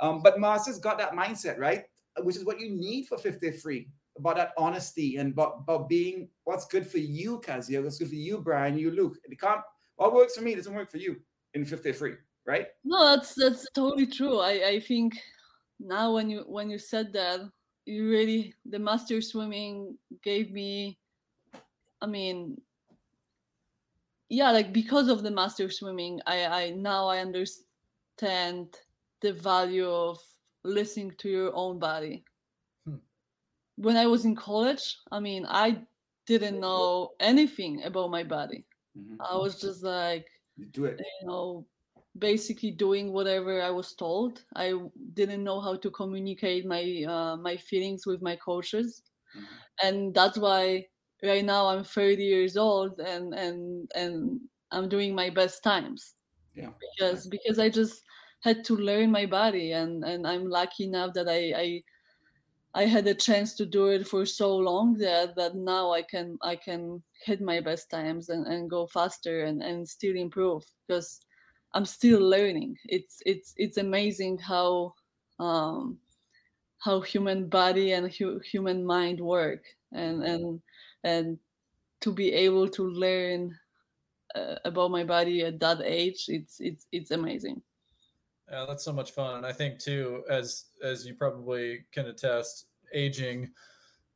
um, 0.00 0.22
but 0.22 0.38
Master's 0.38 0.78
got 0.78 0.98
that 0.98 1.12
mindset, 1.12 1.58
right? 1.58 1.84
Which 2.22 2.36
is 2.36 2.44
what 2.44 2.60
you 2.60 2.70
need 2.70 3.06
for 3.06 3.18
50 3.18 3.50
free 3.52 3.88
about 4.16 4.36
that 4.36 4.52
honesty 4.58 5.16
and 5.16 5.32
about, 5.32 5.60
about 5.60 5.88
being 5.88 6.28
what's 6.44 6.66
good 6.66 6.86
for 6.86 6.98
you, 6.98 7.38
Kasia, 7.38 7.80
what's 7.80 7.98
good 7.98 8.08
for 8.08 8.14
you, 8.14 8.38
Brian, 8.38 8.76
you, 8.76 8.90
Luke. 8.90 9.16
It 9.24 9.40
can't 9.40 9.60
what 9.96 10.14
works 10.14 10.36
for 10.36 10.42
me 10.42 10.54
doesn't 10.54 10.74
work 10.74 10.90
for 10.90 10.98
you 10.98 11.16
in 11.54 11.64
50 11.64 11.92
free, 11.92 12.14
right? 12.46 12.68
No, 12.84 13.04
that's 13.04 13.34
that's 13.34 13.66
totally 13.74 14.06
true. 14.06 14.38
I, 14.38 14.68
I 14.68 14.80
think 14.80 15.18
now 15.80 16.14
when 16.14 16.30
you 16.30 16.44
when 16.46 16.70
you 16.70 16.78
said 16.78 17.12
that, 17.14 17.40
you 17.84 18.08
really 18.08 18.54
the 18.68 18.78
master 18.78 19.20
swimming 19.20 19.96
gave 20.22 20.52
me 20.52 20.98
I 22.00 22.06
mean 22.06 22.60
yeah, 24.28 24.50
like 24.50 24.72
because 24.72 25.08
of 25.08 25.22
the 25.22 25.30
master 25.30 25.70
swimming, 25.70 26.20
I, 26.26 26.44
I 26.44 26.70
now 26.70 27.06
I 27.06 27.20
understand 27.20 28.76
the 29.20 29.32
value 29.32 29.88
of 29.88 30.18
listening 30.68 31.12
to 31.18 31.28
your 31.28 31.54
own 31.54 31.78
body. 31.78 32.24
Hmm. 32.84 32.96
When 33.76 33.96
I 33.96 34.06
was 34.06 34.24
in 34.24 34.36
college, 34.36 34.96
I 35.10 35.20
mean, 35.20 35.46
I 35.48 35.82
didn't 36.26 36.60
know 36.60 37.10
anything 37.20 37.84
about 37.84 38.10
my 38.10 38.22
body. 38.22 38.64
Mm-hmm. 38.96 39.20
I 39.20 39.36
was 39.36 39.60
just 39.60 39.82
like, 39.82 40.26
you 40.56 40.66
do 40.66 40.84
it. 40.84 41.00
You 41.20 41.26
know, 41.26 41.66
basically 42.18 42.70
doing 42.70 43.12
whatever 43.12 43.62
I 43.62 43.70
was 43.70 43.94
told. 43.94 44.42
I 44.56 44.74
didn't 45.14 45.44
know 45.44 45.60
how 45.60 45.76
to 45.76 45.90
communicate 45.90 46.66
my 46.66 47.04
uh, 47.08 47.36
my 47.36 47.56
feelings 47.56 48.06
with 48.06 48.22
my 48.22 48.36
coaches, 48.36 49.02
mm-hmm. 49.36 49.86
and 49.86 50.14
that's 50.14 50.38
why 50.38 50.86
right 51.22 51.44
now 51.44 51.66
I'm 51.66 51.84
30 51.84 52.22
years 52.22 52.56
old 52.56 53.00
and 53.00 53.34
and 53.34 53.90
and 53.94 54.40
I'm 54.70 54.88
doing 54.88 55.14
my 55.14 55.30
best 55.30 55.62
times. 55.62 56.14
Yeah. 56.54 56.70
Because 56.80 57.26
because 57.26 57.58
I 57.58 57.68
just 57.68 58.02
had 58.40 58.64
to 58.64 58.76
learn 58.76 59.10
my 59.10 59.26
body 59.26 59.72
and 59.72 60.04
and 60.04 60.26
I'm 60.26 60.48
lucky 60.48 60.84
enough 60.84 61.14
that 61.14 61.28
I 61.28 61.52
I 61.56 61.82
I 62.74 62.84
had 62.84 63.06
a 63.06 63.14
chance 63.14 63.54
to 63.54 63.66
do 63.66 63.88
it 63.88 64.06
for 64.06 64.26
so 64.26 64.56
long 64.56 64.94
that 64.98 65.34
that 65.36 65.54
now 65.54 65.92
I 65.92 66.02
can 66.02 66.38
I 66.42 66.56
can 66.56 67.02
hit 67.24 67.40
my 67.40 67.60
best 67.60 67.90
times 67.90 68.28
and, 68.28 68.46
and 68.46 68.70
go 68.70 68.86
faster 68.86 69.44
and, 69.44 69.62
and 69.62 69.88
still 69.88 70.16
improve 70.16 70.64
because 70.86 71.20
I'm 71.74 71.84
still 71.84 72.20
learning. 72.20 72.76
It's 72.84 73.20
it's 73.26 73.54
it's 73.56 73.78
amazing 73.78 74.38
how 74.38 74.94
um, 75.38 75.98
how 76.78 77.00
human 77.00 77.48
body 77.48 77.92
and 77.92 78.12
hu- 78.12 78.40
human 78.40 78.84
mind 78.84 79.20
work 79.20 79.64
and 79.92 80.22
and 80.22 80.60
and 81.04 81.38
to 82.00 82.12
be 82.12 82.32
able 82.32 82.68
to 82.68 82.88
learn 82.88 83.58
uh, 84.34 84.56
about 84.64 84.90
my 84.90 85.02
body 85.04 85.42
at 85.42 85.58
that 85.58 85.80
age 85.82 86.26
it's 86.28 86.60
it's 86.60 86.86
it's 86.92 87.10
amazing 87.10 87.60
yeah 88.50 88.64
that's 88.66 88.84
so 88.84 88.92
much 88.92 89.12
fun. 89.12 89.36
And 89.36 89.46
i 89.46 89.52
think 89.52 89.78
too 89.78 90.22
as 90.28 90.66
as 90.82 91.06
you 91.06 91.14
probably 91.14 91.84
can 91.92 92.06
attest 92.06 92.66
aging 92.92 93.50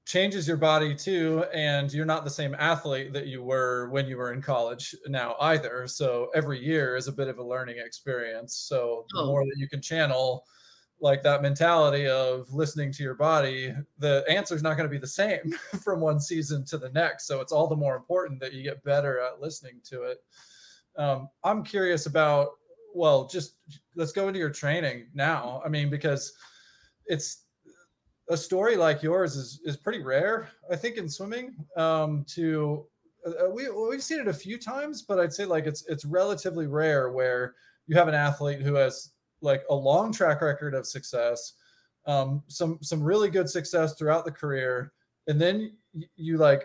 changes 0.04 0.48
your 0.48 0.56
body 0.56 0.94
too 0.94 1.44
and 1.54 1.92
you're 1.92 2.04
not 2.04 2.24
the 2.24 2.30
same 2.30 2.56
athlete 2.58 3.12
that 3.12 3.26
you 3.26 3.42
were 3.42 3.88
when 3.90 4.06
you 4.06 4.16
were 4.16 4.32
in 4.32 4.42
college 4.42 4.94
now 5.06 5.36
either. 5.40 5.86
So 5.86 6.28
every 6.34 6.62
year 6.62 6.96
is 6.96 7.06
a 7.06 7.12
bit 7.12 7.28
of 7.28 7.38
a 7.38 7.42
learning 7.42 7.76
experience. 7.78 8.56
So 8.56 9.04
the 9.12 9.20
oh. 9.20 9.26
more 9.26 9.44
that 9.44 9.54
you 9.56 9.68
can 9.68 9.80
channel 9.80 10.44
like 11.00 11.22
that 11.22 11.42
mentality 11.42 12.08
of 12.08 12.52
listening 12.52 12.92
to 12.92 13.02
your 13.02 13.14
body 13.14 13.74
the 13.98 14.24
answer 14.28 14.54
is 14.54 14.62
not 14.62 14.76
going 14.76 14.88
to 14.88 14.92
be 14.92 14.98
the 14.98 15.06
same 15.06 15.52
from 15.82 16.00
one 16.00 16.20
season 16.20 16.64
to 16.66 16.78
the 16.78 16.90
next. 16.90 17.26
So 17.26 17.40
it's 17.40 17.52
all 17.52 17.68
the 17.68 17.76
more 17.76 17.96
important 17.96 18.40
that 18.40 18.52
you 18.52 18.62
get 18.62 18.82
better 18.84 19.20
at 19.20 19.40
listening 19.40 19.80
to 19.84 20.02
it. 20.02 20.18
Um, 20.96 21.28
i'm 21.42 21.64
curious 21.64 22.04
about 22.04 22.50
well 22.94 23.26
just 23.26 23.56
let's 23.94 24.12
go 24.12 24.28
into 24.28 24.38
your 24.38 24.50
training 24.50 25.06
now 25.14 25.62
i 25.64 25.68
mean 25.68 25.88
because 25.90 26.32
it's 27.06 27.42
a 28.28 28.36
story 28.36 28.76
like 28.76 29.02
yours 29.02 29.36
is 29.36 29.60
is 29.64 29.76
pretty 29.76 30.02
rare, 30.02 30.48
I 30.70 30.76
think, 30.76 30.96
in 30.96 31.08
swimming. 31.08 31.54
Um, 31.76 32.24
to 32.30 32.86
uh, 33.26 33.50
we 33.50 33.68
we've 33.68 34.02
seen 34.02 34.20
it 34.20 34.28
a 34.28 34.32
few 34.32 34.58
times, 34.58 35.02
but 35.02 35.20
I'd 35.20 35.32
say 35.32 35.44
like 35.44 35.66
it's 35.66 35.84
it's 35.88 36.04
relatively 36.04 36.66
rare 36.66 37.10
where 37.10 37.54
you 37.86 37.96
have 37.96 38.08
an 38.08 38.14
athlete 38.14 38.62
who 38.62 38.74
has 38.74 39.12
like 39.40 39.64
a 39.70 39.74
long 39.74 40.12
track 40.12 40.40
record 40.40 40.74
of 40.74 40.86
success, 40.86 41.54
um, 42.06 42.42
some 42.48 42.78
some 42.80 43.02
really 43.02 43.28
good 43.28 43.48
success 43.48 43.94
throughout 43.94 44.24
the 44.24 44.32
career, 44.32 44.92
and 45.26 45.40
then 45.40 45.72
you, 45.92 46.06
you 46.16 46.36
like 46.38 46.64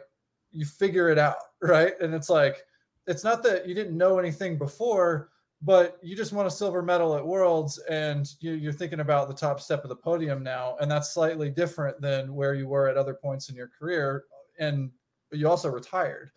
you 0.51 0.65
figure 0.65 1.09
it 1.09 1.17
out, 1.17 1.38
right? 1.61 1.93
And 1.99 2.13
it's 2.13 2.30
like 2.30 2.63
it's 3.07 3.23
not 3.23 3.43
that 3.43 3.67
you 3.67 3.73
didn't 3.73 3.97
know 3.97 4.19
anything 4.19 4.57
before, 4.57 5.30
but 5.62 5.97
you 6.03 6.16
just 6.16 6.34
won 6.34 6.45
a 6.45 6.51
silver 6.51 6.82
medal 6.82 7.16
at 7.16 7.26
worlds 7.26 7.80
and 7.89 8.28
you, 8.39 8.70
are 8.70 8.74
thinking 8.74 8.99
about 8.99 9.28
the 9.28 9.34
top 9.34 9.60
step 9.60 9.84
of 9.84 9.89
the 9.89 9.95
podium 9.95 10.43
now 10.43 10.76
and 10.80 10.89
that's 10.89 11.14
slightly 11.14 11.49
different 11.49 11.99
than 11.99 12.34
where 12.34 12.53
you 12.53 12.68
were 12.68 12.88
at 12.88 12.97
other 12.97 13.14
points 13.14 13.49
in 13.49 13.55
your 13.55 13.70
career 13.80 14.26
and 14.60 14.91
you 15.32 15.47
also 15.47 15.70
retired. 15.70 16.32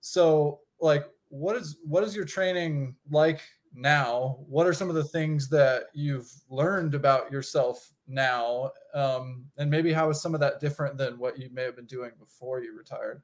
So 0.00 0.60
like 0.80 1.06
what 1.28 1.56
is 1.56 1.78
what 1.84 2.04
is 2.04 2.14
your 2.14 2.24
training 2.24 2.94
like 3.10 3.40
now? 3.74 4.38
What 4.46 4.66
are 4.66 4.74
some 4.74 4.88
of 4.88 4.94
the 4.94 5.04
things 5.04 5.48
that 5.48 5.84
you've 5.94 6.30
learned 6.50 6.94
about 6.94 7.32
yourself 7.32 7.90
now? 8.06 8.70
Um, 8.94 9.46
and 9.56 9.70
maybe 9.70 9.92
how 9.92 10.10
is 10.10 10.20
some 10.20 10.34
of 10.34 10.40
that 10.40 10.60
different 10.60 10.96
than 10.98 11.18
what 11.18 11.38
you 11.38 11.48
may 11.52 11.62
have 11.62 11.76
been 11.76 11.86
doing 11.86 12.12
before 12.18 12.62
you 12.62 12.76
retired? 12.76 13.22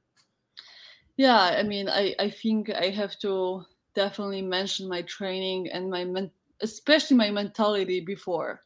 Yeah 1.17 1.39
i 1.39 1.63
mean 1.63 1.89
i 1.89 2.13
i 2.19 2.29
think 2.29 2.71
i 2.71 2.89
have 2.89 3.17
to 3.21 3.65
definitely 3.95 4.43
mention 4.43 4.89
my 4.89 5.03
training 5.03 5.71
and 5.71 5.91
my 5.91 6.05
men- 6.05 6.31
especially 6.61 7.17
my 7.17 7.31
mentality 7.31 8.01
before. 8.01 8.63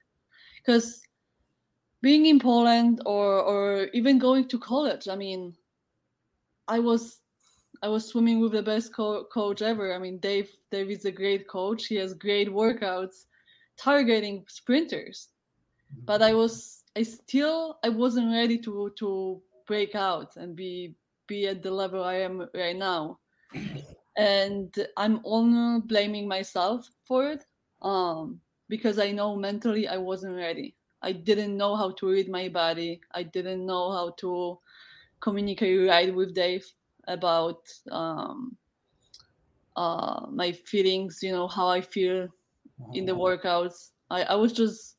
Because 0.56 1.02
being 2.02 2.26
in 2.26 2.38
poland 2.38 3.00
or 3.06 3.40
or 3.40 3.84
even 3.92 4.18
going 4.18 4.46
to 4.46 4.58
college 4.58 5.08
i 5.08 5.16
mean 5.16 5.54
i 6.68 6.78
was 6.78 7.20
i 7.82 7.88
was 7.88 8.06
swimming 8.06 8.40
with 8.40 8.52
the 8.52 8.62
best 8.62 8.92
co- 8.92 9.24
coach 9.32 9.62
ever. 9.62 9.94
I 9.94 9.98
mean 9.98 10.18
dave 10.18 10.50
dave 10.70 10.90
is 10.90 11.04
a 11.04 11.12
great 11.12 11.46
coach. 11.48 11.86
He 11.86 11.94
has 11.96 12.12
great 12.14 12.48
workouts 12.48 13.26
targeting 13.76 14.44
sprinters. 14.48 15.28
But 16.04 16.22
i 16.22 16.30
mm-hmm. 16.30 16.38
was 16.38 16.84
i 16.96 17.02
still 17.02 17.78
i 17.84 17.88
wasn't 17.88 18.32
ready 18.32 18.58
to 18.58 18.92
to 18.98 19.40
break 19.66 19.94
out 19.94 20.36
and 20.36 20.56
be 20.56 20.94
be 21.26 21.46
at 21.46 21.62
the 21.62 21.70
level 21.70 22.02
i 22.02 22.14
am 22.14 22.48
right 22.54 22.76
now 22.76 23.18
and 24.18 24.74
i'm 24.96 25.20
only 25.24 25.80
blaming 25.86 26.26
myself 26.28 26.88
for 27.04 27.30
it 27.30 27.44
um, 27.82 28.40
because 28.68 28.98
i 28.98 29.10
know 29.10 29.36
mentally 29.36 29.88
i 29.88 29.96
wasn't 29.96 30.34
ready. 30.34 30.74
I 31.00 31.12
didn't 31.12 31.56
know 31.56 31.76
how 31.76 31.92
to 31.92 32.08
read 32.08 32.28
my 32.28 32.48
body. 32.48 33.00
I 33.14 33.22
didn't 33.22 33.64
know 33.64 33.92
how 33.92 34.10
to 34.18 34.58
communicate 35.20 35.88
right 35.88 36.12
with 36.12 36.34
dave 36.34 36.66
about 37.06 37.60
um, 37.92 38.56
uh, 39.76 40.26
my 40.28 40.50
feelings 40.50 41.20
you 41.22 41.30
know 41.30 41.46
how 41.46 41.68
i 41.68 41.80
feel 41.80 42.28
in 42.92 43.06
the 43.06 43.12
uh-huh. 43.12 43.22
workouts. 43.22 43.90
I, 44.10 44.22
I 44.22 44.34
was 44.34 44.52
just 44.52 44.96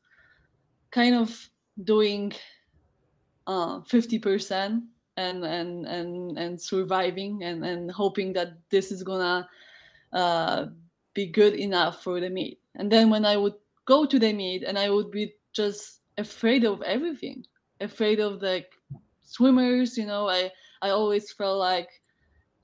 kind 0.91 1.15
of 1.15 1.49
doing 1.83 2.33
uh, 3.47 3.79
50% 3.81 4.81
and 5.19 5.43
and 5.43 5.85
and 5.85 6.37
and 6.37 6.61
surviving 6.61 7.43
and 7.43 7.65
and 7.65 7.91
hoping 7.91 8.31
that 8.33 8.53
this 8.69 8.91
is 8.91 9.03
gonna 9.03 9.47
uh, 10.13 10.67
be 11.13 11.27
good 11.27 11.53
enough 11.55 12.01
for 12.03 12.19
the 12.19 12.29
meet 12.29 12.59
and 12.75 12.91
then 12.91 13.09
when 13.09 13.25
i 13.25 13.35
would 13.35 13.57
go 13.85 14.05
to 14.05 14.17
the 14.17 14.31
meet 14.31 14.63
and 14.63 14.79
i 14.79 14.89
would 14.89 15.11
be 15.11 15.33
just 15.51 16.01
afraid 16.17 16.63
of 16.63 16.81
everything 16.83 17.43
afraid 17.81 18.19
of 18.19 18.39
the 18.39 18.63
swimmers 19.21 19.97
you 19.97 20.05
know 20.05 20.27
i 20.27 20.49
i 20.81 20.89
always 20.89 21.31
felt 21.33 21.59
like 21.59 21.89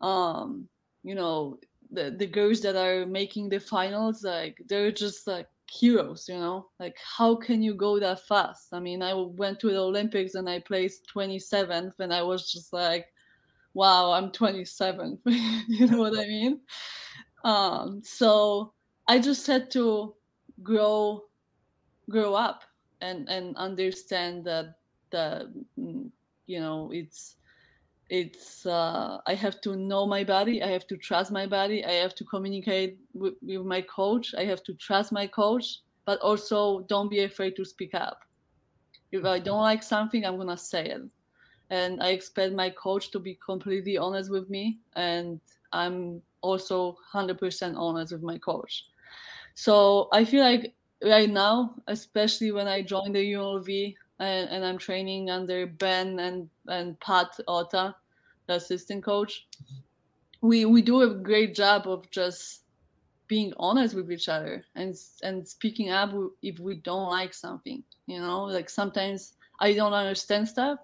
um 0.02 0.68
you 1.04 1.16
know 1.16 1.58
the 1.92 2.16
the 2.18 2.26
girls 2.28 2.62
that 2.62 2.76
are 2.76 3.06
making 3.06 3.50
the 3.50 3.60
finals 3.60 4.24
like 4.24 4.58
they're 4.68 4.92
just 4.92 5.28
like 5.28 5.48
heroes 5.72 6.28
you 6.30 6.36
know? 6.36 6.68
Like 6.80 6.98
how 7.18 7.36
can 7.36 7.62
you 7.62 7.74
go 7.76 8.00
that 8.00 8.22
fast? 8.22 8.74
I 8.74 8.80
mean 8.80 9.02
i 9.02 9.14
went 9.14 9.60
to 9.62 9.70
the 9.70 9.78
olympics 9.80 10.36
and 10.36 10.50
i 10.50 10.60
placed 10.60 11.08
27th 11.08 12.00
and 12.00 12.14
i 12.14 12.22
was 12.22 12.52
just 12.52 12.74
like 12.74 13.08
wow 13.74 14.12
i'm 14.12 14.32
27th 14.32 15.20
you 15.68 15.88
know 15.88 16.00
what 16.00 16.18
i 16.18 16.26
mean? 16.26 16.62
Um 17.44 18.02
so 18.04 18.74
i 19.08 19.20
just 19.20 19.46
had 19.48 19.72
to 19.72 20.16
grow 20.64 21.24
grow 22.10 22.34
up 22.34 22.64
and 23.02 23.28
and 23.30 23.56
understand 23.58 24.46
that 24.46 24.76
the 25.12 25.52
mm, 25.78 26.10
you 26.48 26.60
know 26.60 26.92
it's 26.94 27.36
it's 28.10 28.66
uh, 28.66 29.20
i 29.26 29.34
have 29.34 29.60
to 29.62 29.76
know 29.76 30.06
my 30.06 30.24
body 30.24 30.62
i 30.62 30.68
have 30.68 30.86
to 30.86 30.96
trust 30.96 31.32
my 31.32 31.48
body 31.48 31.84
i 31.86 31.92
have 31.92 32.14
to 32.14 32.24
communicate 32.24 33.00
with, 33.14 33.34
with, 33.42 33.66
my 33.66 33.82
coach 33.82 34.36
i 34.38 34.44
have 34.44 34.64
to 34.64 34.74
trust 34.76 35.12
my 35.12 35.26
coach 35.26 35.80
but 36.06 36.20
also 36.20 36.82
don't 36.82 37.10
be 37.10 37.24
afraid 37.24 37.56
to 37.56 37.66
speak 37.66 37.96
up. 37.96 38.20
If 39.12 39.26
i 39.26 39.40
don't 39.40 39.62
like 39.62 39.82
something 39.82 40.24
i'm 40.26 40.38
gonna 40.38 40.58
say 40.58 40.86
it. 40.86 41.02
And 41.72 42.02
i 42.02 42.10
expect 42.10 42.54
my 42.54 42.70
coach 42.70 43.12
to 43.12 43.20
be 43.20 43.40
completely 43.44 43.98
honest 43.98 44.30
with 44.30 44.50
me 44.50 44.80
and 44.96 45.40
i'm 45.74 46.22
also 46.42 46.96
100% 47.12 47.76
honest 47.76 48.14
with 48.14 48.22
my 48.22 48.38
coach. 48.38 48.86
So 49.56 50.10
i 50.14 50.24
feel 50.24 50.44
like 50.44 50.76
right 51.04 51.30
now 51.30 51.76
especially 51.88 52.52
when 52.52 52.68
i 52.68 52.82
joined 52.82 53.16
the 53.16 53.34
unlv 53.34 53.96
and, 54.20 54.50
and 54.50 54.66
I'm 54.66 54.78
training 54.78 55.30
under 55.30 55.66
Ben 55.66 56.20
and 56.20 56.50
and 56.68 57.00
Pat 57.00 57.38
Otta, 57.48 57.96
the 58.48 58.54
assistant 58.56 59.04
coach. 59.04 59.48
We 60.42 60.66
we 60.66 60.82
do 60.82 61.02
a 61.02 61.14
great 61.14 61.56
job 61.56 61.88
of 61.88 62.10
just 62.12 62.62
being 63.28 63.54
honest 63.58 63.96
with 63.96 64.12
each 64.12 64.30
other 64.30 64.64
and 64.76 64.96
and 65.24 65.48
speaking 65.48 65.90
up 65.90 66.14
if 66.42 66.60
we 66.60 66.76
don't 66.76 67.10
like 67.10 67.34
something. 67.34 67.84
You 68.06 68.20
know, 68.20 68.44
like 68.44 68.70
sometimes 68.70 69.34
I 69.60 69.74
don't 69.74 69.94
understand 69.94 70.48
stuff, 70.48 70.80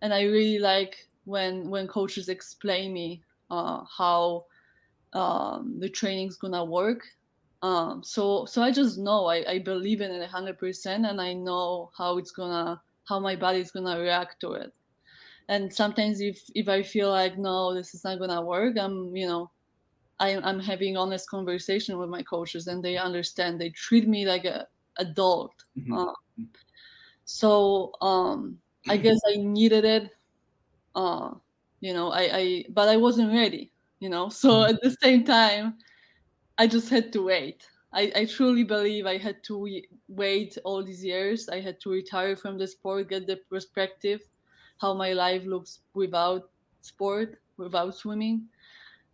and 0.00 0.12
I 0.12 0.22
really 0.22 0.58
like 0.58 1.08
when 1.24 1.70
when 1.70 1.86
coaches 1.86 2.28
explain 2.28 2.92
me 2.92 3.22
uh, 3.50 3.84
how 3.84 4.46
um, 5.12 5.76
the 5.78 5.88
training's 5.88 6.36
gonna 6.36 6.64
work 6.64 7.04
um, 7.62 8.02
so 8.02 8.44
so 8.44 8.60
I 8.60 8.72
just 8.72 8.98
know 8.98 9.26
I, 9.26 9.44
I 9.48 9.58
believe 9.60 10.00
in 10.00 10.10
it 10.10 10.28
hundred 10.28 10.58
percent 10.58 11.06
and 11.06 11.20
I 11.20 11.32
know 11.32 11.90
how 11.96 12.18
it's 12.18 12.32
gonna 12.32 12.82
how 13.04 13.20
my 13.20 13.36
body 13.36 13.60
is 13.60 13.70
gonna 13.70 13.98
react 13.98 14.40
to 14.40 14.52
it. 14.52 14.72
And 15.48 15.72
sometimes 15.72 16.20
if 16.20 16.42
if 16.54 16.68
I 16.68 16.82
feel 16.82 17.10
like 17.10 17.38
no, 17.38 17.72
this 17.72 17.94
is 17.94 18.02
not 18.04 18.18
gonna 18.18 18.42
work, 18.42 18.76
I'm 18.78 19.14
you 19.14 19.26
know, 19.26 19.50
I, 20.18 20.36
I'm 20.38 20.58
having 20.58 20.96
honest 20.96 21.30
conversation 21.30 21.98
with 21.98 22.08
my 22.08 22.22
coaches 22.24 22.66
and 22.66 22.82
they 22.82 22.96
understand. 22.96 23.60
They 23.60 23.70
treat 23.70 24.08
me 24.08 24.26
like 24.26 24.44
a 24.44 24.66
adult. 24.96 25.54
Mm-hmm. 25.78 25.94
Uh, 25.94 26.12
so 27.24 27.92
um, 28.00 28.58
I 28.88 28.96
guess 28.96 29.20
I 29.28 29.36
needed 29.36 29.84
it. 29.84 30.10
Uh, 30.96 31.30
you 31.80 31.94
know, 31.94 32.10
I, 32.10 32.22
I 32.36 32.64
but 32.70 32.88
I 32.88 32.96
wasn't 32.96 33.32
ready. 33.32 33.70
You 34.00 34.08
know, 34.08 34.28
so 34.42 34.50
mm-hmm. 34.50 34.74
at 34.74 34.82
the 34.82 34.96
same 35.00 35.24
time, 35.24 35.74
I 36.58 36.66
just 36.66 36.88
had 36.88 37.12
to 37.12 37.24
wait. 37.24 37.66
I, 37.92 38.10
I 38.16 38.24
truly 38.24 38.64
believe 38.64 39.06
I 39.06 39.18
had 39.18 39.42
to 39.44 39.68
wait 40.08 40.58
all 40.64 40.82
these 40.82 41.04
years. 41.04 41.48
I 41.48 41.60
had 41.60 41.80
to 41.80 41.90
retire 41.90 42.36
from 42.36 42.56
the 42.58 42.66
sport, 42.66 43.10
get 43.10 43.26
the 43.26 43.36
perspective, 43.50 44.20
how 44.80 44.94
my 44.94 45.12
life 45.12 45.44
looks 45.44 45.80
without 45.94 46.50
sport, 46.80 47.40
without 47.58 47.94
swimming, 47.94 48.48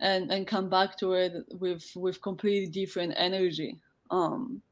and 0.01 0.30
and 0.30 0.47
come 0.47 0.68
back 0.68 0.97
to 0.99 1.14
it 1.14 1.45
with 1.59 1.91
with 1.97 2.22
completely 2.22 2.70
different 2.70 3.14
energy. 3.16 3.80
Um, 4.11 4.62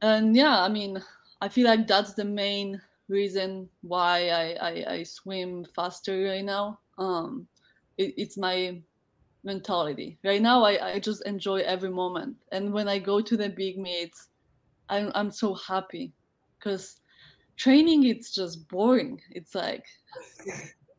and 0.00 0.34
yeah, 0.34 0.62
I 0.62 0.68
mean, 0.68 1.02
I 1.42 1.48
feel 1.48 1.66
like 1.66 1.86
that's 1.86 2.14
the 2.14 2.24
main 2.24 2.80
reason 3.08 3.68
why 3.82 4.30
I 4.30 4.44
I, 4.60 4.92
I 4.94 5.02
swim 5.02 5.64
faster 5.64 6.24
right 6.24 6.44
now. 6.44 6.80
Um, 6.96 7.46
it, 7.98 8.14
it's 8.16 8.38
my 8.38 8.80
mentality. 9.44 10.18
Right 10.24 10.42
now, 10.42 10.62
I, 10.64 10.94
I 10.94 10.98
just 10.98 11.24
enjoy 11.26 11.60
every 11.60 11.90
moment. 11.90 12.36
And 12.52 12.72
when 12.72 12.88
I 12.88 12.98
go 12.98 13.20
to 13.20 13.36
the 13.36 13.48
big 13.48 13.78
meets, 13.78 14.28
I'm, 14.88 15.10
I'm 15.14 15.30
so 15.30 15.54
happy 15.54 16.12
because 16.58 17.00
training, 17.56 18.04
it's 18.06 18.34
just 18.34 18.68
boring. 18.68 19.20
It's 19.30 19.54
like 19.54 19.84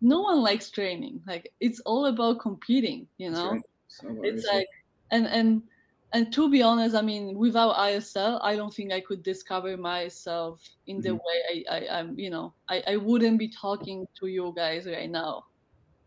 no 0.01 0.21
one 0.21 0.41
likes 0.41 0.69
training. 0.69 1.21
Like 1.27 1.51
it's 1.59 1.79
all 1.81 2.07
about 2.07 2.39
competing, 2.39 3.07
you 3.17 3.31
know? 3.31 3.51
Right. 3.51 3.61
So 3.87 4.07
it's 4.23 4.45
like, 4.45 4.67
and, 5.11 5.27
and, 5.27 5.63
and 6.13 6.33
to 6.33 6.49
be 6.49 6.61
honest, 6.61 6.95
I 6.95 7.01
mean, 7.01 7.37
without 7.37 7.75
ISL, 7.75 8.39
I 8.41 8.55
don't 8.55 8.73
think 8.73 8.91
I 8.91 8.99
could 8.99 9.23
discover 9.23 9.77
myself 9.77 10.61
in 10.87 10.97
mm-hmm. 10.97 11.03
the 11.03 11.13
way 11.15 11.65
I, 11.69 11.75
I, 11.75 11.99
am 11.99 12.17
you 12.19 12.29
know, 12.29 12.53
I, 12.69 12.83
I 12.87 12.95
wouldn't 12.97 13.39
be 13.39 13.49
talking 13.49 14.07
to 14.19 14.27
you 14.27 14.53
guys 14.55 14.85
right 14.85 15.09
now. 15.09 15.45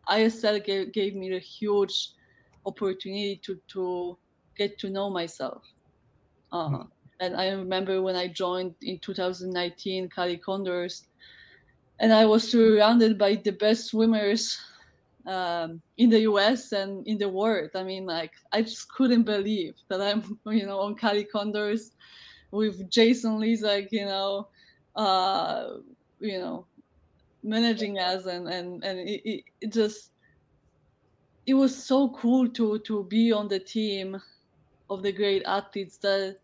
ISL 0.08 0.62
gave, 0.62 0.92
gave 0.92 1.14
me 1.14 1.34
a 1.34 1.38
huge 1.38 2.10
opportunity 2.66 3.40
to 3.44 3.58
to 3.68 4.18
get 4.56 4.78
to 4.78 4.90
know 4.90 5.10
myself. 5.10 5.62
Uh, 6.52 6.68
mm. 6.68 6.88
And 7.20 7.36
I 7.36 7.50
remember 7.50 8.02
when 8.02 8.16
I 8.16 8.28
joined 8.28 8.74
in 8.82 8.98
2019 8.98 10.08
Cali 10.08 10.36
Condors, 10.36 11.06
and 12.00 12.12
I 12.12 12.24
was 12.26 12.50
surrounded 12.50 13.18
by 13.18 13.36
the 13.36 13.52
best 13.52 13.86
swimmers 13.86 14.58
um, 15.26 15.80
in 15.96 16.10
the 16.10 16.20
US 16.20 16.72
and 16.72 17.06
in 17.06 17.18
the 17.18 17.28
world. 17.28 17.70
I 17.74 17.82
mean, 17.82 18.06
like 18.06 18.32
I 18.52 18.62
just 18.62 18.88
couldn't 18.88 19.22
believe 19.22 19.74
that 19.88 20.00
I'm, 20.00 20.38
you 20.46 20.66
know, 20.66 20.80
on 20.80 20.94
Cali 20.96 21.24
Condors 21.24 21.92
with 22.50 22.88
Jason 22.90 23.38
Lezak, 23.38 23.88
you 23.90 24.04
know, 24.04 24.48
uh, 24.96 25.78
you 26.20 26.38
know, 26.38 26.66
managing 27.42 27.98
us, 27.98 28.26
and 28.26 28.48
and 28.48 28.84
and 28.84 28.98
it, 28.98 29.44
it 29.60 29.72
just 29.72 30.10
it 31.46 31.54
was 31.54 31.74
so 31.74 32.08
cool 32.10 32.48
to 32.48 32.78
to 32.80 33.04
be 33.04 33.32
on 33.32 33.48
the 33.48 33.58
team 33.58 34.20
of 34.90 35.02
the 35.02 35.12
great 35.12 35.42
athletes 35.44 35.98
that 35.98 36.38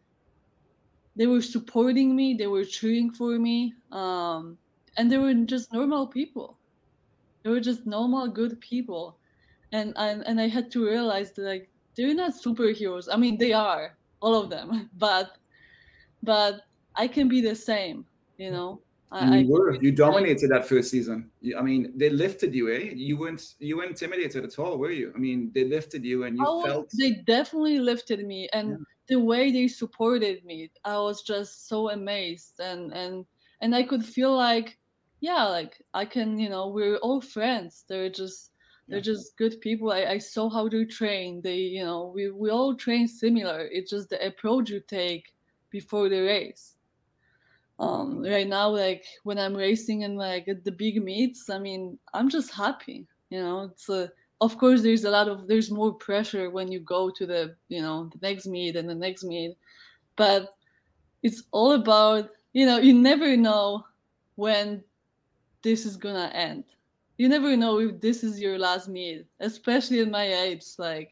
they 1.17 1.27
were 1.27 1.43
supporting 1.43 2.15
me 2.15 2.35
they 2.35 2.47
were 2.47 2.65
cheering 2.65 3.11
for 3.11 3.39
me 3.39 3.75
um, 3.93 4.59
and 4.97 5.11
they 5.11 5.19
were 5.19 5.35
just 5.35 5.73
normal 5.73 6.07
people. 6.07 6.59
They 7.43 7.51
were 7.51 7.61
just 7.61 7.87
normal 7.87 8.29
good 8.29 8.61
people. 8.61 9.19
And 9.73 9.93
and, 9.97 10.27
and 10.27 10.41
i 10.41 10.49
had 10.49 10.71
to 10.73 10.85
realize 10.85 11.33
that 11.33 11.43
like 11.43 11.71
they're 11.97 12.15
not 12.15 12.33
superheroes. 12.33 13.09
I 13.11 13.17
mean 13.17 13.39
they 13.39 13.53
are 13.53 13.97
all 14.21 14.35
of 14.35 14.51
them 14.51 14.91
but 14.99 15.39
but 16.23 16.63
i 16.97 17.07
can 17.09 17.29
be 17.29 17.41
the 17.41 17.55
same 17.55 18.05
you 18.37 18.51
know 18.51 18.83
I, 19.13 19.39
you 19.39 19.51
were. 19.51 19.75
You 19.75 19.91
dominated 19.91 20.51
that 20.51 20.69
first 20.69 20.91
season. 20.91 21.31
I 21.59 21.63
mean, 21.63 21.93
they 21.97 22.11
lifted 22.11 22.55
you, 22.55 22.73
eh? 22.73 22.93
You 22.95 23.17
weren't. 23.17 23.55
You 23.59 23.79
weren't 23.79 23.91
intimidated 23.91 24.45
at 24.45 24.59
all, 24.59 24.79
were 24.79 24.93
you? 24.93 25.13
I 25.15 25.19
mean, 25.19 25.51
they 25.53 25.65
lifted 25.65 26.05
you, 26.05 26.25
and 26.25 26.37
you 26.37 26.45
was, 26.45 26.65
felt. 26.65 26.91
They 26.97 27.15
definitely 27.27 27.81
lifted 27.81 28.25
me, 28.25 28.49
and 28.53 28.71
yeah. 28.71 28.77
the 29.09 29.21
way 29.21 29.51
they 29.51 29.67
supported 29.67 30.45
me, 30.45 30.71
I 30.85 30.99
was 30.99 31.23
just 31.23 31.69
so 31.69 31.91
amazed, 31.91 32.61
and 32.61 32.93
and 32.93 33.25
and 33.61 33.75
I 33.75 33.83
could 33.83 34.05
feel 34.05 34.37
like, 34.37 34.79
yeah, 35.21 35.45
like 35.45 35.83
I 35.93 36.05
can, 36.05 36.39
you 36.39 36.49
know, 36.49 36.69
we're 36.69 36.97
all 36.99 37.21
friends. 37.21 37.85
They're 37.89 38.11
just 38.11 38.53
they're 38.87 38.99
yeah. 38.99 39.13
just 39.13 39.37
good 39.37 39.61
people. 39.61 39.91
I, 39.91 40.05
I 40.05 40.19
saw 40.19 40.49
how 40.49 40.69
they 40.69 40.85
train. 40.85 41.41
They, 41.43 41.57
you 41.57 41.83
know, 41.83 42.13
we 42.15 42.31
we 42.31 42.51
all 42.51 42.77
train 42.77 43.09
similar. 43.09 43.69
It's 43.73 43.91
just 43.91 44.11
the 44.11 44.25
approach 44.25 44.71
you 44.71 44.81
take 44.87 45.35
before 45.71 46.09
the 46.09 46.21
race 46.21 46.77
um, 47.81 48.23
right 48.23 48.49
now 48.49 48.69
like 48.69 49.05
when 49.25 49.39
i'm 49.39 49.57
racing 49.57 50.05
and 50.05 50.17
like 50.17 50.49
at 50.49 50.65
the 50.65 50.73
big 50.73 51.03
meets 51.03 51.51
i 51.51 51.59
mean 51.59 51.99
i'm 52.15 52.29
just 52.29 52.53
happy 52.55 53.07
you 53.31 53.41
know? 53.41 53.71
It's 53.73 53.89
a, 53.89 54.13
of 54.41 54.59
course 54.59 54.83
there's 54.83 55.05
a 55.05 55.11
lot 55.11 55.29
of 55.29 55.47
there's 55.49 55.71
more 55.71 55.95
pressure 55.95 56.51
when 56.51 56.71
you 56.73 56.81
go 56.81 57.11
to 57.11 57.27
the 57.27 57.57
you 57.69 57.83
know 57.83 58.11
the 58.13 58.19
next 58.27 58.47
meet 58.47 58.77
and 58.77 58.89
the 58.89 58.95
next 58.95 59.25
meet 59.25 59.57
but 60.17 60.57
it's 61.23 61.43
all 61.53 61.73
about 61.73 62.31
you 62.55 62.67
know 62.67 62.79
you 62.79 62.95
never 62.95 63.37
know 63.37 63.85
when 64.37 64.83
this 65.63 65.85
is 65.85 65.97
gonna 65.97 66.31
end. 66.35 66.65
You 67.19 67.29
never 67.29 67.55
know 67.57 67.81
if 67.81 68.01
this 68.01 68.25
is 68.25 68.41
your 68.41 68.59
last 68.59 68.89
meet 68.89 69.27
especially 69.41 70.01
at 70.01 70.11
my 70.11 70.25
age 70.27 70.65
like 70.79 71.11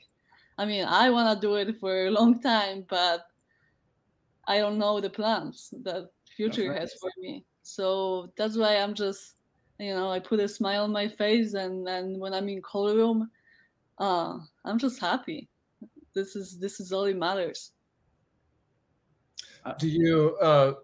i 0.56 0.64
mean 0.64 0.86
i 0.86 1.10
want 1.10 1.38
to 1.38 1.46
do 1.46 1.56
it 1.56 1.78
for 1.78 2.06
a 2.06 2.10
long 2.10 2.40
time 2.40 2.86
but 2.88 3.26
i 4.46 4.58
don't 4.58 4.78
know 4.78 5.00
the 5.02 5.10
plans 5.10 5.74
that 5.82 6.10
future 6.38 6.72
has 6.72 6.94
for 6.94 7.10
me. 7.18 7.44
So 7.62 8.32
that's 8.36 8.56
why 8.56 8.76
I'm 8.76 8.94
just, 8.94 9.34
you 9.78 9.92
know, 9.92 10.10
I 10.10 10.20
put 10.20 10.40
a 10.40 10.48
smile 10.48 10.84
on 10.84 10.92
my 10.92 11.08
face, 11.08 11.54
and 11.54 11.88
and 11.88 12.20
when 12.20 12.32
I'm 12.32 12.48
in 12.48 12.62
call 12.62 12.94
room, 12.94 13.30
uh, 13.98 14.38
I'm 14.64 14.78
just 14.78 15.00
happy. 15.00 15.48
This 16.14 16.36
is 16.36 16.58
this 16.58 16.80
is 16.80 16.92
all 16.92 17.04
that 17.04 17.16
matters. 17.16 17.72
Uh, 19.64 19.74
do 19.74 19.88
you, 19.88 20.36
uh, 20.40 20.74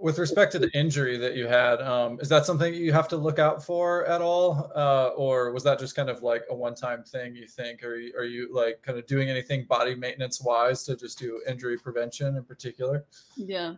with 0.00 0.18
respect 0.18 0.52
to 0.52 0.58
the 0.58 0.70
injury 0.76 1.18
that 1.18 1.34
you 1.36 1.46
had, 1.46 1.80
um, 1.82 2.18
is 2.20 2.28
that 2.30 2.46
something 2.46 2.72
you 2.74 2.92
have 2.92 3.08
to 3.08 3.16
look 3.16 3.38
out 3.38 3.62
for 3.64 4.06
at 4.06 4.22
all, 4.22 4.72
uh, 4.74 5.08
or 5.08 5.52
was 5.52 5.62
that 5.64 5.78
just 5.78 5.94
kind 5.94 6.08
of 6.08 6.22
like 6.22 6.42
a 6.50 6.54
one-time 6.54 7.04
thing? 7.04 7.36
You 7.36 7.46
think, 7.46 7.82
or 7.84 7.94
are 8.16 8.24
you 8.24 8.48
like 8.52 8.80
kind 8.82 8.98
of 8.98 9.06
doing 9.06 9.28
anything 9.28 9.64
body 9.64 9.94
maintenance 9.94 10.40
wise 10.40 10.84
to 10.84 10.96
just 10.96 11.18
do 11.18 11.40
injury 11.46 11.78
prevention 11.78 12.36
in 12.36 12.44
particular? 12.44 13.04
Yeah. 13.36 13.74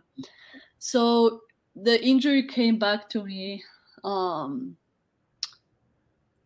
So 0.79 1.41
the 1.75 2.03
injury 2.03 2.47
came 2.47 2.79
back 2.79 3.09
to 3.09 3.23
me 3.23 3.63
um, 4.03 4.77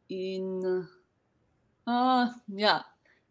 in 0.10 0.88
uh 1.86 2.30
yeah 2.54 2.82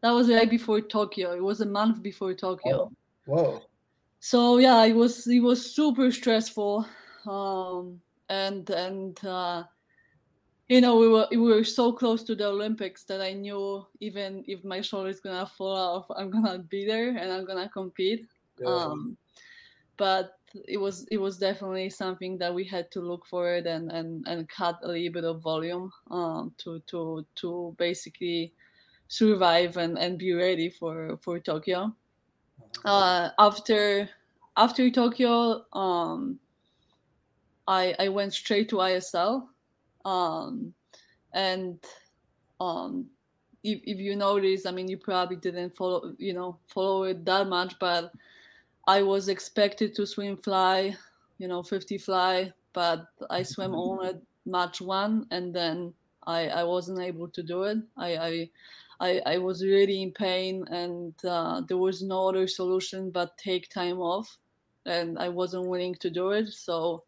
that 0.02 0.10
was 0.10 0.28
right 0.28 0.48
before 0.48 0.80
Tokyo. 0.80 1.32
It 1.32 1.42
was 1.42 1.62
a 1.62 1.66
month 1.66 2.02
before 2.02 2.34
Tokyo. 2.34 2.90
Oh, 2.90 2.92
whoa. 3.24 3.62
So 4.26 4.58
yeah, 4.58 4.84
it 4.84 4.96
was 4.96 5.28
it 5.28 5.38
was 5.38 5.72
super 5.72 6.10
stressful, 6.10 6.84
um, 7.28 8.00
and 8.28 8.68
and 8.70 9.14
uh, 9.24 9.62
you 10.66 10.80
know 10.80 10.96
we 10.96 11.06
were 11.06 11.28
we 11.30 11.36
were 11.36 11.62
so 11.62 11.92
close 11.92 12.24
to 12.24 12.34
the 12.34 12.48
Olympics 12.48 13.04
that 13.04 13.20
I 13.20 13.34
knew 13.34 13.86
even 14.00 14.42
if 14.48 14.64
my 14.64 14.80
shoulder 14.80 15.10
is 15.10 15.20
gonna 15.20 15.46
fall 15.46 15.76
off, 15.76 16.06
I'm 16.10 16.32
gonna 16.32 16.58
be 16.58 16.84
there 16.84 17.10
and 17.10 17.30
I'm 17.30 17.44
gonna 17.44 17.68
compete. 17.68 18.26
Yeah. 18.58 18.66
Um, 18.66 19.16
but 19.96 20.32
it 20.66 20.78
was 20.78 21.06
it 21.12 21.18
was 21.18 21.38
definitely 21.38 21.88
something 21.88 22.36
that 22.38 22.52
we 22.52 22.64
had 22.64 22.90
to 22.98 23.00
look 23.00 23.26
for 23.26 23.54
it 23.54 23.66
and 23.66 23.92
and, 23.92 24.26
and 24.26 24.48
cut 24.48 24.80
a 24.82 24.88
little 24.88 25.12
bit 25.12 25.24
of 25.24 25.40
volume 25.40 25.92
um, 26.10 26.52
to 26.58 26.82
to 26.88 27.24
to 27.36 27.76
basically 27.78 28.52
survive 29.06 29.76
and, 29.76 29.96
and 29.96 30.18
be 30.18 30.32
ready 30.32 30.68
for 30.68 31.16
for 31.22 31.38
Tokyo. 31.38 31.94
Uh, 32.84 33.30
after 33.38 34.08
after 34.56 34.90
Tokyo, 34.90 35.64
um, 35.72 36.38
I 37.66 37.94
I 37.98 38.08
went 38.08 38.32
straight 38.32 38.68
to 38.70 38.76
ISL, 38.76 39.48
um, 40.04 40.72
and 41.32 41.78
um, 42.60 43.06
if 43.64 43.80
if 43.84 43.98
you 43.98 44.16
notice, 44.16 44.66
I 44.66 44.70
mean, 44.70 44.88
you 44.88 44.98
probably 44.98 45.36
didn't 45.36 45.76
follow 45.76 46.14
you 46.18 46.32
know 46.32 46.58
follow 46.68 47.04
it 47.04 47.24
that 47.24 47.48
much, 47.48 47.78
but 47.78 48.12
I 48.86 49.02
was 49.02 49.28
expected 49.28 49.94
to 49.96 50.06
swim 50.06 50.36
fly, 50.36 50.96
you 51.38 51.48
know, 51.48 51.62
50 51.62 51.98
fly, 51.98 52.52
but 52.72 53.06
I 53.30 53.42
swam 53.42 53.74
only 53.74 54.12
match 54.46 54.80
one 54.80 55.26
and 55.30 55.52
then 55.52 55.92
I, 56.26 56.48
I 56.48 56.64
wasn't 56.64 57.00
able 57.00 57.28
to 57.28 57.42
do 57.42 57.64
it. 57.64 57.78
I, 57.96 58.16
I, 58.16 58.50
I, 59.00 59.20
I 59.26 59.38
was 59.38 59.62
really 59.64 60.02
in 60.02 60.12
pain 60.12 60.64
and 60.70 61.14
uh, 61.24 61.62
there 61.68 61.76
was 61.76 62.02
no 62.02 62.28
other 62.28 62.46
solution 62.46 63.10
but 63.10 63.36
take 63.36 63.68
time 63.68 63.98
off 63.98 64.38
and 64.86 65.18
I 65.18 65.28
wasn't 65.28 65.66
willing 65.66 65.94
to 65.96 66.10
do 66.10 66.30
it. 66.30 66.48
So 66.48 67.04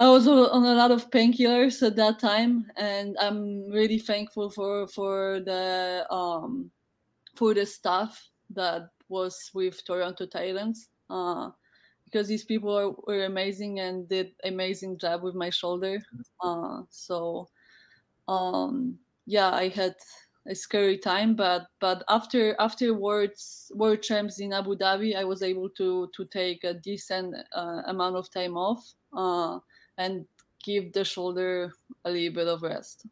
I 0.00 0.08
was 0.08 0.26
on 0.28 0.64
a 0.64 0.74
lot 0.74 0.90
of 0.90 1.10
painkillers 1.10 1.86
at 1.86 1.96
that 1.96 2.18
time 2.18 2.70
and 2.76 3.16
I'm 3.20 3.68
really 3.70 3.98
thankful 3.98 4.50
for, 4.50 4.86
for 4.88 5.40
the, 5.40 6.06
um, 6.10 6.70
for 7.34 7.54
the 7.54 7.66
staff 7.66 8.28
that 8.50 8.88
was 9.08 9.50
with 9.54 9.84
Toronto 9.84 10.26
Titans 10.26 10.88
uh, 11.10 11.50
because 12.04 12.28
these 12.28 12.44
people 12.44 12.76
are, 12.76 12.92
were 13.06 13.24
amazing 13.24 13.80
and 13.80 14.08
did 14.08 14.32
amazing 14.44 14.98
job 14.98 15.22
with 15.22 15.34
my 15.34 15.50
shoulder. 15.50 16.00
Uh, 16.42 16.82
so 16.90 17.48
um, 18.28 18.98
yeah, 19.26 19.50
I 19.50 19.68
had 19.68 19.94
a 20.48 20.54
scary 20.54 20.98
time. 20.98 21.34
But 21.34 21.66
but 21.80 22.04
after 22.08 22.56
afterwards 22.58 23.70
world 23.74 24.02
champs 24.02 24.40
in 24.40 24.52
Abu 24.52 24.76
Dhabi, 24.76 25.16
I 25.16 25.24
was 25.24 25.42
able 25.42 25.68
to 25.70 26.08
to 26.14 26.24
take 26.26 26.64
a 26.64 26.74
decent 26.74 27.34
uh, 27.54 27.82
amount 27.86 28.16
of 28.16 28.30
time 28.30 28.56
off 28.56 28.82
uh, 29.16 29.58
and 29.98 30.26
give 30.64 30.92
the 30.92 31.04
shoulder 31.04 31.72
a 32.04 32.10
little 32.10 32.34
bit 32.34 32.48
of 32.48 32.62
rest. 32.62 33.06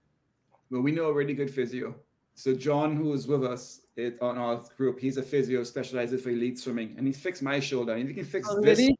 Well, 0.71 0.83
we 0.83 0.93
know 0.93 1.07
a 1.07 1.13
really 1.13 1.35
good 1.35 1.51
physio. 1.51 1.95
So 2.35 2.53
John, 2.55 2.97
who 2.97 3.13
is 3.13 3.29
with 3.29 3.45
us 3.45 3.83
it, 3.97 4.21
on 4.21 4.39
our 4.39 4.61
group, 4.77 4.99
he's 4.99 5.19
a 5.19 5.23
physio 5.23 5.63
specializes 5.63 6.21
for 6.23 6.31
elite 6.31 6.59
swimming, 6.59 6.95
and 6.97 7.07
he's 7.07 7.19
fixed 7.19 7.43
my 7.43 7.61
shoulder. 7.61 7.93
And 7.93 8.03
if 8.03 8.09
you 8.09 8.15
can 8.15 8.25
fix 8.25 8.49
oh, 8.51 8.61
this 8.61 8.91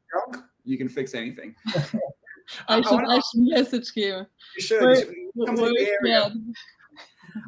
you 0.65 0.79
can 0.79 0.89
fix 0.89 1.15
anything. 1.15 1.55
I, 2.69 2.81
should, 2.81 3.01
I, 3.01 3.17
I 3.17 3.17
should 3.17 3.43
message 3.43 3.93
him. 3.95 4.27
You 4.57 4.63
should. 4.63 4.83
Where, 4.83 4.95
you 4.97 5.33
should 5.37 5.47
come 5.47 5.57
to 5.57 5.63
the 5.63 5.97
area. 6.03 6.33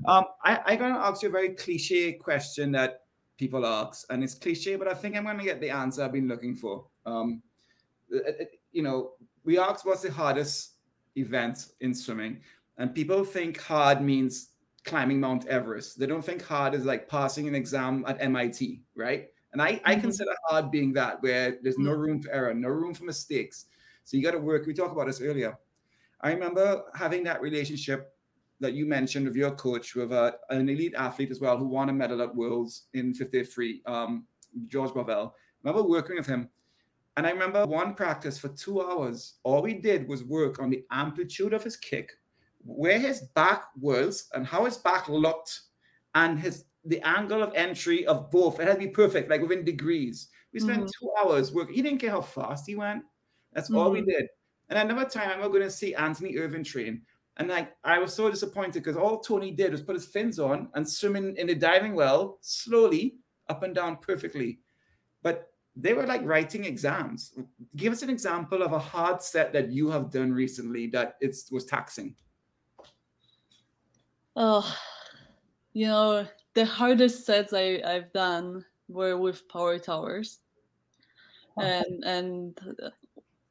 Um, 0.06 0.24
I, 0.44 0.60
I'm 0.66 0.78
going 0.78 0.94
to 0.94 1.00
ask 1.00 1.22
you 1.22 1.28
a 1.28 1.32
very 1.32 1.50
cliche 1.50 2.12
question 2.12 2.72
that 2.72 3.02
people 3.36 3.66
ask, 3.66 4.06
and 4.10 4.24
it's 4.24 4.34
cliche, 4.34 4.76
but 4.76 4.88
I 4.88 4.94
think 4.94 5.16
I'm 5.16 5.24
going 5.24 5.38
to 5.38 5.44
get 5.44 5.60
the 5.60 5.70
answer 5.70 6.02
I've 6.02 6.12
been 6.12 6.28
looking 6.28 6.56
for. 6.56 6.86
Um, 7.04 7.42
it, 8.10 8.60
you 8.72 8.82
know, 8.82 9.12
we 9.44 9.58
asked 9.58 9.84
what's 9.84 10.02
the 10.02 10.10
hardest 10.10 10.74
event 11.16 11.68
in 11.80 11.94
swimming, 11.94 12.40
and 12.78 12.94
people 12.94 13.24
think 13.24 13.60
hard 13.60 14.00
means 14.00 14.50
climbing 14.84 15.20
Mount 15.20 15.46
Everest. 15.46 15.98
They 15.98 16.06
don't 16.06 16.24
think 16.24 16.42
hard 16.42 16.74
is 16.74 16.84
like 16.84 17.08
passing 17.08 17.48
an 17.48 17.54
exam 17.54 18.04
at 18.06 18.20
MIT, 18.20 18.80
right? 18.94 19.28
And 19.52 19.60
I, 19.60 19.74
mm-hmm. 19.74 19.88
I 19.88 19.96
consider 19.96 20.30
hard 20.44 20.70
being 20.70 20.92
that 20.94 21.22
where 21.22 21.58
there's 21.62 21.78
no 21.78 21.90
mm. 21.90 21.98
room 21.98 22.22
for 22.22 22.30
error, 22.30 22.54
no 22.54 22.68
room 22.68 22.94
for 22.94 23.04
mistakes. 23.04 23.66
So 24.04 24.16
you 24.16 24.22
got 24.22 24.32
to 24.32 24.38
work. 24.38 24.66
We 24.66 24.74
talked 24.74 24.92
about 24.92 25.06
this 25.06 25.20
earlier. 25.20 25.58
I 26.20 26.32
remember 26.32 26.84
having 26.94 27.24
that 27.24 27.40
relationship 27.40 28.15
that 28.60 28.72
you 28.72 28.86
mentioned 28.86 29.28
of 29.28 29.36
your 29.36 29.50
coach 29.52 29.94
with 29.94 30.12
a, 30.12 30.34
an 30.50 30.68
elite 30.68 30.94
athlete 30.94 31.30
as 31.30 31.40
well 31.40 31.58
who 31.58 31.66
won 31.66 31.88
a 31.88 31.92
medal 31.92 32.22
at 32.22 32.34
Worlds 32.34 32.84
in 32.94 33.12
50 33.12 33.44
free, 33.44 33.82
um, 33.86 34.26
George 34.68 34.90
Bovell. 34.90 35.28
I 35.28 35.68
remember 35.68 35.88
working 35.88 36.16
with 36.16 36.26
him. 36.26 36.48
And 37.16 37.26
I 37.26 37.30
remember 37.30 37.64
one 37.66 37.94
practice 37.94 38.38
for 38.38 38.48
two 38.48 38.82
hours. 38.82 39.34
All 39.42 39.62
we 39.62 39.74
did 39.74 40.06
was 40.06 40.22
work 40.24 40.58
on 40.60 40.68
the 40.68 40.84
amplitude 40.90 41.54
of 41.54 41.64
his 41.64 41.76
kick, 41.76 42.12
where 42.62 42.98
his 42.98 43.22
back 43.34 43.64
was, 43.80 44.28
and 44.34 44.46
how 44.46 44.66
his 44.66 44.76
back 44.76 45.08
looked, 45.08 45.60
and 46.14 46.38
his 46.38 46.64
the 46.84 47.00
angle 47.06 47.42
of 47.42 47.54
entry 47.54 48.06
of 48.06 48.30
both. 48.30 48.60
It 48.60 48.68
had 48.68 48.74
to 48.74 48.86
be 48.86 48.88
perfect, 48.88 49.30
like 49.30 49.40
within 49.40 49.64
degrees. 49.64 50.28
We 50.52 50.60
spent 50.60 50.84
mm-hmm. 50.84 51.04
two 51.04 51.10
hours 51.20 51.52
working. 51.52 51.74
He 51.74 51.82
didn't 51.82 51.98
care 51.98 52.10
how 52.10 52.20
fast 52.20 52.66
he 52.66 52.76
went. 52.76 53.02
That's 53.52 53.68
mm-hmm. 53.68 53.78
all 53.78 53.90
we 53.90 54.00
mm-hmm. 54.00 54.10
did. 54.10 54.26
And 54.68 54.78
another 54.78 55.08
time, 55.08 55.40
I'm 55.42 55.50
going 55.50 55.62
to 55.62 55.70
see 55.70 55.94
Anthony 55.94 56.36
Ervin 56.36 56.64
train. 56.64 57.02
And 57.38 57.48
like 57.48 57.76
I 57.84 57.98
was 57.98 58.14
so 58.14 58.30
disappointed 58.30 58.82
because 58.82 58.96
all 58.96 59.20
Tony 59.20 59.50
did 59.50 59.72
was 59.72 59.82
put 59.82 59.94
his 59.94 60.06
fins 60.06 60.38
on 60.38 60.68
and 60.74 60.88
swim 60.88 61.16
in, 61.16 61.36
in 61.36 61.46
the 61.48 61.54
diving 61.54 61.94
well 61.94 62.38
slowly 62.40 63.16
up 63.48 63.62
and 63.62 63.74
down 63.74 63.98
perfectly. 63.98 64.60
But 65.22 65.50
they 65.76 65.92
were 65.92 66.06
like 66.06 66.22
writing 66.24 66.64
exams. 66.64 67.34
Give 67.76 67.92
us 67.92 68.02
an 68.02 68.08
example 68.08 68.62
of 68.62 68.72
a 68.72 68.78
hard 68.78 69.22
set 69.22 69.52
that 69.52 69.70
you 69.70 69.90
have 69.90 70.10
done 70.10 70.32
recently 70.32 70.86
that 70.88 71.16
it 71.20 71.36
was 71.52 71.66
taxing. 71.66 72.14
Oh, 74.34 74.74
you 75.74 75.86
know, 75.86 76.26
the 76.54 76.64
hardest 76.64 77.26
sets 77.26 77.52
I, 77.52 77.82
I've 77.84 78.12
done 78.12 78.64
were 78.88 79.18
with 79.18 79.46
power 79.48 79.78
towers. 79.78 80.40
Oh. 81.58 81.62
And 81.62 82.04
and 82.04 82.60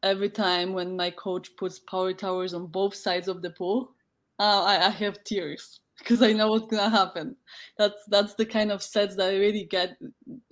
every 0.06 0.30
time 0.30 0.72
when 0.72 0.96
my 0.96 1.10
coach 1.10 1.50
puts 1.58 1.80
power 1.80 2.14
towers 2.14 2.54
on 2.54 2.68
both 2.68 2.96
sides 2.96 3.28
of 3.28 3.42
the 3.42 3.50
pool, 3.50 3.92
uh, 4.40 4.64
I, 4.64 4.86
I 4.86 4.90
have 4.90 5.24
tears 5.24 5.82
because 6.00 6.22
I 6.22 6.32
know 6.32 6.52
what's 6.52 6.68
gonna 6.68 6.90
happen. 6.90 7.36
That's 7.78 8.06
that's 8.08 8.36
the 8.36 8.46
kind 8.46 8.72
of 8.72 8.84
sets 8.84 9.16
that 9.18 9.30
I 9.30 9.38
really 9.38 9.66
get. 9.66 9.98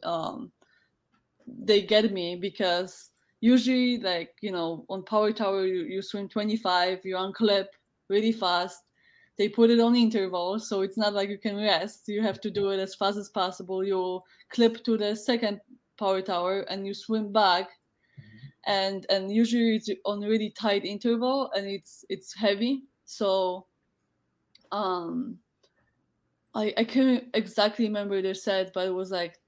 Um, 0.01 0.51
they 1.47 1.81
get 1.81 2.11
me 2.11 2.35
because 2.35 3.11
usually, 3.41 3.99
like 3.99 4.31
you 4.41 4.51
know, 4.51 4.85
on 4.89 5.03
power 5.03 5.31
tower 5.31 5.65
you, 5.65 5.83
you 5.83 6.01
swim 6.01 6.27
25, 6.27 7.01
you 7.05 7.15
unclip 7.15 7.67
really 8.09 8.31
fast. 8.31 8.81
They 9.37 9.49
put 9.49 9.71
it 9.71 9.79
on 9.79 9.95
interval, 9.95 10.59
so 10.59 10.81
it's 10.81 10.97
not 10.97 11.13
like 11.13 11.29
you 11.29 11.39
can 11.39 11.57
rest. 11.57 12.07
You 12.07 12.21
have 12.21 12.39
to 12.41 12.51
do 12.51 12.69
it 12.69 12.79
as 12.79 12.95
fast 12.95 13.17
as 13.17 13.29
possible. 13.29 13.83
You 13.83 14.21
clip 14.51 14.83
to 14.85 14.97
the 14.97 15.15
second 15.15 15.59
power 15.97 16.21
tower 16.21 16.61
and 16.69 16.85
you 16.85 16.93
swim 16.93 17.31
back 17.31 17.69
and 18.65 19.05
and 19.09 19.31
usually 19.31 19.75
it's 19.75 19.89
on 20.05 20.21
really 20.21 20.49
tight 20.51 20.85
interval 20.85 21.51
and 21.55 21.67
it's 21.67 22.05
it's 22.09 22.33
heavy. 22.33 22.83
So 23.05 23.67
um 24.73 25.37
i 26.55 26.73
i 26.77 26.83
can't 26.83 27.25
exactly 27.35 27.85
remember 27.85 28.21
the 28.21 28.33
set 28.33 28.73
but 28.73 28.87
it 28.87 28.93
was 28.93 29.11
like 29.11 29.39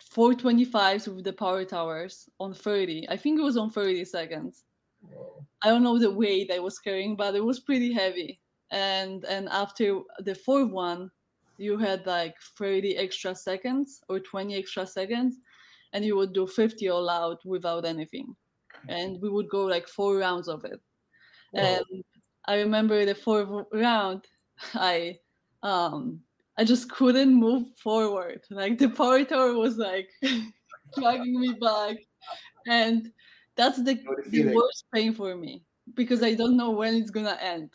425s 0.00 1.14
with 1.14 1.24
the 1.24 1.32
power 1.32 1.64
towers 1.64 2.28
on 2.40 2.52
30 2.52 3.06
i 3.08 3.16
think 3.16 3.38
it 3.38 3.42
was 3.42 3.56
on 3.56 3.70
30 3.70 4.04
seconds. 4.04 4.64
Whoa. 5.02 5.44
i 5.62 5.68
don't 5.68 5.82
know 5.82 5.98
the 5.98 6.10
weight 6.10 6.50
i 6.50 6.58
was 6.58 6.78
carrying 6.78 7.14
but 7.16 7.34
it 7.34 7.44
was 7.44 7.60
pretty 7.60 7.92
heavy. 7.92 8.40
And 8.70 9.24
and 9.26 9.48
after 9.50 10.00
the 10.20 10.34
fourth 10.34 10.70
one 10.70 11.10
you 11.58 11.76
had 11.76 12.06
like 12.06 12.36
30 12.56 12.96
extra 12.96 13.34
seconds 13.34 14.00
or 14.08 14.18
20 14.18 14.54
extra 14.56 14.86
seconds 14.86 15.38
and 15.92 16.02
you 16.04 16.16
would 16.16 16.32
do 16.32 16.46
50 16.46 16.88
all 16.88 17.10
out 17.10 17.44
without 17.44 17.84
anything 17.84 18.34
and 18.88 19.20
we 19.20 19.28
would 19.28 19.48
go 19.48 19.64
like 19.64 19.88
four 19.88 20.16
rounds 20.16 20.48
of 20.48 20.64
it. 20.64 20.80
Whoa. 21.52 21.62
And 21.62 22.04
I 22.46 22.56
remember 22.56 23.04
the 23.04 23.14
fourth 23.14 23.66
round, 23.72 24.26
I 24.74 25.18
um 25.62 26.20
I 26.58 26.64
just 26.64 26.90
couldn't 26.90 27.34
move 27.34 27.66
forward. 27.78 28.42
Like 28.50 28.78
the 28.78 28.88
power 28.88 29.24
tower 29.24 29.54
was 29.54 29.76
like 29.76 30.10
dragging 30.98 31.40
me 31.40 31.54
back, 31.60 31.96
and 32.66 33.10
that's 33.56 33.82
the, 33.82 33.98
the 34.28 34.54
worst 34.54 34.84
pain 34.94 35.12
for 35.14 35.34
me 35.36 35.64
because 35.94 36.22
I 36.22 36.34
don't 36.34 36.56
know 36.56 36.70
when 36.70 36.94
it's 36.94 37.10
gonna 37.10 37.38
end. 37.40 37.70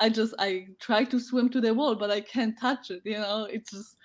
I 0.00 0.08
just 0.08 0.34
I 0.38 0.66
try 0.80 1.04
to 1.04 1.20
swim 1.20 1.48
to 1.50 1.60
the 1.60 1.72
wall, 1.72 1.94
but 1.94 2.10
I 2.10 2.20
can't 2.20 2.58
touch 2.60 2.90
it. 2.90 3.02
You 3.04 3.18
know, 3.18 3.46
it's 3.50 3.70
just 3.70 3.96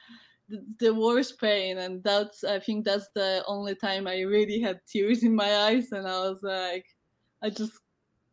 the 0.79 0.93
worst 0.93 1.39
pain 1.39 1.77
and 1.77 2.03
that's 2.03 2.43
i 2.43 2.59
think 2.59 2.83
that's 2.83 3.07
the 3.13 3.43
only 3.47 3.75
time 3.75 4.07
i 4.07 4.21
really 4.21 4.59
had 4.59 4.79
tears 4.87 5.23
in 5.23 5.35
my 5.35 5.55
eyes 5.67 5.91
and 5.91 6.07
i 6.07 6.19
was 6.19 6.39
like 6.41 6.85
i 7.43 7.49
just 7.49 7.73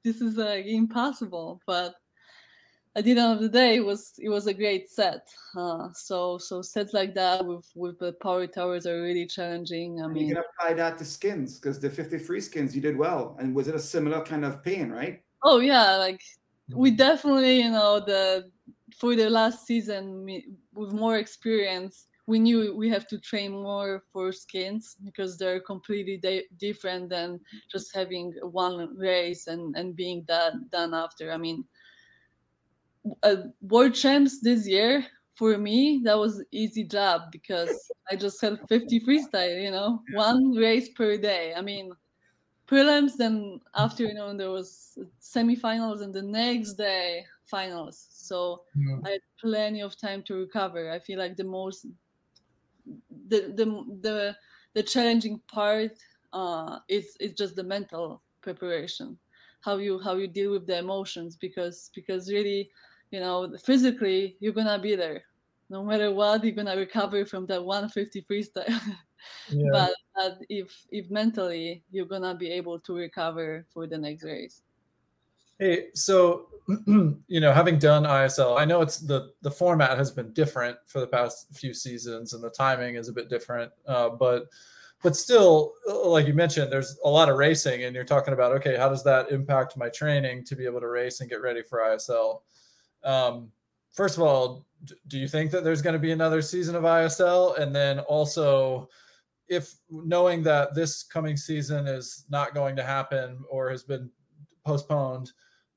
this 0.07 0.21
is 0.21 0.37
like 0.37 0.67
impossible. 0.67 1.61
But 1.67 1.97
at 2.95 3.05
the 3.05 3.11
end 3.11 3.21
of 3.21 3.41
the 3.41 3.49
day 3.49 3.77
it 3.77 3.85
was 3.85 4.13
it 4.19 4.29
was 4.29 4.47
a 4.47 4.55
great 4.55 4.89
set. 4.89 5.27
Uh, 5.59 5.89
so 5.93 6.39
so 6.39 6.63
sets 6.63 6.95
like 6.95 7.13
that 7.15 7.45
with 7.45 7.67
with 7.75 7.99
the 7.99 8.13
power 8.23 8.47
towers 8.47 8.87
are 8.87 9.03
really 9.03 9.27
challenging. 9.27 10.01
I 10.01 10.07
mean 10.07 10.29
you 10.29 10.35
can 10.35 10.45
apply 10.45 10.75
that 10.75 10.97
to 10.99 11.05
skins 11.05 11.59
because 11.59 11.81
the 11.81 11.91
50 11.91 12.19
free 12.19 12.41
skins 12.41 12.75
you 12.75 12.81
did 12.81 12.97
well. 12.97 13.37
And 13.41 13.55
was 13.55 13.67
it 13.67 13.75
a 13.75 13.81
similar 13.81 14.23
kind 14.23 14.45
of 14.45 14.63
pain 14.63 14.91
right? 14.91 15.21
Oh 15.43 15.59
yeah 15.59 15.97
like 15.97 16.23
we 16.73 16.91
mm-hmm. 16.91 16.97
definitely 16.97 17.63
you 17.63 17.71
know 17.71 18.01
the 18.01 18.51
for 18.95 19.17
the 19.17 19.29
last 19.29 19.67
season 19.67 20.25
with 20.75 20.93
more 20.93 21.19
experience 21.19 22.07
we 22.27 22.41
knew 22.41 22.75
we 22.75 22.89
have 22.89 23.07
to 23.07 23.19
train 23.19 23.53
more 23.53 24.03
for 24.13 24.33
skins 24.33 24.97
because 25.05 25.39
they're 25.39 25.61
completely 25.61 26.21
different 26.59 27.09
than 27.09 27.41
just 27.71 27.95
having 27.95 28.33
one 28.43 28.97
race 28.97 29.47
and 29.47 29.77
and 29.77 29.95
being 29.95 30.25
that 30.27 30.53
done 30.71 30.93
after. 30.93 31.31
I 31.31 31.37
mean 31.37 31.65
uh, 33.23 33.37
world 33.63 33.95
champs 33.95 34.41
this 34.41 34.67
year 34.67 35.07
for 35.37 35.57
me 35.59 36.01
that 36.05 36.19
was 36.19 36.43
easy 36.51 36.83
job 36.83 37.31
because 37.31 37.71
i 38.11 38.17
just 38.17 38.41
had 38.41 38.59
50 38.69 38.99
freestyle 39.01 39.63
you 39.63 39.71
know 39.71 40.03
one 40.15 40.51
race 40.53 40.89
per 40.91 41.17
day. 41.17 41.55
I 41.55 41.61
mean 41.63 41.93
prelims 42.67 43.17
then 43.17 43.61
afternoon 43.77 44.37
there 44.37 44.51
was 44.51 44.99
semifinals 45.21 46.03
and 46.03 46.13
the 46.13 46.23
next 46.23 46.75
day 46.75 47.25
finals. 47.47 48.07
So 48.11 48.63
yeah. 48.77 48.99
i 49.05 49.11
had 49.11 49.21
plenty 49.41 49.81
of 49.81 49.97
time 49.97 50.23
to 50.25 50.35
recover. 50.35 50.91
I 50.91 50.99
feel 50.99 51.19
like 51.19 51.37
the 51.37 51.45
most 51.45 51.87
the 53.29 53.53
the 53.55 53.65
the, 54.01 54.37
the 54.75 54.83
challenging 54.83 55.41
part 55.49 55.93
uh, 56.33 56.79
is 56.89 57.17
is 57.21 57.33
just 57.33 57.57
the 57.57 57.65
mental 57.65 58.23
preparation. 58.43 59.19
How 59.61 59.77
you 59.79 59.99
how 59.99 60.17
you 60.17 60.29
deal 60.29 60.53
with 60.53 60.67
the 60.67 60.79
emotions 60.79 61.37
because 61.37 61.91
because 61.95 62.31
really 62.31 62.71
you 63.11 63.21
know 63.21 63.55
physically 63.65 64.37
you're 64.41 64.53
gonna 64.53 64.79
be 64.79 64.97
there. 64.97 65.23
No 65.69 65.83
matter 65.83 66.13
what 66.13 66.45
you're 66.45 66.55
gonna 66.55 66.77
recover 66.77 67.25
from 67.27 67.47
that 67.47 67.65
150 67.65 68.23
freestyle. 68.23 68.81
Yeah. 69.51 69.71
but, 69.73 69.95
but 70.15 70.39
if 70.49 70.87
if 70.93 71.11
mentally 71.11 71.83
you're 71.91 72.07
gonna 72.07 72.35
be 72.35 72.51
able 72.51 72.79
to 72.81 72.95
recover 72.95 73.67
for 73.73 73.87
the 73.87 73.99
next 73.99 74.23
race 74.23 74.63
Hey, 75.59 75.87
so 75.95 76.49
you 76.87 77.41
know, 77.41 77.53
having 77.53 77.79
done 77.79 78.05
ISL, 78.05 78.59
I 78.59 78.65
know 78.65 78.83
it's 78.83 78.99
the 78.99 79.33
the 79.43 79.51
format 79.51 79.97
has 79.97 80.11
been 80.11 80.33
different 80.33 80.77
for 80.87 81.01
the 81.01 81.07
past 81.07 81.47
few 81.55 81.73
seasons, 81.73 82.33
and 82.33 82.43
the 82.43 82.51
timing 82.51 82.97
is 82.97 83.09
a 83.09 83.13
bit 83.13 83.29
different. 83.29 83.73
Uh, 83.87 84.11
but 84.11 84.47
but 85.03 85.15
still, 85.15 85.75
uh, 85.89 86.09
like 86.09 86.27
you 86.27 86.35
mentioned, 86.35 86.73
there's 86.73 86.99
a 87.05 87.09
lot 87.09 87.29
of 87.29 87.37
racing, 87.37 87.85
and 87.85 87.95
you're 87.95 88.05
talking 88.05 88.35
about 88.35 88.53
okay, 88.53 88.77
how 88.77 88.89
does 88.89 89.05
that 89.05 89.31
impact 89.31 89.77
my 89.77 89.89
training 89.89 90.45
to 90.45 90.57
be 90.57 90.67
able 90.67 90.81
to 90.81 90.89
race 90.89 91.21
and 91.21 91.31
get 91.31 91.41
ready 91.41 91.63
for 91.63 91.79
ISL? 91.79 92.41
Um, 93.05 93.53
first 93.93 94.17
of 94.17 94.23
all, 94.23 94.67
do 95.07 95.19
you 95.19 95.29
think 95.29 95.51
that 95.53 95.65
there's 95.65 95.83
going 95.83 95.95
to 95.95 96.01
be 96.01 96.13
another 96.13 96.43
season 96.43 96.75
of 96.75 96.83
ISL? 96.83 97.59
And 97.59 97.75
then 97.75 98.01
also, 98.01 98.89
if 99.49 99.75
knowing 99.89 100.43
that 100.43 100.75
this 100.75 101.03
coming 101.03 101.37
season 101.37 101.87
is 101.87 102.25
not 102.29 102.55
going 102.55 102.77
to 102.77 102.83
happen 102.83 103.39
or 103.49 103.71
has 103.71 103.85
been 103.85 104.11
postponed, 104.65 105.33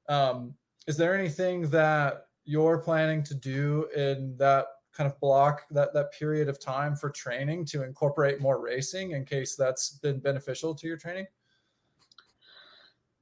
um, 0.10 0.53
is 0.88 0.97
there 0.97 1.18
anything 1.18 1.70
that 1.70 2.26
you're 2.45 2.80
planning 2.80 3.24
to 3.24 3.36
do 3.36 3.88
in 3.95 4.36
that 4.38 4.66
kind 4.91 5.10
of 5.10 5.20
block 5.20 5.62
that 5.72 5.93
that 5.93 6.12
period 6.12 6.49
of 6.49 6.60
time 6.60 6.95
for 6.95 7.10
training 7.10 7.64
to 7.64 7.84
incorporate 7.84 8.41
more 8.41 8.60
racing 8.60 9.12
in 9.12 9.24
case 9.24 9.55
that's 9.55 9.91
been 10.01 10.20
beneficial 10.20 10.74
to 10.76 10.88
your 10.88 10.97
training? 10.97 11.28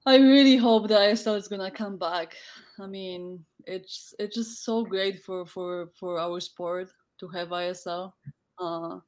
I 0.06 0.16
really 0.16 0.56
hope 0.56 0.88
the 0.88 0.96
ISL 0.96 1.36
is 1.36 1.50
gonna 1.50 1.70
come 1.70 1.98
back. 1.98 2.38
I 2.80 2.88
mean, 2.88 3.44
it's 3.66 4.14
it's 4.18 4.36
just 4.36 4.64
so 4.64 4.86
great 4.86 5.24
for 5.24 5.46
for 5.46 5.90
for 6.00 6.18
our 6.18 6.40
sport 6.40 6.90
to 7.20 7.28
have 7.28 7.50
ISL. 7.50 8.14
Uh, 8.58 9.00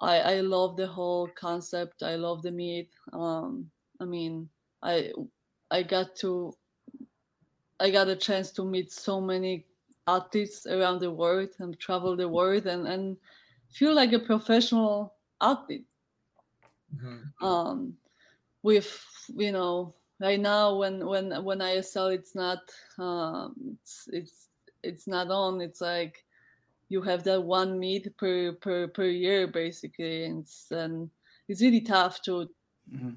I 0.00 0.18
I 0.18 0.40
love 0.40 0.76
the 0.76 0.86
whole 0.86 1.28
concept. 1.34 2.04
I 2.04 2.14
love 2.14 2.42
the 2.42 2.52
meet. 2.52 2.90
Um, 3.12 3.68
I 4.00 4.04
mean, 4.04 4.48
I 4.84 5.10
I 5.72 5.82
got 5.82 6.14
to 6.20 6.54
I 7.80 7.90
got 7.90 8.08
a 8.08 8.16
chance 8.16 8.50
to 8.52 8.64
meet 8.64 8.92
so 8.92 9.20
many 9.20 9.66
athletes 10.06 10.66
around 10.66 11.00
the 11.00 11.10
world 11.10 11.50
and 11.58 11.78
travel 11.78 12.16
the 12.16 12.28
world 12.28 12.66
and 12.66 12.86
and 12.86 13.16
feel 13.70 13.94
like 13.94 14.12
a 14.12 14.18
professional 14.18 15.14
athlete. 15.40 15.86
Mm-hmm. 16.94 17.44
Um, 17.44 17.94
with 18.62 19.04
you 19.36 19.52
know 19.52 19.94
right 20.20 20.40
now 20.40 20.74
when 20.74 21.04
when 21.06 21.44
when 21.44 21.58
ISL 21.58 22.14
it's 22.14 22.34
not 22.34 22.60
um, 22.98 23.54
it's 23.82 24.08
it's 24.12 24.48
it's 24.82 25.06
not 25.06 25.30
on. 25.30 25.60
It's 25.60 25.80
like 25.80 26.24
you 26.88 27.02
have 27.02 27.24
that 27.24 27.42
one 27.42 27.78
meet 27.78 28.16
per 28.16 28.52
per 28.52 28.88
per 28.88 29.06
year 29.06 29.46
basically, 29.46 30.24
and 30.24 30.42
it's, 30.42 30.70
and 30.70 31.10
it's 31.48 31.60
really 31.60 31.80
tough 31.80 32.22
to 32.22 32.48
mm-hmm. 32.92 33.10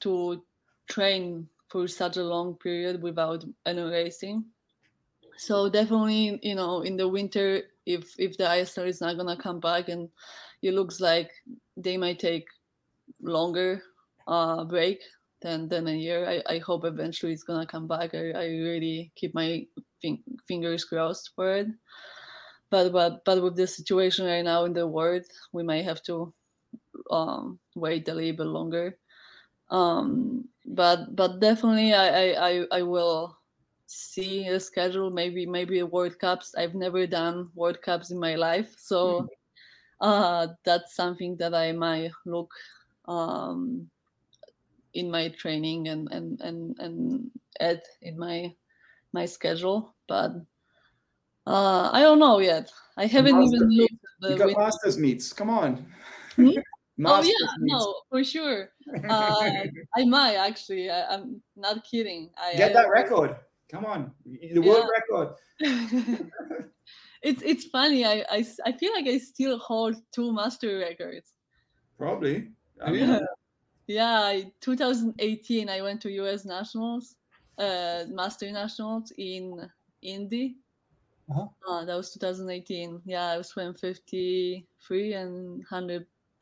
to 0.00 0.42
train 0.88 1.48
for 1.68 1.86
such 1.86 2.16
a 2.16 2.24
long 2.24 2.56
period 2.56 3.02
without 3.02 3.44
any 3.66 3.82
racing. 3.82 4.44
So 5.36 5.68
definitely, 5.68 6.40
you 6.42 6.54
know, 6.54 6.82
in 6.82 6.96
the 6.96 7.08
winter, 7.08 7.62
if 7.86 8.14
if 8.18 8.36
the 8.36 8.44
ISL 8.44 8.88
is 8.88 9.00
not 9.00 9.16
gonna 9.16 9.36
come 9.36 9.60
back, 9.60 9.88
and 9.88 10.08
it 10.62 10.74
looks 10.74 11.00
like 11.00 11.30
they 11.76 11.96
might 11.96 12.18
take 12.18 12.46
longer 13.22 13.82
uh, 14.26 14.64
break 14.64 15.00
than 15.42 15.68
than 15.68 15.86
a 15.86 15.94
year. 15.94 16.26
I, 16.28 16.54
I 16.54 16.58
hope 16.58 16.84
eventually 16.84 17.32
it's 17.32 17.44
gonna 17.44 17.66
come 17.66 17.86
back. 17.86 18.14
I, 18.14 18.30
I 18.32 18.46
really 18.46 19.12
keep 19.14 19.34
my 19.34 19.66
fin- 20.02 20.24
fingers 20.46 20.84
crossed 20.84 21.30
for 21.34 21.54
it. 21.54 21.68
But 22.70 22.92
but 22.92 23.24
but 23.24 23.42
with 23.42 23.56
the 23.56 23.66
situation 23.66 24.26
right 24.26 24.44
now 24.44 24.64
in 24.64 24.72
the 24.72 24.86
world, 24.86 25.24
we 25.52 25.62
might 25.62 25.84
have 25.84 26.02
to 26.04 26.34
um, 27.10 27.58
wait 27.74 28.08
a 28.08 28.14
little 28.14 28.36
bit 28.36 28.46
longer. 28.46 28.98
Um, 29.70 30.48
but 30.68 31.14
but 31.16 31.40
definitely, 31.40 31.94
I, 31.94 32.08
I 32.08 32.48
I 32.48 32.66
I 32.72 32.82
will 32.82 33.36
see 33.86 34.46
a 34.48 34.60
schedule. 34.60 35.10
Maybe 35.10 35.46
maybe 35.46 35.82
World 35.82 36.18
Cups. 36.18 36.54
I've 36.56 36.74
never 36.74 37.06
done 37.06 37.50
World 37.54 37.80
Cups 37.82 38.10
in 38.10 38.18
my 38.18 38.34
life, 38.36 38.74
so. 38.78 39.22
Mm-hmm. 39.22 39.26
Uh, 40.00 40.46
that's 40.62 40.94
something 40.94 41.36
that 41.38 41.54
I 41.54 41.72
might 41.72 42.12
look 42.24 42.54
um, 43.08 43.90
in 44.94 45.10
my 45.10 45.28
training 45.28 45.88
and 45.88 46.08
and 46.12 46.40
and 46.40 46.76
and 46.78 47.30
add 47.60 47.82
in 48.02 48.18
my 48.18 48.54
my 49.12 49.24
schedule 49.24 49.94
but 50.06 50.32
uh 51.46 51.90
i 51.92 52.00
don't 52.00 52.18
know 52.18 52.38
yet 52.38 52.70
i 52.96 53.06
haven't 53.06 53.42
even 53.42 53.70
looked 53.70 53.92
at 53.92 53.98
the 54.20 54.30
you 54.30 54.38
got 54.38 54.58
masters 54.58 54.98
meets 54.98 55.32
come 55.32 55.50
on 55.50 55.86
hmm? 56.36 56.50
Oh 57.04 57.22
yeah 57.22 57.48
no 57.60 57.94
for 58.10 58.24
sure. 58.24 58.70
Uh 59.08 59.64
i 59.96 60.04
might 60.04 60.36
actually 60.36 60.90
I, 60.90 61.14
am 61.14 61.42
not 61.56 61.84
kidding. 61.84 62.30
I, 62.38 62.56
get 62.56 62.72
that 62.72 62.88
record. 62.90 63.36
Come 63.70 63.84
on. 63.84 64.12
The 64.24 64.60
world 64.60 64.86
yeah. 64.88 64.98
record. 64.98 66.30
It's 67.20 67.42
it's 67.42 67.64
funny. 67.64 68.04
I, 68.04 68.24
I 68.30 68.46
i 68.64 68.70
feel 68.72 68.92
like 68.94 69.08
i 69.08 69.18
still 69.18 69.58
hold 69.58 69.96
two 70.12 70.32
master 70.32 70.78
records. 70.78 71.34
Probably. 71.98 72.48
I 72.80 72.92
mean, 72.92 73.08
yeah 73.08 73.20
yeah 73.88 74.40
2018 74.60 75.68
i 75.68 75.80
went 75.80 76.00
to 76.02 76.10
us 76.10 76.44
nationals 76.44 77.16
uh 77.58 78.04
master 78.10 78.52
nationals 78.52 79.12
in 79.16 79.68
indy. 80.02 80.56
Uh-huh. 81.30 81.46
uh, 81.68 81.84
that 81.84 81.94
was 81.94 82.10
2018 82.12 83.02
yeah 83.04 83.36
i 83.38 83.42
swam 83.42 83.74
53 83.74 85.12
and 85.12 85.62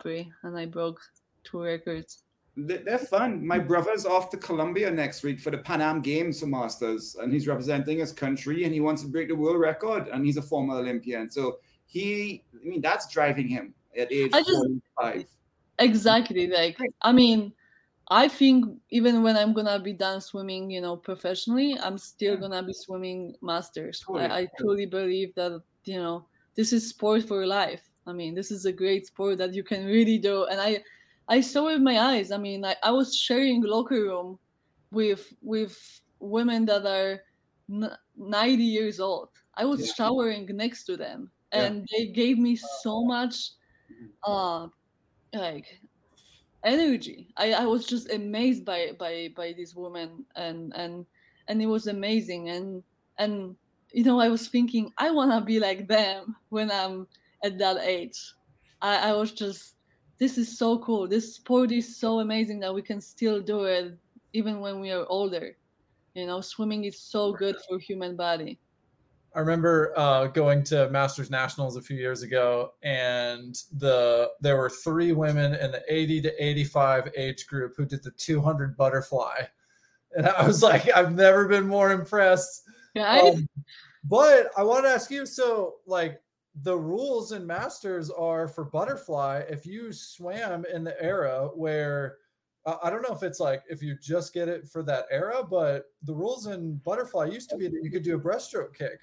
103 0.03 0.32
and 0.42 0.59
i 0.59 0.66
broke 0.66 1.01
two 1.44 1.62
records 1.62 2.22
they're 2.59 2.97
fun. 2.97 3.47
My 3.47 3.59
brother's 3.59 4.07
off 4.07 4.30
to 4.30 4.38
Colombia 4.38 4.90
next 4.90 5.22
week 5.22 5.40
for 5.40 5.51
the 5.51 5.59
Pan 5.59 5.82
Am 5.82 6.01
Games 6.01 6.40
for 6.40 6.47
Masters, 6.47 7.14
and 7.20 7.30
he's 7.30 7.47
representing 7.47 7.99
his 7.99 8.12
country, 8.12 8.64
and 8.64 8.72
he 8.72 8.80
wants 8.80 9.03
to 9.03 9.09
break 9.09 9.28
the 9.28 9.36
world 9.36 9.61
record. 9.61 10.09
And 10.09 10.24
he's 10.24 10.38
a 10.38 10.42
former 10.42 10.76
Olympian, 10.76 11.28
so 11.30 11.59
he, 11.84 12.42
I 12.55 12.66
mean, 12.66 12.80
that's 12.80 13.12
driving 13.12 13.47
him 13.47 13.74
at 13.99 14.12
age 14.12 14.30
I 14.32 14.40
just, 14.40 14.66
45 14.97 15.26
exactly 15.78 16.47
like 16.47 16.78
i 17.03 17.12
mean 17.12 17.53
i 18.09 18.28
think 18.28 18.64
even 18.90 19.22
when 19.22 19.36
i'm 19.36 19.53
gonna 19.53 19.78
be 19.78 19.92
done 19.92 20.20
swimming 20.20 20.70
you 20.70 20.80
know 20.80 20.97
professionally 20.97 21.78
i'm 21.80 21.99
still 21.99 22.36
gonna 22.36 22.62
be 22.62 22.72
swimming 22.72 23.34
masters 23.42 24.01
totally. 24.01 24.26
I, 24.26 24.40
I 24.40 24.49
truly 24.59 24.86
believe 24.86 25.34
that 25.34 25.62
you 25.84 25.99
know 25.99 26.26
this 26.55 26.72
is 26.72 26.88
sport 26.88 27.24
for 27.24 27.47
life 27.47 27.86
i 28.07 28.12
mean 28.12 28.34
this 28.34 28.50
is 28.50 28.64
a 28.64 28.72
great 28.72 29.07
sport 29.07 29.38
that 29.38 29.54
you 29.54 29.62
can 29.62 29.84
really 29.86 30.18
do 30.18 30.44
and 30.44 30.61
i 30.61 30.82
i 31.28 31.40
saw 31.40 31.64
with 31.64 31.80
my 31.80 31.98
eyes 31.98 32.30
i 32.30 32.36
mean 32.36 32.64
i, 32.64 32.74
I 32.82 32.90
was 32.90 33.16
sharing 33.16 33.62
locker 33.62 34.02
room 34.02 34.38
with 34.90 35.32
with 35.42 36.00
women 36.20 36.64
that 36.66 36.86
are 36.86 37.20
90 38.16 38.62
years 38.62 39.00
old 39.00 39.28
i 39.54 39.64
was 39.64 39.86
yeah. 39.86 39.92
showering 39.94 40.46
next 40.52 40.84
to 40.84 40.96
them 40.96 41.30
and 41.52 41.86
yeah. 41.90 41.98
they 41.98 42.07
gave 42.07 42.38
me 42.38 42.57
so 42.82 43.04
much 43.04 43.50
mm-hmm. 43.90 44.32
uh 44.32 44.68
like 45.32 45.80
energy. 46.66 47.28
I, 47.36 47.52
I 47.52 47.64
was 47.64 47.86
just 47.86 48.12
amazed 48.12 48.64
by 48.64 48.92
by 48.98 49.30
by 49.36 49.54
this 49.57 49.74
woman 49.74 50.24
and 50.34 50.74
and 50.74 51.07
and 51.48 51.62
it 51.62 51.66
was 51.66 51.86
amazing 51.86 52.50
and 52.50 52.82
and 53.18 53.57
you 53.92 54.04
know 54.04 54.20
I 54.20 54.28
was 54.28 54.48
thinking 54.48 54.92
I 54.98 55.11
wanna 55.11 55.40
be 55.40 55.61
like 55.61 55.88
them 55.88 56.36
when 56.50 56.70
I'm 56.70 57.07
at 57.47 57.59
that 57.59 57.78
age. 57.78 58.18
I, 58.82 59.11
I 59.11 59.12
was 59.12 59.32
just 59.32 59.76
this 60.18 60.38
is 60.38 60.59
so 60.59 60.78
cool. 60.78 61.07
This 61.07 61.34
sport 61.34 61.72
is 61.72 61.97
so 61.97 62.20
amazing 62.20 62.61
that 62.61 62.74
we 62.74 62.82
can 62.82 63.01
still 63.01 63.40
do 63.40 63.64
it 63.64 63.97
even 64.32 64.61
when 64.61 64.80
we 64.80 64.90
are 64.90 65.05
older. 65.09 65.57
You 66.14 66.26
know, 66.26 66.40
swimming 66.40 66.84
is 66.84 67.01
so 67.01 67.32
good 67.32 67.57
for 67.68 67.78
human 67.78 68.16
body. 68.16 68.59
I 69.34 69.40
remember 69.40 69.92
uh, 69.97 70.28
going 70.28 70.64
to 70.64 70.88
Masters 70.88 71.30
Nationals 71.30 71.76
a 71.76 71.82
few 71.82 71.99
years 71.99 72.22
ago, 72.22 72.72
and 72.82 73.55
the 73.76 74.30
there 74.40 74.57
were 74.57 74.70
three 74.70 75.12
women 75.12 75.55
in 75.55 75.70
the 75.72 75.82
80 75.88 76.22
to 76.22 76.44
85 76.44 77.11
age 77.14 77.47
group 77.47 77.74
who 77.76 77.84
did 77.84 78.03
the 78.03 78.12
200 78.12 78.74
butterfly, 78.78 79.42
and 80.16 80.26
I 80.26 80.47
was 80.47 80.62
like, 80.62 80.88
I've 80.97 81.14
never 81.14 81.47
been 81.47 81.66
more 81.66 81.92
impressed. 81.92 82.62
Yeah. 82.94 83.20
Um, 83.20 83.47
but 84.05 84.51
I 84.57 84.62
want 84.62 84.84
to 84.86 84.90
ask 84.90 85.11
you, 85.11 85.26
so 85.26 85.74
like 85.86 86.22
the 86.62 86.76
rules 86.76 87.32
in 87.32 87.46
Masters 87.46 88.11
are 88.11 88.48
for 88.48 88.64
butterfly. 88.64 89.42
If 89.48 89.66
you 89.66 89.92
swam 89.92 90.64
in 90.72 90.84
the 90.84 91.00
era 91.02 91.50
where 91.54 92.16
I 92.82 92.90
don't 92.90 93.02
know 93.02 93.14
if 93.14 93.22
it's 93.22 93.38
like 93.38 93.62
if 93.68 93.82
you 93.82 93.96
just 94.00 94.34
get 94.34 94.48
it 94.48 94.66
for 94.66 94.82
that 94.84 95.04
era, 95.11 95.44
but 95.48 95.84
the 96.02 96.14
rules 96.14 96.46
in 96.46 96.76
butterfly 96.84 97.26
used 97.26 97.50
to 97.50 97.57
be 97.57 97.68
that 97.68 97.80
you 97.82 97.90
could 97.90 98.02
do 98.02 98.16
a 98.16 98.20
breaststroke 98.20 98.74
kick. 98.74 98.98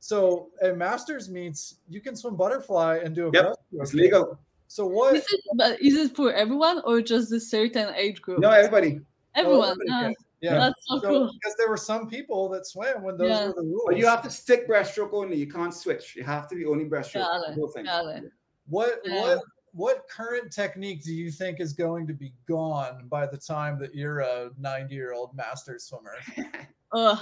So 0.00 0.48
at 0.60 0.76
Masters 0.76 1.30
meets, 1.30 1.76
you 1.88 2.00
can 2.00 2.16
swim 2.16 2.36
butterfly 2.36 3.00
and 3.04 3.14
do 3.14 3.28
a 3.28 3.30
yep, 3.32 3.54
it's 3.72 3.94
legal. 3.94 4.38
So 4.66 4.86
what 4.86 5.14
is 5.14 5.24
it? 5.30 5.40
But 5.54 5.80
is 5.80 5.94
it 5.94 6.16
for 6.16 6.32
everyone 6.32 6.82
or 6.84 7.00
just 7.00 7.32
a 7.32 7.38
certain 7.38 7.94
age 7.94 8.20
group? 8.20 8.40
No, 8.40 8.50
everybody. 8.50 9.00
Everyone. 9.36 9.68
Oh, 9.68 9.70
everybody 9.70 10.14
uh, 10.16 10.23
yeah, 10.44 10.58
that's 10.58 10.82
so, 10.86 11.00
so, 11.00 11.08
cool. 11.08 11.30
Because 11.32 11.56
there 11.56 11.68
were 11.68 11.76
some 11.76 12.08
people 12.08 12.48
that 12.50 12.66
swam 12.66 13.02
when 13.02 13.16
those 13.16 13.30
yeah. 13.30 13.46
were 13.46 13.54
the 13.54 13.62
rules. 13.62 13.84
But 13.86 13.98
you 13.98 14.06
have 14.06 14.22
to 14.22 14.30
stick 14.30 14.68
breaststroke 14.68 15.12
only. 15.12 15.36
You 15.36 15.46
can't 15.46 15.72
switch. 15.72 16.14
You 16.16 16.22
have 16.24 16.48
to 16.48 16.54
be 16.54 16.66
only 16.66 16.84
breaststroke. 16.84 17.22
Got 17.22 17.48
it. 17.48 17.84
Got 17.84 18.16
it. 18.16 18.32
What 18.66 19.00
yeah. 19.04 19.20
what 19.20 19.40
what 19.72 20.08
current 20.08 20.52
technique 20.52 21.02
do 21.02 21.12
you 21.12 21.30
think 21.30 21.60
is 21.60 21.72
going 21.72 22.06
to 22.06 22.12
be 22.12 22.32
gone 22.48 23.06
by 23.08 23.26
the 23.26 23.36
time 23.36 23.78
that 23.80 23.94
you're 23.94 24.20
a 24.20 24.50
90 24.58 24.94
year 24.94 25.12
old 25.12 25.34
master 25.34 25.78
swimmer? 25.78 26.16
Ugh. 26.92 27.18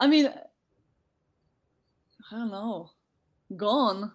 I 0.00 0.06
mean, 0.06 0.28
I 2.30 2.36
don't 2.36 2.50
know, 2.50 2.90
gone. 3.56 4.12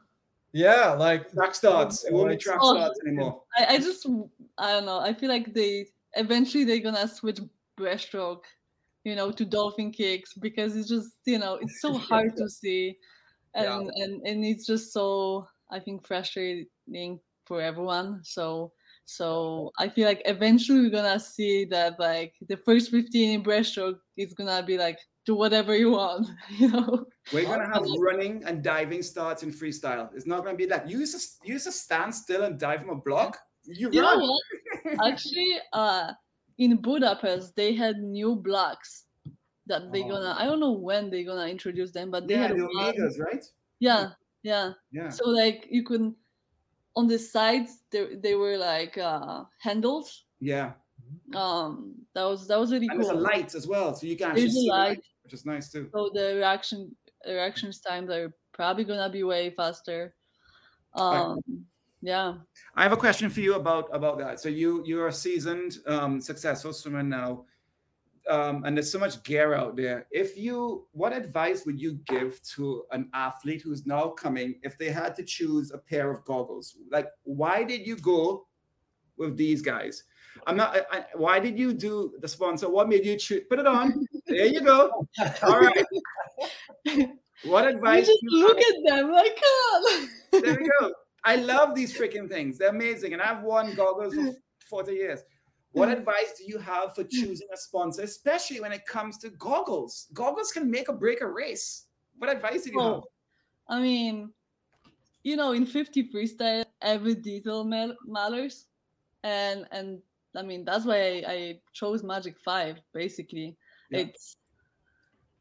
Yeah, 0.51 0.91
like 0.91 1.31
track 1.31 1.55
starts. 1.55 2.05
It 2.05 2.13
won't 2.13 2.29
be 2.29 2.37
track 2.37 2.59
oh, 2.61 2.75
starts 2.75 2.99
anymore. 3.05 3.41
I, 3.57 3.75
I 3.75 3.77
just 3.77 4.05
I 4.57 4.73
don't 4.73 4.85
know. 4.85 4.99
I 4.99 5.13
feel 5.13 5.29
like 5.29 5.53
they 5.53 5.87
eventually 6.15 6.63
they're 6.63 6.79
gonna 6.79 7.07
switch 7.07 7.39
breaststroke 7.79 8.43
you 9.03 9.15
know, 9.15 9.31
to 9.31 9.45
dolphin 9.45 9.91
kicks 9.91 10.33
because 10.33 10.75
it's 10.75 10.87
just, 10.87 11.11
you 11.25 11.37
know, 11.37 11.55
it's 11.55 11.81
so 11.81 11.93
hard 12.09 12.35
to 12.37 12.49
see. 12.49 12.97
And, 13.55 13.65
yeah. 13.65 14.03
and 14.03 14.21
and 14.25 14.45
it's 14.45 14.65
just 14.65 14.91
so 14.93 15.47
I 15.71 15.79
think 15.79 16.07
frustrating 16.07 17.19
for 17.45 17.61
everyone. 17.61 18.21
So 18.23 18.71
so 19.05 19.71
I 19.77 19.89
feel 19.89 20.07
like 20.07 20.21
eventually 20.25 20.81
we're 20.81 20.89
gonna 20.89 21.19
see 21.19 21.65
that 21.65 21.99
like 21.99 22.33
the 22.47 22.57
first 22.57 22.89
15 22.89 23.29
in 23.29 23.43
breaststroke 23.43 23.99
is 24.17 24.33
gonna 24.33 24.63
be 24.63 24.77
like 24.77 24.97
do 25.25 25.35
whatever 25.35 25.75
you 25.75 25.91
want, 25.91 26.27
you 26.57 26.69
know. 26.69 27.05
We're 27.31 27.45
gonna 27.45 27.67
have 27.67 27.85
running 27.99 28.43
and 28.45 28.63
diving 28.63 29.03
starts 29.03 29.43
in 29.43 29.51
freestyle. 29.51 30.09
It's 30.15 30.25
not 30.25 30.43
gonna 30.43 30.57
be 30.57 30.67
like 30.67 30.87
you 30.87 31.05
to 31.05 31.17
you 31.43 31.59
to 31.59 31.71
stand 31.71 32.15
still 32.15 32.43
and 32.43 32.57
dive 32.57 32.81
from 32.81 32.89
a 32.89 32.95
block. 32.95 33.37
You, 33.65 33.89
you 33.91 34.01
run. 34.01 34.29
Actually, 35.05 35.57
uh 35.73 36.11
in 36.57 36.77
Budapest 36.77 37.55
they 37.55 37.73
had 37.73 37.97
new 37.97 38.35
blocks 38.35 39.05
that 39.67 39.91
they're 39.91 40.03
oh. 40.05 40.09
gonna 40.09 40.35
I 40.37 40.45
don't 40.45 40.59
know 40.59 40.71
when 40.71 41.09
they're 41.09 41.23
gonna 41.23 41.47
introduce 41.47 41.91
them, 41.91 42.11
but 42.11 42.27
they 42.27 42.35
yeah, 42.35 42.47
had 42.47 42.57
the 42.57 42.69
Omegas, 42.77 43.19
right? 43.19 43.43
Yeah, 43.79 44.09
yeah. 44.43 44.73
Yeah. 44.91 45.09
So 45.09 45.29
like 45.29 45.67
you 45.69 45.83
could 45.83 46.13
on 46.95 47.07
the 47.07 47.17
sides 47.17 47.79
they, 47.91 48.15
they 48.15 48.35
were 48.35 48.57
like 48.57 48.97
uh 48.97 49.43
handles. 49.59 50.25
Yeah. 50.39 50.73
Um 51.35 51.95
that 52.13 52.23
was 52.23 52.47
that 52.47 52.59
was 52.59 52.71
really 52.71 52.87
and 52.89 52.99
cool. 52.99 53.09
There's 53.09 53.17
a 53.17 53.21
light 53.21 53.55
as 53.55 53.67
well, 53.67 53.95
so 53.95 54.07
you 54.07 54.17
can 54.17 54.31
actually 54.31 54.51
see 54.51 54.69
light, 54.69 54.89
light, 54.89 55.03
which 55.23 55.33
is 55.33 55.45
nice 55.45 55.71
too. 55.71 55.89
So 55.93 56.11
the 56.13 56.35
reaction 56.35 56.95
reactions 57.25 57.79
times 57.79 58.09
are 58.09 58.33
probably 58.53 58.83
gonna 58.83 59.09
be 59.09 59.23
way 59.23 59.51
faster. 59.51 60.13
Um 60.95 61.39
right. 61.47 61.59
Yeah. 62.03 62.35
I 62.75 62.83
have 62.83 62.91
a 62.91 62.97
question 62.97 63.29
for 63.29 63.39
you 63.39 63.55
about 63.55 63.89
about 63.91 64.19
that. 64.19 64.39
So 64.39 64.49
you 64.49 64.83
you're 64.85 65.07
a 65.07 65.13
seasoned 65.13 65.77
um 65.87 66.21
successful 66.21 66.73
swimmer 66.73 67.01
now 67.01 67.45
um, 68.29 68.63
and 68.63 68.77
there's 68.77 68.91
so 68.91 68.99
much 68.99 69.21
gear 69.23 69.53
out 69.53 69.75
there. 69.75 70.07
If 70.11 70.37
you, 70.37 70.87
what 70.91 71.13
advice 71.13 71.65
would 71.65 71.79
you 71.79 71.99
give 72.07 72.41
to 72.55 72.83
an 72.91 73.09
athlete 73.13 73.61
who's 73.61 73.85
now 73.85 74.09
coming 74.09 74.55
if 74.63 74.77
they 74.77 74.91
had 74.91 75.15
to 75.15 75.23
choose 75.23 75.71
a 75.71 75.77
pair 75.77 76.09
of 76.09 76.23
goggles? 76.23 76.77
Like, 76.89 77.09
why 77.23 77.63
did 77.63 77.85
you 77.85 77.97
go 77.97 78.47
with 79.17 79.35
these 79.35 79.61
guys? 79.61 80.03
I'm 80.47 80.57
not. 80.57 80.75
I, 80.75 80.97
I, 80.97 81.05
why 81.15 81.39
did 81.39 81.59
you 81.59 81.73
do 81.73 82.13
the 82.19 82.27
sponsor? 82.27 82.69
What 82.69 82.89
made 82.89 83.05
you 83.05 83.17
choose? 83.17 83.43
Put 83.49 83.59
it 83.59 83.67
on. 83.67 84.07
There 84.25 84.45
you 84.45 84.61
go. 84.61 85.05
All 85.43 85.59
right. 85.59 85.85
What 87.45 87.67
advice? 87.67 88.07
You 88.07 88.13
just 88.13 88.23
look 88.23 88.57
have? 88.57 88.67
at 88.67 88.95
them 88.95 89.11
like, 89.11 89.37
oh. 89.43 90.07
there 90.31 90.57
we 90.57 90.69
go. 90.79 90.93
I 91.25 91.37
love 91.37 91.75
these 91.75 91.97
freaking 91.97 92.29
things. 92.29 92.57
They're 92.57 92.69
amazing, 92.69 93.13
and 93.13 93.21
I've 93.21 93.43
worn 93.43 93.73
goggles 93.75 94.13
for 94.15 94.33
40 94.69 94.91
years. 94.91 95.19
What 95.71 95.89
mm. 95.89 95.93
advice 95.93 96.33
do 96.37 96.45
you 96.45 96.59
have 96.59 96.93
for 96.93 97.03
choosing 97.03 97.47
a 97.51 97.57
sponsor, 97.57 98.03
especially 98.03 98.61
when 98.61 98.71
it 98.71 98.85
comes 98.85 99.17
to 99.19 99.29
goggles? 99.29 100.07
Goggles 100.13 100.51
can 100.51 100.69
make 100.69 100.87
or 100.87 100.95
break 100.95 101.21
a 101.21 101.27
race. 101.27 101.85
What 102.17 102.29
advice 102.29 102.63
do 102.63 102.71
you 102.71 102.77
well, 102.77 102.93
have? 102.95 103.77
I 103.77 103.81
mean, 103.81 104.31
you 105.23 105.35
know, 105.35 105.53
in 105.53 105.65
50 105.65 106.09
freestyle, 106.09 106.65
every 106.81 107.15
detail 107.15 107.63
matters, 107.63 108.67
and 109.23 109.65
and 109.71 109.99
I 110.35 110.43
mean 110.43 110.63
that's 110.65 110.85
why 110.85 110.97
I, 110.97 111.23
I 111.27 111.59
chose 111.71 112.03
Magic 112.03 112.37
Five. 112.37 112.79
Basically, 112.93 113.57
yeah. 113.89 113.99
it's 113.99 114.37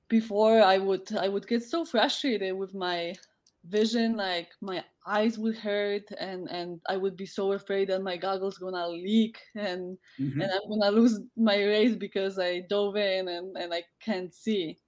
before 0.09 0.63
I 0.63 0.79
would 0.79 1.15
I 1.17 1.29
would 1.29 1.47
get 1.47 1.63
so 1.63 1.85
frustrated 1.85 2.55
with 2.57 2.75
my 2.75 3.15
vision 3.69 4.17
like 4.17 4.49
my 4.61 4.83
eyes 5.07 5.39
would 5.39 5.57
hurt 5.57 6.03
and 6.19 6.49
and 6.51 6.81
i 6.89 6.97
would 6.97 7.17
be 7.17 7.27
so 7.27 7.53
afraid 7.53 7.89
that 7.89 8.03
my 8.03 8.17
goggles 8.17 8.59
gonna 8.59 8.89
leak 8.89 9.39
and 9.55 9.97
mm-hmm. 10.21 10.41
and 10.41 10.51
i'm 10.51 10.69
gonna 10.69 10.91
lose 10.91 11.21
my 11.37 11.57
race 11.57 11.95
because 11.95 12.39
i 12.39 12.61
dove 12.69 12.97
in 12.97 13.29
and 13.29 13.57
and 13.57 13.73
i 13.73 13.83
can't 14.05 14.33
see. 14.33 14.79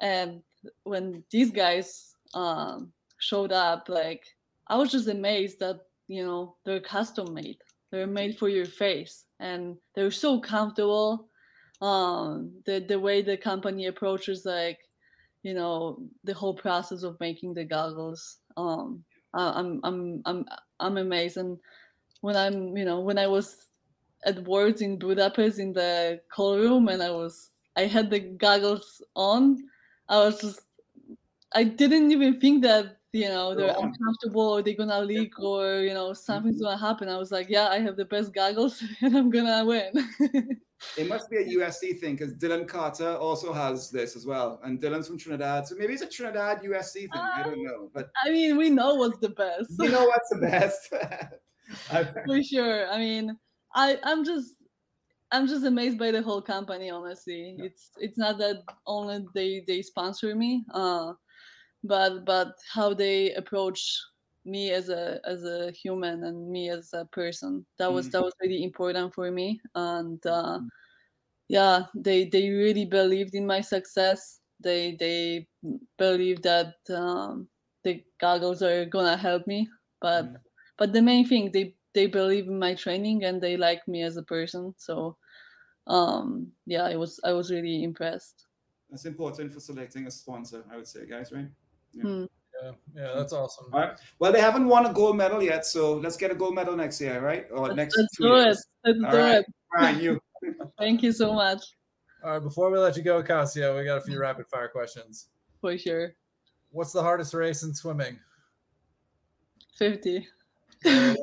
And 0.00 0.42
when 0.84 1.22
these 1.30 1.50
guys 1.50 2.16
um 2.34 2.92
showed 3.18 3.52
up 3.52 3.88
like 3.88 4.24
i 4.68 4.76
was 4.76 4.90
just 4.90 5.08
amazed 5.08 5.58
that 5.60 5.80
you 6.08 6.24
know 6.24 6.56
they're 6.64 6.80
custom 6.80 7.34
made. 7.34 7.58
They're 7.90 8.06
made 8.06 8.38
for 8.38 8.48
your 8.48 8.66
face 8.66 9.24
and 9.40 9.76
they're 9.94 10.10
so 10.10 10.40
comfortable. 10.40 11.28
Um 11.80 12.52
the 12.64 12.80
the 12.80 12.98
way 12.98 13.22
the 13.22 13.36
company 13.36 13.86
approaches 13.86 14.44
like 14.44 14.78
you 15.42 15.54
know 15.54 15.98
the 16.24 16.34
whole 16.34 16.54
process 16.54 17.02
of 17.02 17.18
making 17.20 17.54
the 17.54 17.64
goggles. 17.64 18.38
Um 18.56 19.04
i'm 19.34 19.80
i'm 19.84 20.22
i'm 20.24 20.44
i'm 20.80 20.96
amazed. 20.96 21.36
And 21.36 21.58
when 22.20 22.36
i'm 22.36 22.76
you 22.76 22.84
know 22.84 23.00
when 23.00 23.18
i 23.18 23.26
was 23.26 23.66
at 24.24 24.42
words 24.44 24.80
in 24.80 24.98
budapest 24.98 25.58
in 25.58 25.72
the 25.72 26.20
call 26.32 26.58
room 26.58 26.88
and 26.88 27.02
i 27.02 27.10
was 27.10 27.50
i 27.76 27.82
had 27.82 28.10
the 28.10 28.18
goggles 28.18 29.02
on 29.14 29.56
i 30.08 30.18
was 30.18 30.40
just 30.40 30.60
i 31.54 31.62
didn't 31.62 32.10
even 32.10 32.40
think 32.40 32.62
that 32.62 32.95
you 33.12 33.28
know 33.28 33.54
they're 33.54 33.74
uncomfortable 33.78 34.48
or 34.48 34.62
they're 34.62 34.74
gonna 34.74 35.00
leak 35.00 35.38
or 35.38 35.80
you 35.80 35.94
know 35.94 36.12
something's 36.12 36.56
mm-hmm. 36.56 36.64
gonna 36.64 36.78
happen 36.78 37.08
i 37.08 37.16
was 37.16 37.30
like 37.30 37.48
yeah 37.48 37.68
i 37.68 37.78
have 37.78 37.96
the 37.96 38.04
best 38.04 38.34
goggles 38.34 38.82
and 39.00 39.16
i'm 39.16 39.30
gonna 39.30 39.64
win 39.64 39.92
It 40.96 41.08
must 41.08 41.30
be 41.30 41.38
a 41.38 41.44
USC 41.58 41.98
thing 41.98 42.16
because 42.16 42.34
Dylan 42.34 42.68
Carter 42.68 43.16
also 43.16 43.52
has 43.52 43.90
this 43.90 44.16
as 44.16 44.26
well, 44.26 44.60
and 44.62 44.80
Dylan's 44.80 45.08
from 45.08 45.18
Trinidad, 45.18 45.66
so 45.66 45.74
maybe 45.76 45.94
it's 45.94 46.02
a 46.02 46.08
Trinidad 46.08 46.62
USC 46.62 46.92
thing. 46.92 47.10
I 47.14 47.42
don't 47.42 47.64
know, 47.64 47.90
but 47.94 48.10
I 48.24 48.30
mean, 48.30 48.56
we 48.56 48.70
know 48.70 48.94
what's 48.94 49.18
the 49.18 49.30
best. 49.30 49.72
You 49.78 49.88
know 49.88 50.04
what's 50.04 50.28
the 50.30 50.38
best? 50.38 50.92
For 52.26 52.42
sure. 52.42 52.88
I 52.88 52.98
mean, 52.98 53.36
I 53.74 53.98
I'm 54.04 54.24
just 54.24 54.54
I'm 55.32 55.46
just 55.46 55.64
amazed 55.64 55.98
by 55.98 56.10
the 56.10 56.22
whole 56.22 56.42
company. 56.42 56.90
Honestly, 56.90 57.56
yeah. 57.58 57.64
it's 57.64 57.90
it's 57.98 58.18
not 58.18 58.38
that 58.38 58.62
only 58.86 59.24
they 59.34 59.64
they 59.66 59.82
sponsor 59.82 60.34
me, 60.34 60.64
uh, 60.74 61.12
but 61.84 62.24
but 62.24 62.54
how 62.72 62.92
they 62.94 63.32
approach 63.34 64.00
me 64.46 64.70
as 64.70 64.88
a 64.88 65.20
as 65.24 65.44
a 65.44 65.72
human 65.72 66.24
and 66.24 66.48
me 66.48 66.70
as 66.70 66.92
a 66.92 67.04
person 67.06 67.66
that 67.78 67.92
was 67.92 68.06
mm-hmm. 68.06 68.12
that 68.12 68.22
was 68.22 68.34
really 68.40 68.62
important 68.62 69.12
for 69.12 69.30
me 69.30 69.60
and 69.74 70.24
uh, 70.26 70.58
mm-hmm. 70.58 70.66
yeah 71.48 71.82
they 71.94 72.26
they 72.26 72.48
really 72.48 72.84
believed 72.84 73.34
in 73.34 73.46
my 73.46 73.60
success 73.60 74.40
they 74.60 74.96
they 74.98 75.46
believe 75.98 76.40
that 76.42 76.74
um, 76.90 77.48
the 77.82 78.02
goggles 78.20 78.62
are 78.62 78.84
gonna 78.86 79.16
help 79.16 79.46
me 79.46 79.68
but 80.00 80.24
mm-hmm. 80.24 80.36
but 80.78 80.92
the 80.92 81.02
main 81.02 81.26
thing 81.26 81.50
they 81.52 81.74
they 81.92 82.06
believe 82.06 82.46
in 82.46 82.58
my 82.58 82.74
training 82.74 83.24
and 83.24 83.40
they 83.40 83.56
like 83.56 83.86
me 83.88 84.02
as 84.02 84.16
a 84.16 84.22
person 84.22 84.72
so 84.76 85.16
um 85.88 86.46
yeah 86.66 86.84
i 86.84 86.94
was 86.94 87.18
i 87.24 87.32
was 87.32 87.50
really 87.50 87.82
impressed 87.82 88.46
that's 88.90 89.06
important 89.06 89.52
for 89.52 89.60
selecting 89.60 90.06
a 90.06 90.10
sponsor 90.10 90.64
i 90.70 90.76
would 90.76 90.86
say 90.86 91.06
guys 91.06 91.32
right. 91.32 91.48
Hmm. 92.00 92.24
Yeah, 92.62 92.72
yeah, 92.94 93.12
that's 93.14 93.32
awesome. 93.32 93.66
All 93.72 93.80
right. 93.80 93.98
Well, 94.18 94.32
they 94.32 94.40
haven't 94.40 94.66
won 94.66 94.86
a 94.86 94.92
gold 94.92 95.16
medal 95.16 95.42
yet, 95.42 95.66
so 95.66 95.94
let's 95.94 96.16
get 96.16 96.30
a 96.30 96.34
gold 96.34 96.54
medal 96.54 96.74
next 96.76 97.00
year, 97.00 97.20
right? 97.20 97.46
Or 97.50 97.66
let's, 97.66 97.76
next 97.76 97.98
let's 97.98 98.16
do 98.16 98.28
years. 98.28 98.58
it. 98.84 98.88
Let's 98.88 99.04
All 99.04 99.10
do 99.10 99.18
right. 99.18 99.36
it. 99.36 99.46
All 99.76 99.82
right, 99.84 100.02
you. 100.02 100.20
Thank 100.78 101.02
you 101.02 101.12
so 101.12 101.32
much. 101.32 101.62
All 102.24 102.32
right, 102.32 102.42
before 102.42 102.70
we 102.70 102.78
let 102.78 102.96
you 102.96 103.02
go, 103.02 103.22
Kasia, 103.22 103.74
we 103.76 103.84
got 103.84 103.98
a 103.98 104.00
few 104.00 104.18
rapid 104.18 104.46
fire 104.48 104.68
questions. 104.68 105.28
For 105.60 105.76
sure. 105.76 106.14
What's 106.70 106.92
the 106.92 107.02
hardest 107.02 107.34
race 107.34 107.62
in 107.62 107.74
swimming? 107.74 108.18
50. 109.76 110.26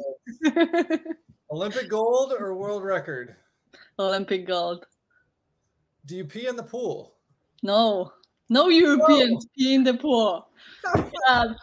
Olympic 1.52 1.90
gold 1.90 2.34
or 2.38 2.56
world 2.56 2.84
record? 2.84 3.36
Olympic 4.00 4.48
gold. 4.48 4.86
Do 6.06 6.16
you 6.16 6.26
pee 6.26 6.48
in 6.48 6.56
the 6.56 6.64
pool? 6.64 7.16
No. 7.62 8.14
No 8.50 8.70
Europeans 8.70 9.48
pee 9.58 9.74
in 9.74 9.84
the 9.84 9.94
pool. 9.94 10.48
Um, 11.30 11.56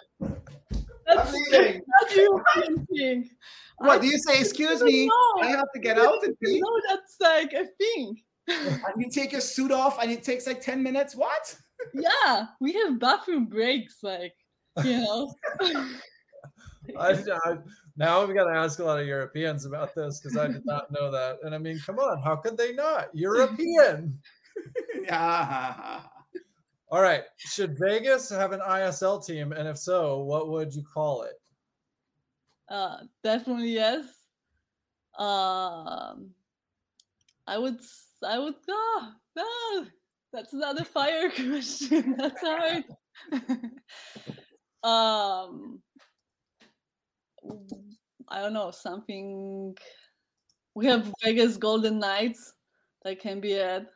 that's, 1.07 1.33
that's 1.51 2.17
European 2.17 2.87
thing. 2.87 3.31
What 3.79 3.91
I, 3.91 3.99
do 3.99 4.07
you 4.07 4.19
say? 4.19 4.41
Excuse 4.41 4.83
me, 4.83 5.07
know. 5.07 5.43
I 5.43 5.47
have 5.49 5.73
to 5.75 5.81
get 5.81 5.99
out 5.99 6.23
and 6.23 6.39
pee. 6.41 6.61
No, 6.61 6.81
that's 6.89 7.17
like 7.21 7.53
a 7.53 7.67
thing. 7.79 8.17
and 8.49 8.95
you 8.99 9.11
take 9.11 9.33
your 9.33 9.41
suit 9.41 9.71
off, 9.71 10.03
and 10.03 10.11
it 10.11 10.23
takes 10.23 10.47
like 10.47 10.61
ten 10.61 10.83
minutes. 10.83 11.15
What? 11.15 11.57
yeah, 11.95 12.47
we 12.61 12.73
have 12.75 12.99
bathroom 12.99 13.47
breaks, 13.47 13.99
like 14.03 14.35
you 14.85 14.99
know. 14.99 15.35
I, 16.99 17.13
I, 17.45 17.59
now 17.97 18.25
we 18.25 18.35
got 18.35 18.45
to 18.45 18.59
ask 18.59 18.79
a 18.79 18.85
lot 18.85 18.99
of 18.99 19.07
Europeans 19.07 19.65
about 19.65 19.95
this 19.95 20.21
because 20.21 20.37
I 20.37 20.49
did 20.49 20.65
not 20.65 20.91
know 20.91 21.11
that. 21.11 21.39
And 21.43 21.55
I 21.55 21.59
mean, 21.59 21.79
come 21.85 21.99
on, 21.99 22.23
how 22.23 22.37
could 22.37 22.57
they 22.57 22.73
not? 22.73 23.09
European. 23.15 24.19
yeah. 25.05 26.01
All 26.91 27.03
right. 27.03 27.23
Should 27.37 27.79
Vegas 27.79 28.29
have 28.31 28.53
an 28.53 28.61
ISL 28.61 29.25
team? 29.25 29.53
And 29.53 29.69
if 29.69 29.79
so, 29.79 30.19
what 30.19 30.49
would 30.49 30.75
you 30.75 30.83
call 30.83 31.23
it? 31.23 31.41
Uh, 32.69 32.99
definitely 33.23 33.71
yes. 33.71 34.07
Um, 35.19 36.31
I 37.47 37.59
would, 37.59 37.79
I 38.25 38.39
would 38.39 38.55
go. 38.67 39.01
No, 39.37 39.87
that's 40.33 40.53
not 40.53 40.81
a 40.81 40.85
fire 40.85 41.31
question. 41.35 42.17
That's 42.17 42.41
hard. 42.41 42.85
um, 44.83 45.81
I 48.29 48.41
don't 48.41 48.53
know 48.53 48.71
something. 48.73 49.77
We 50.75 50.87
have 50.87 51.13
Vegas 51.25 51.57
Golden 51.57 51.99
Knights 51.99 52.55
that 53.05 53.21
can 53.21 53.41
be 53.41 53.59
added. 53.59 53.89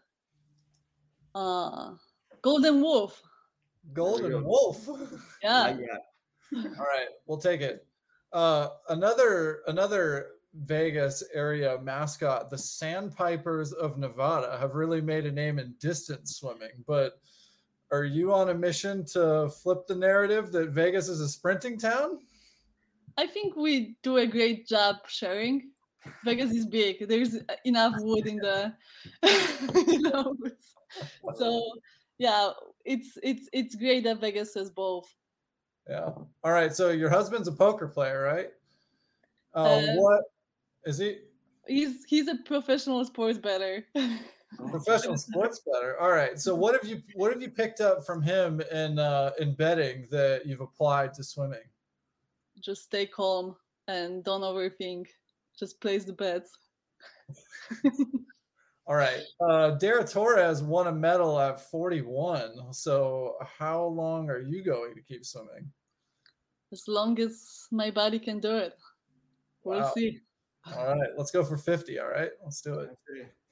Uh, 1.34 1.92
Golden 2.44 2.82
Wolf. 2.82 3.22
Golden 3.94 4.44
Wolf. 4.44 4.86
Yeah. 5.42 5.76
yeah. 5.78 6.62
All 6.78 6.84
right, 6.84 7.08
we'll 7.26 7.38
take 7.38 7.62
it. 7.62 7.86
Uh, 8.32 8.68
another 8.90 9.60
another 9.66 10.26
Vegas 10.54 11.22
area 11.32 11.78
mascot, 11.82 12.50
the 12.50 12.58
Sandpipers 12.58 13.72
of 13.72 13.98
Nevada, 13.98 14.58
have 14.58 14.74
really 14.74 15.00
made 15.00 15.24
a 15.26 15.32
name 15.32 15.58
in 15.58 15.74
distance 15.80 16.36
swimming. 16.36 16.84
But 16.86 17.14
are 17.90 18.04
you 18.04 18.32
on 18.32 18.50
a 18.50 18.54
mission 18.54 19.04
to 19.06 19.50
flip 19.62 19.86
the 19.86 19.94
narrative 19.94 20.52
that 20.52 20.70
Vegas 20.70 21.08
is 21.08 21.20
a 21.20 21.28
sprinting 21.28 21.78
town? 21.78 22.18
I 23.16 23.26
think 23.26 23.56
we 23.56 23.96
do 24.02 24.18
a 24.18 24.26
great 24.26 24.66
job 24.68 24.96
sharing. 25.08 25.70
Vegas 26.24 26.52
is 26.52 26.66
big. 26.66 27.08
There's 27.08 27.36
enough 27.64 27.94
wood 27.98 28.26
in 28.26 28.36
the, 28.36 28.74
you 29.86 30.02
know. 30.02 30.36
So 31.34 31.62
yeah, 32.24 32.50
it's 32.86 33.18
it's 33.22 33.50
it's 33.52 33.74
great 33.74 34.04
that 34.04 34.18
Vegas 34.18 34.54
has 34.54 34.70
both. 34.70 35.14
Yeah. 35.86 36.08
All 36.42 36.52
right. 36.52 36.74
So 36.74 36.88
your 36.88 37.10
husband's 37.10 37.48
a 37.48 37.52
poker 37.52 37.86
player, 37.86 38.22
right? 38.22 38.50
Uh, 39.54 39.76
Uh, 39.76 39.94
what 39.96 40.22
is 40.86 40.96
he? 40.96 41.18
He's 41.66 42.04
he's 42.04 42.28
a 42.28 42.36
professional 42.36 43.04
sports 43.04 43.38
better. 43.38 43.84
Professional 44.70 45.18
sports 45.18 45.60
better. 45.70 46.00
All 46.00 46.12
right. 46.12 46.38
So 46.38 46.54
what 46.54 46.72
have 46.74 46.88
you 46.88 47.02
what 47.14 47.30
have 47.32 47.42
you 47.42 47.50
picked 47.50 47.80
up 47.80 48.06
from 48.06 48.22
him 48.22 48.62
in 48.72 48.98
uh, 48.98 49.32
in 49.38 49.54
betting 49.54 50.06
that 50.10 50.46
you've 50.46 50.62
applied 50.62 51.12
to 51.14 51.24
swimming? 51.24 51.68
Just 52.60 52.84
stay 52.84 53.04
calm 53.04 53.56
and 53.88 54.24
don't 54.24 54.42
overthink. 54.42 55.08
Just 55.58 55.80
place 55.80 56.04
the 56.04 56.14
bets. 56.14 56.56
All 58.86 58.96
right. 58.96 59.22
Uh, 59.40 59.70
Dara 59.72 60.06
Torres 60.06 60.62
won 60.62 60.88
a 60.88 60.92
medal 60.92 61.40
at 61.40 61.70
41. 61.70 62.72
So 62.72 63.36
how 63.40 63.84
long 63.84 64.28
are 64.28 64.40
you 64.40 64.62
going 64.62 64.94
to 64.94 65.00
keep 65.00 65.24
swimming? 65.24 65.70
As 66.72 66.84
long 66.86 67.18
as 67.18 67.66
my 67.70 67.90
body 67.90 68.18
can 68.18 68.40
do 68.40 68.56
it. 68.56 68.74
We'll 69.62 69.80
Wow. 69.80 69.92
see. 69.94 70.20
All 70.76 70.86
right. 70.98 71.10
Let's 71.16 71.30
go 71.30 71.42
for 71.44 71.56
50. 71.56 71.98
All 71.98 72.08
right. 72.08 72.30
Let's 72.42 72.60
do 72.60 72.80
it. 72.80 72.90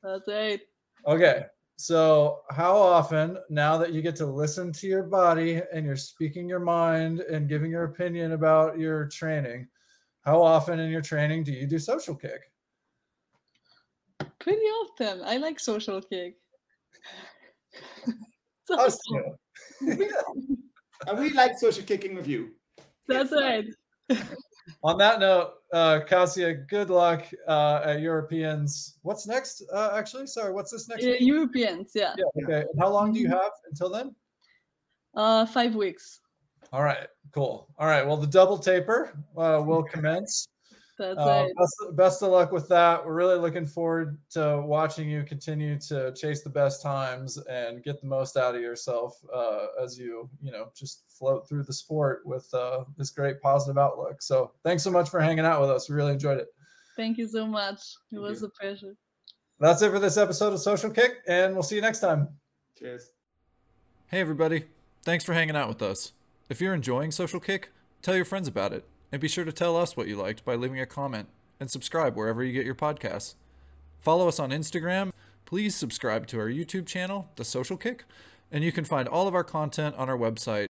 That's 0.02 0.28
right. 0.28 0.60
Okay. 1.06 1.46
So, 1.76 2.42
how 2.50 2.76
often, 2.76 3.38
now 3.48 3.76
that 3.78 3.92
you 3.92 4.02
get 4.02 4.14
to 4.16 4.26
listen 4.26 4.72
to 4.74 4.86
your 4.86 5.02
body 5.02 5.62
and 5.72 5.86
you're 5.86 5.96
speaking 5.96 6.48
your 6.48 6.60
mind 6.60 7.20
and 7.20 7.48
giving 7.48 7.70
your 7.70 7.84
opinion 7.84 8.32
about 8.32 8.78
your 8.78 9.08
training, 9.08 9.66
how 10.20 10.40
often 10.40 10.78
in 10.78 10.90
your 10.90 11.00
training 11.00 11.42
do 11.42 11.52
you 11.52 11.66
do 11.66 11.78
social 11.78 12.14
kick? 12.14 12.51
Pretty 14.42 14.66
often. 14.82 15.22
I 15.24 15.36
like 15.38 15.58
social 15.60 16.00
kick. 16.02 16.36
So- 18.64 18.78
Us 18.78 18.98
too. 19.08 19.34
And 21.08 21.18
we 21.18 21.30
like 21.30 21.58
social 21.58 21.82
kicking 21.82 22.14
with 22.14 22.28
you. 22.28 22.50
That's 23.08 23.32
right. 23.32 23.64
On 24.84 24.96
that 24.98 25.18
note, 25.18 25.54
uh, 25.72 26.00
Kasia, 26.06 26.54
good 26.54 26.90
luck 26.90 27.24
uh, 27.48 27.80
at 27.84 28.00
Europeans. 28.00 28.98
What's 29.02 29.26
next? 29.26 29.64
Uh, 29.72 29.90
actually, 29.94 30.28
sorry, 30.28 30.52
what's 30.52 30.70
this 30.70 30.88
next? 30.88 31.04
Uh. 31.04 31.14
Europeans, 31.18 31.90
yeah. 31.96 32.14
Yeah, 32.16 32.44
okay. 32.44 32.60
And 32.70 32.80
how 32.80 32.88
long 32.90 33.12
do 33.12 33.18
you 33.18 33.28
have 33.28 33.50
until 33.68 33.90
then? 33.90 34.14
Uh, 35.16 35.44
five 35.46 35.74
weeks. 35.74 36.20
All 36.72 36.84
right, 36.84 37.08
cool. 37.32 37.68
All 37.78 37.88
right, 37.88 38.06
well, 38.06 38.16
the 38.16 38.28
double 38.28 38.56
taper 38.58 39.18
uh, 39.36 39.60
will 39.64 39.82
commence. 39.82 40.46
That's 41.02 41.18
Uh, 41.18 41.24
right. 41.46 41.52
best, 41.58 41.96
best 41.96 42.22
of 42.22 42.30
luck 42.30 42.52
with 42.52 42.68
that. 42.68 43.04
We're 43.04 43.14
really 43.14 43.36
looking 43.38 43.66
forward 43.66 44.18
to 44.30 44.62
watching 44.64 45.10
you 45.10 45.24
continue 45.24 45.78
to 45.80 46.12
chase 46.14 46.42
the 46.42 46.50
best 46.50 46.80
times 46.80 47.38
and 47.50 47.82
get 47.82 48.00
the 48.00 48.06
most 48.06 48.36
out 48.36 48.54
of 48.54 48.60
yourself 48.60 49.18
uh, 49.34 49.66
as 49.82 49.98
you, 49.98 50.30
you 50.40 50.52
know, 50.52 50.68
just 50.76 51.02
float 51.08 51.48
through 51.48 51.64
the 51.64 51.72
sport 51.72 52.22
with 52.24 52.48
uh, 52.54 52.84
this 52.96 53.10
great 53.10 53.40
positive 53.40 53.78
outlook. 53.78 54.22
So, 54.22 54.52
thanks 54.62 54.84
so 54.84 54.90
much 54.92 55.10
for 55.10 55.18
hanging 55.20 55.44
out 55.44 55.60
with 55.60 55.70
us. 55.70 55.88
We 55.88 55.96
really 55.96 56.12
enjoyed 56.12 56.38
it. 56.38 56.48
Thank 56.96 57.18
you 57.18 57.26
so 57.26 57.46
much. 57.46 57.78
It 58.12 58.16
Thank 58.16 58.22
was 58.22 58.40
you. 58.42 58.46
a 58.46 58.50
pleasure. 58.50 58.94
That's 59.58 59.82
it 59.82 59.90
for 59.90 59.98
this 59.98 60.16
episode 60.16 60.52
of 60.52 60.60
Social 60.60 60.90
Kick, 60.90 61.16
and 61.26 61.52
we'll 61.54 61.62
see 61.64 61.74
you 61.76 61.82
next 61.82 61.98
time. 62.00 62.28
Cheers. 62.78 63.10
Hey, 64.06 64.20
everybody. 64.20 64.66
Thanks 65.02 65.24
for 65.24 65.32
hanging 65.32 65.56
out 65.56 65.68
with 65.68 65.82
us. 65.82 66.12
If 66.48 66.60
you're 66.60 66.74
enjoying 66.74 67.10
Social 67.10 67.40
Kick, 67.40 67.70
tell 68.02 68.14
your 68.14 68.24
friends 68.24 68.46
about 68.46 68.72
it. 68.72 68.84
And 69.12 69.20
be 69.20 69.28
sure 69.28 69.44
to 69.44 69.52
tell 69.52 69.76
us 69.76 69.96
what 69.96 70.08
you 70.08 70.16
liked 70.16 70.42
by 70.44 70.54
leaving 70.54 70.80
a 70.80 70.86
comment 70.86 71.28
and 71.60 71.70
subscribe 71.70 72.16
wherever 72.16 72.42
you 72.42 72.52
get 72.52 72.64
your 72.64 72.74
podcasts. 72.74 73.34
Follow 74.00 74.26
us 74.26 74.40
on 74.40 74.50
Instagram. 74.50 75.12
Please 75.44 75.76
subscribe 75.76 76.26
to 76.28 76.40
our 76.40 76.48
YouTube 76.48 76.86
channel, 76.86 77.28
The 77.36 77.44
Social 77.44 77.76
Kick. 77.76 78.04
And 78.50 78.64
you 78.64 78.72
can 78.72 78.84
find 78.84 79.06
all 79.06 79.28
of 79.28 79.34
our 79.34 79.44
content 79.44 79.94
on 79.96 80.08
our 80.08 80.16
website, 80.16 80.68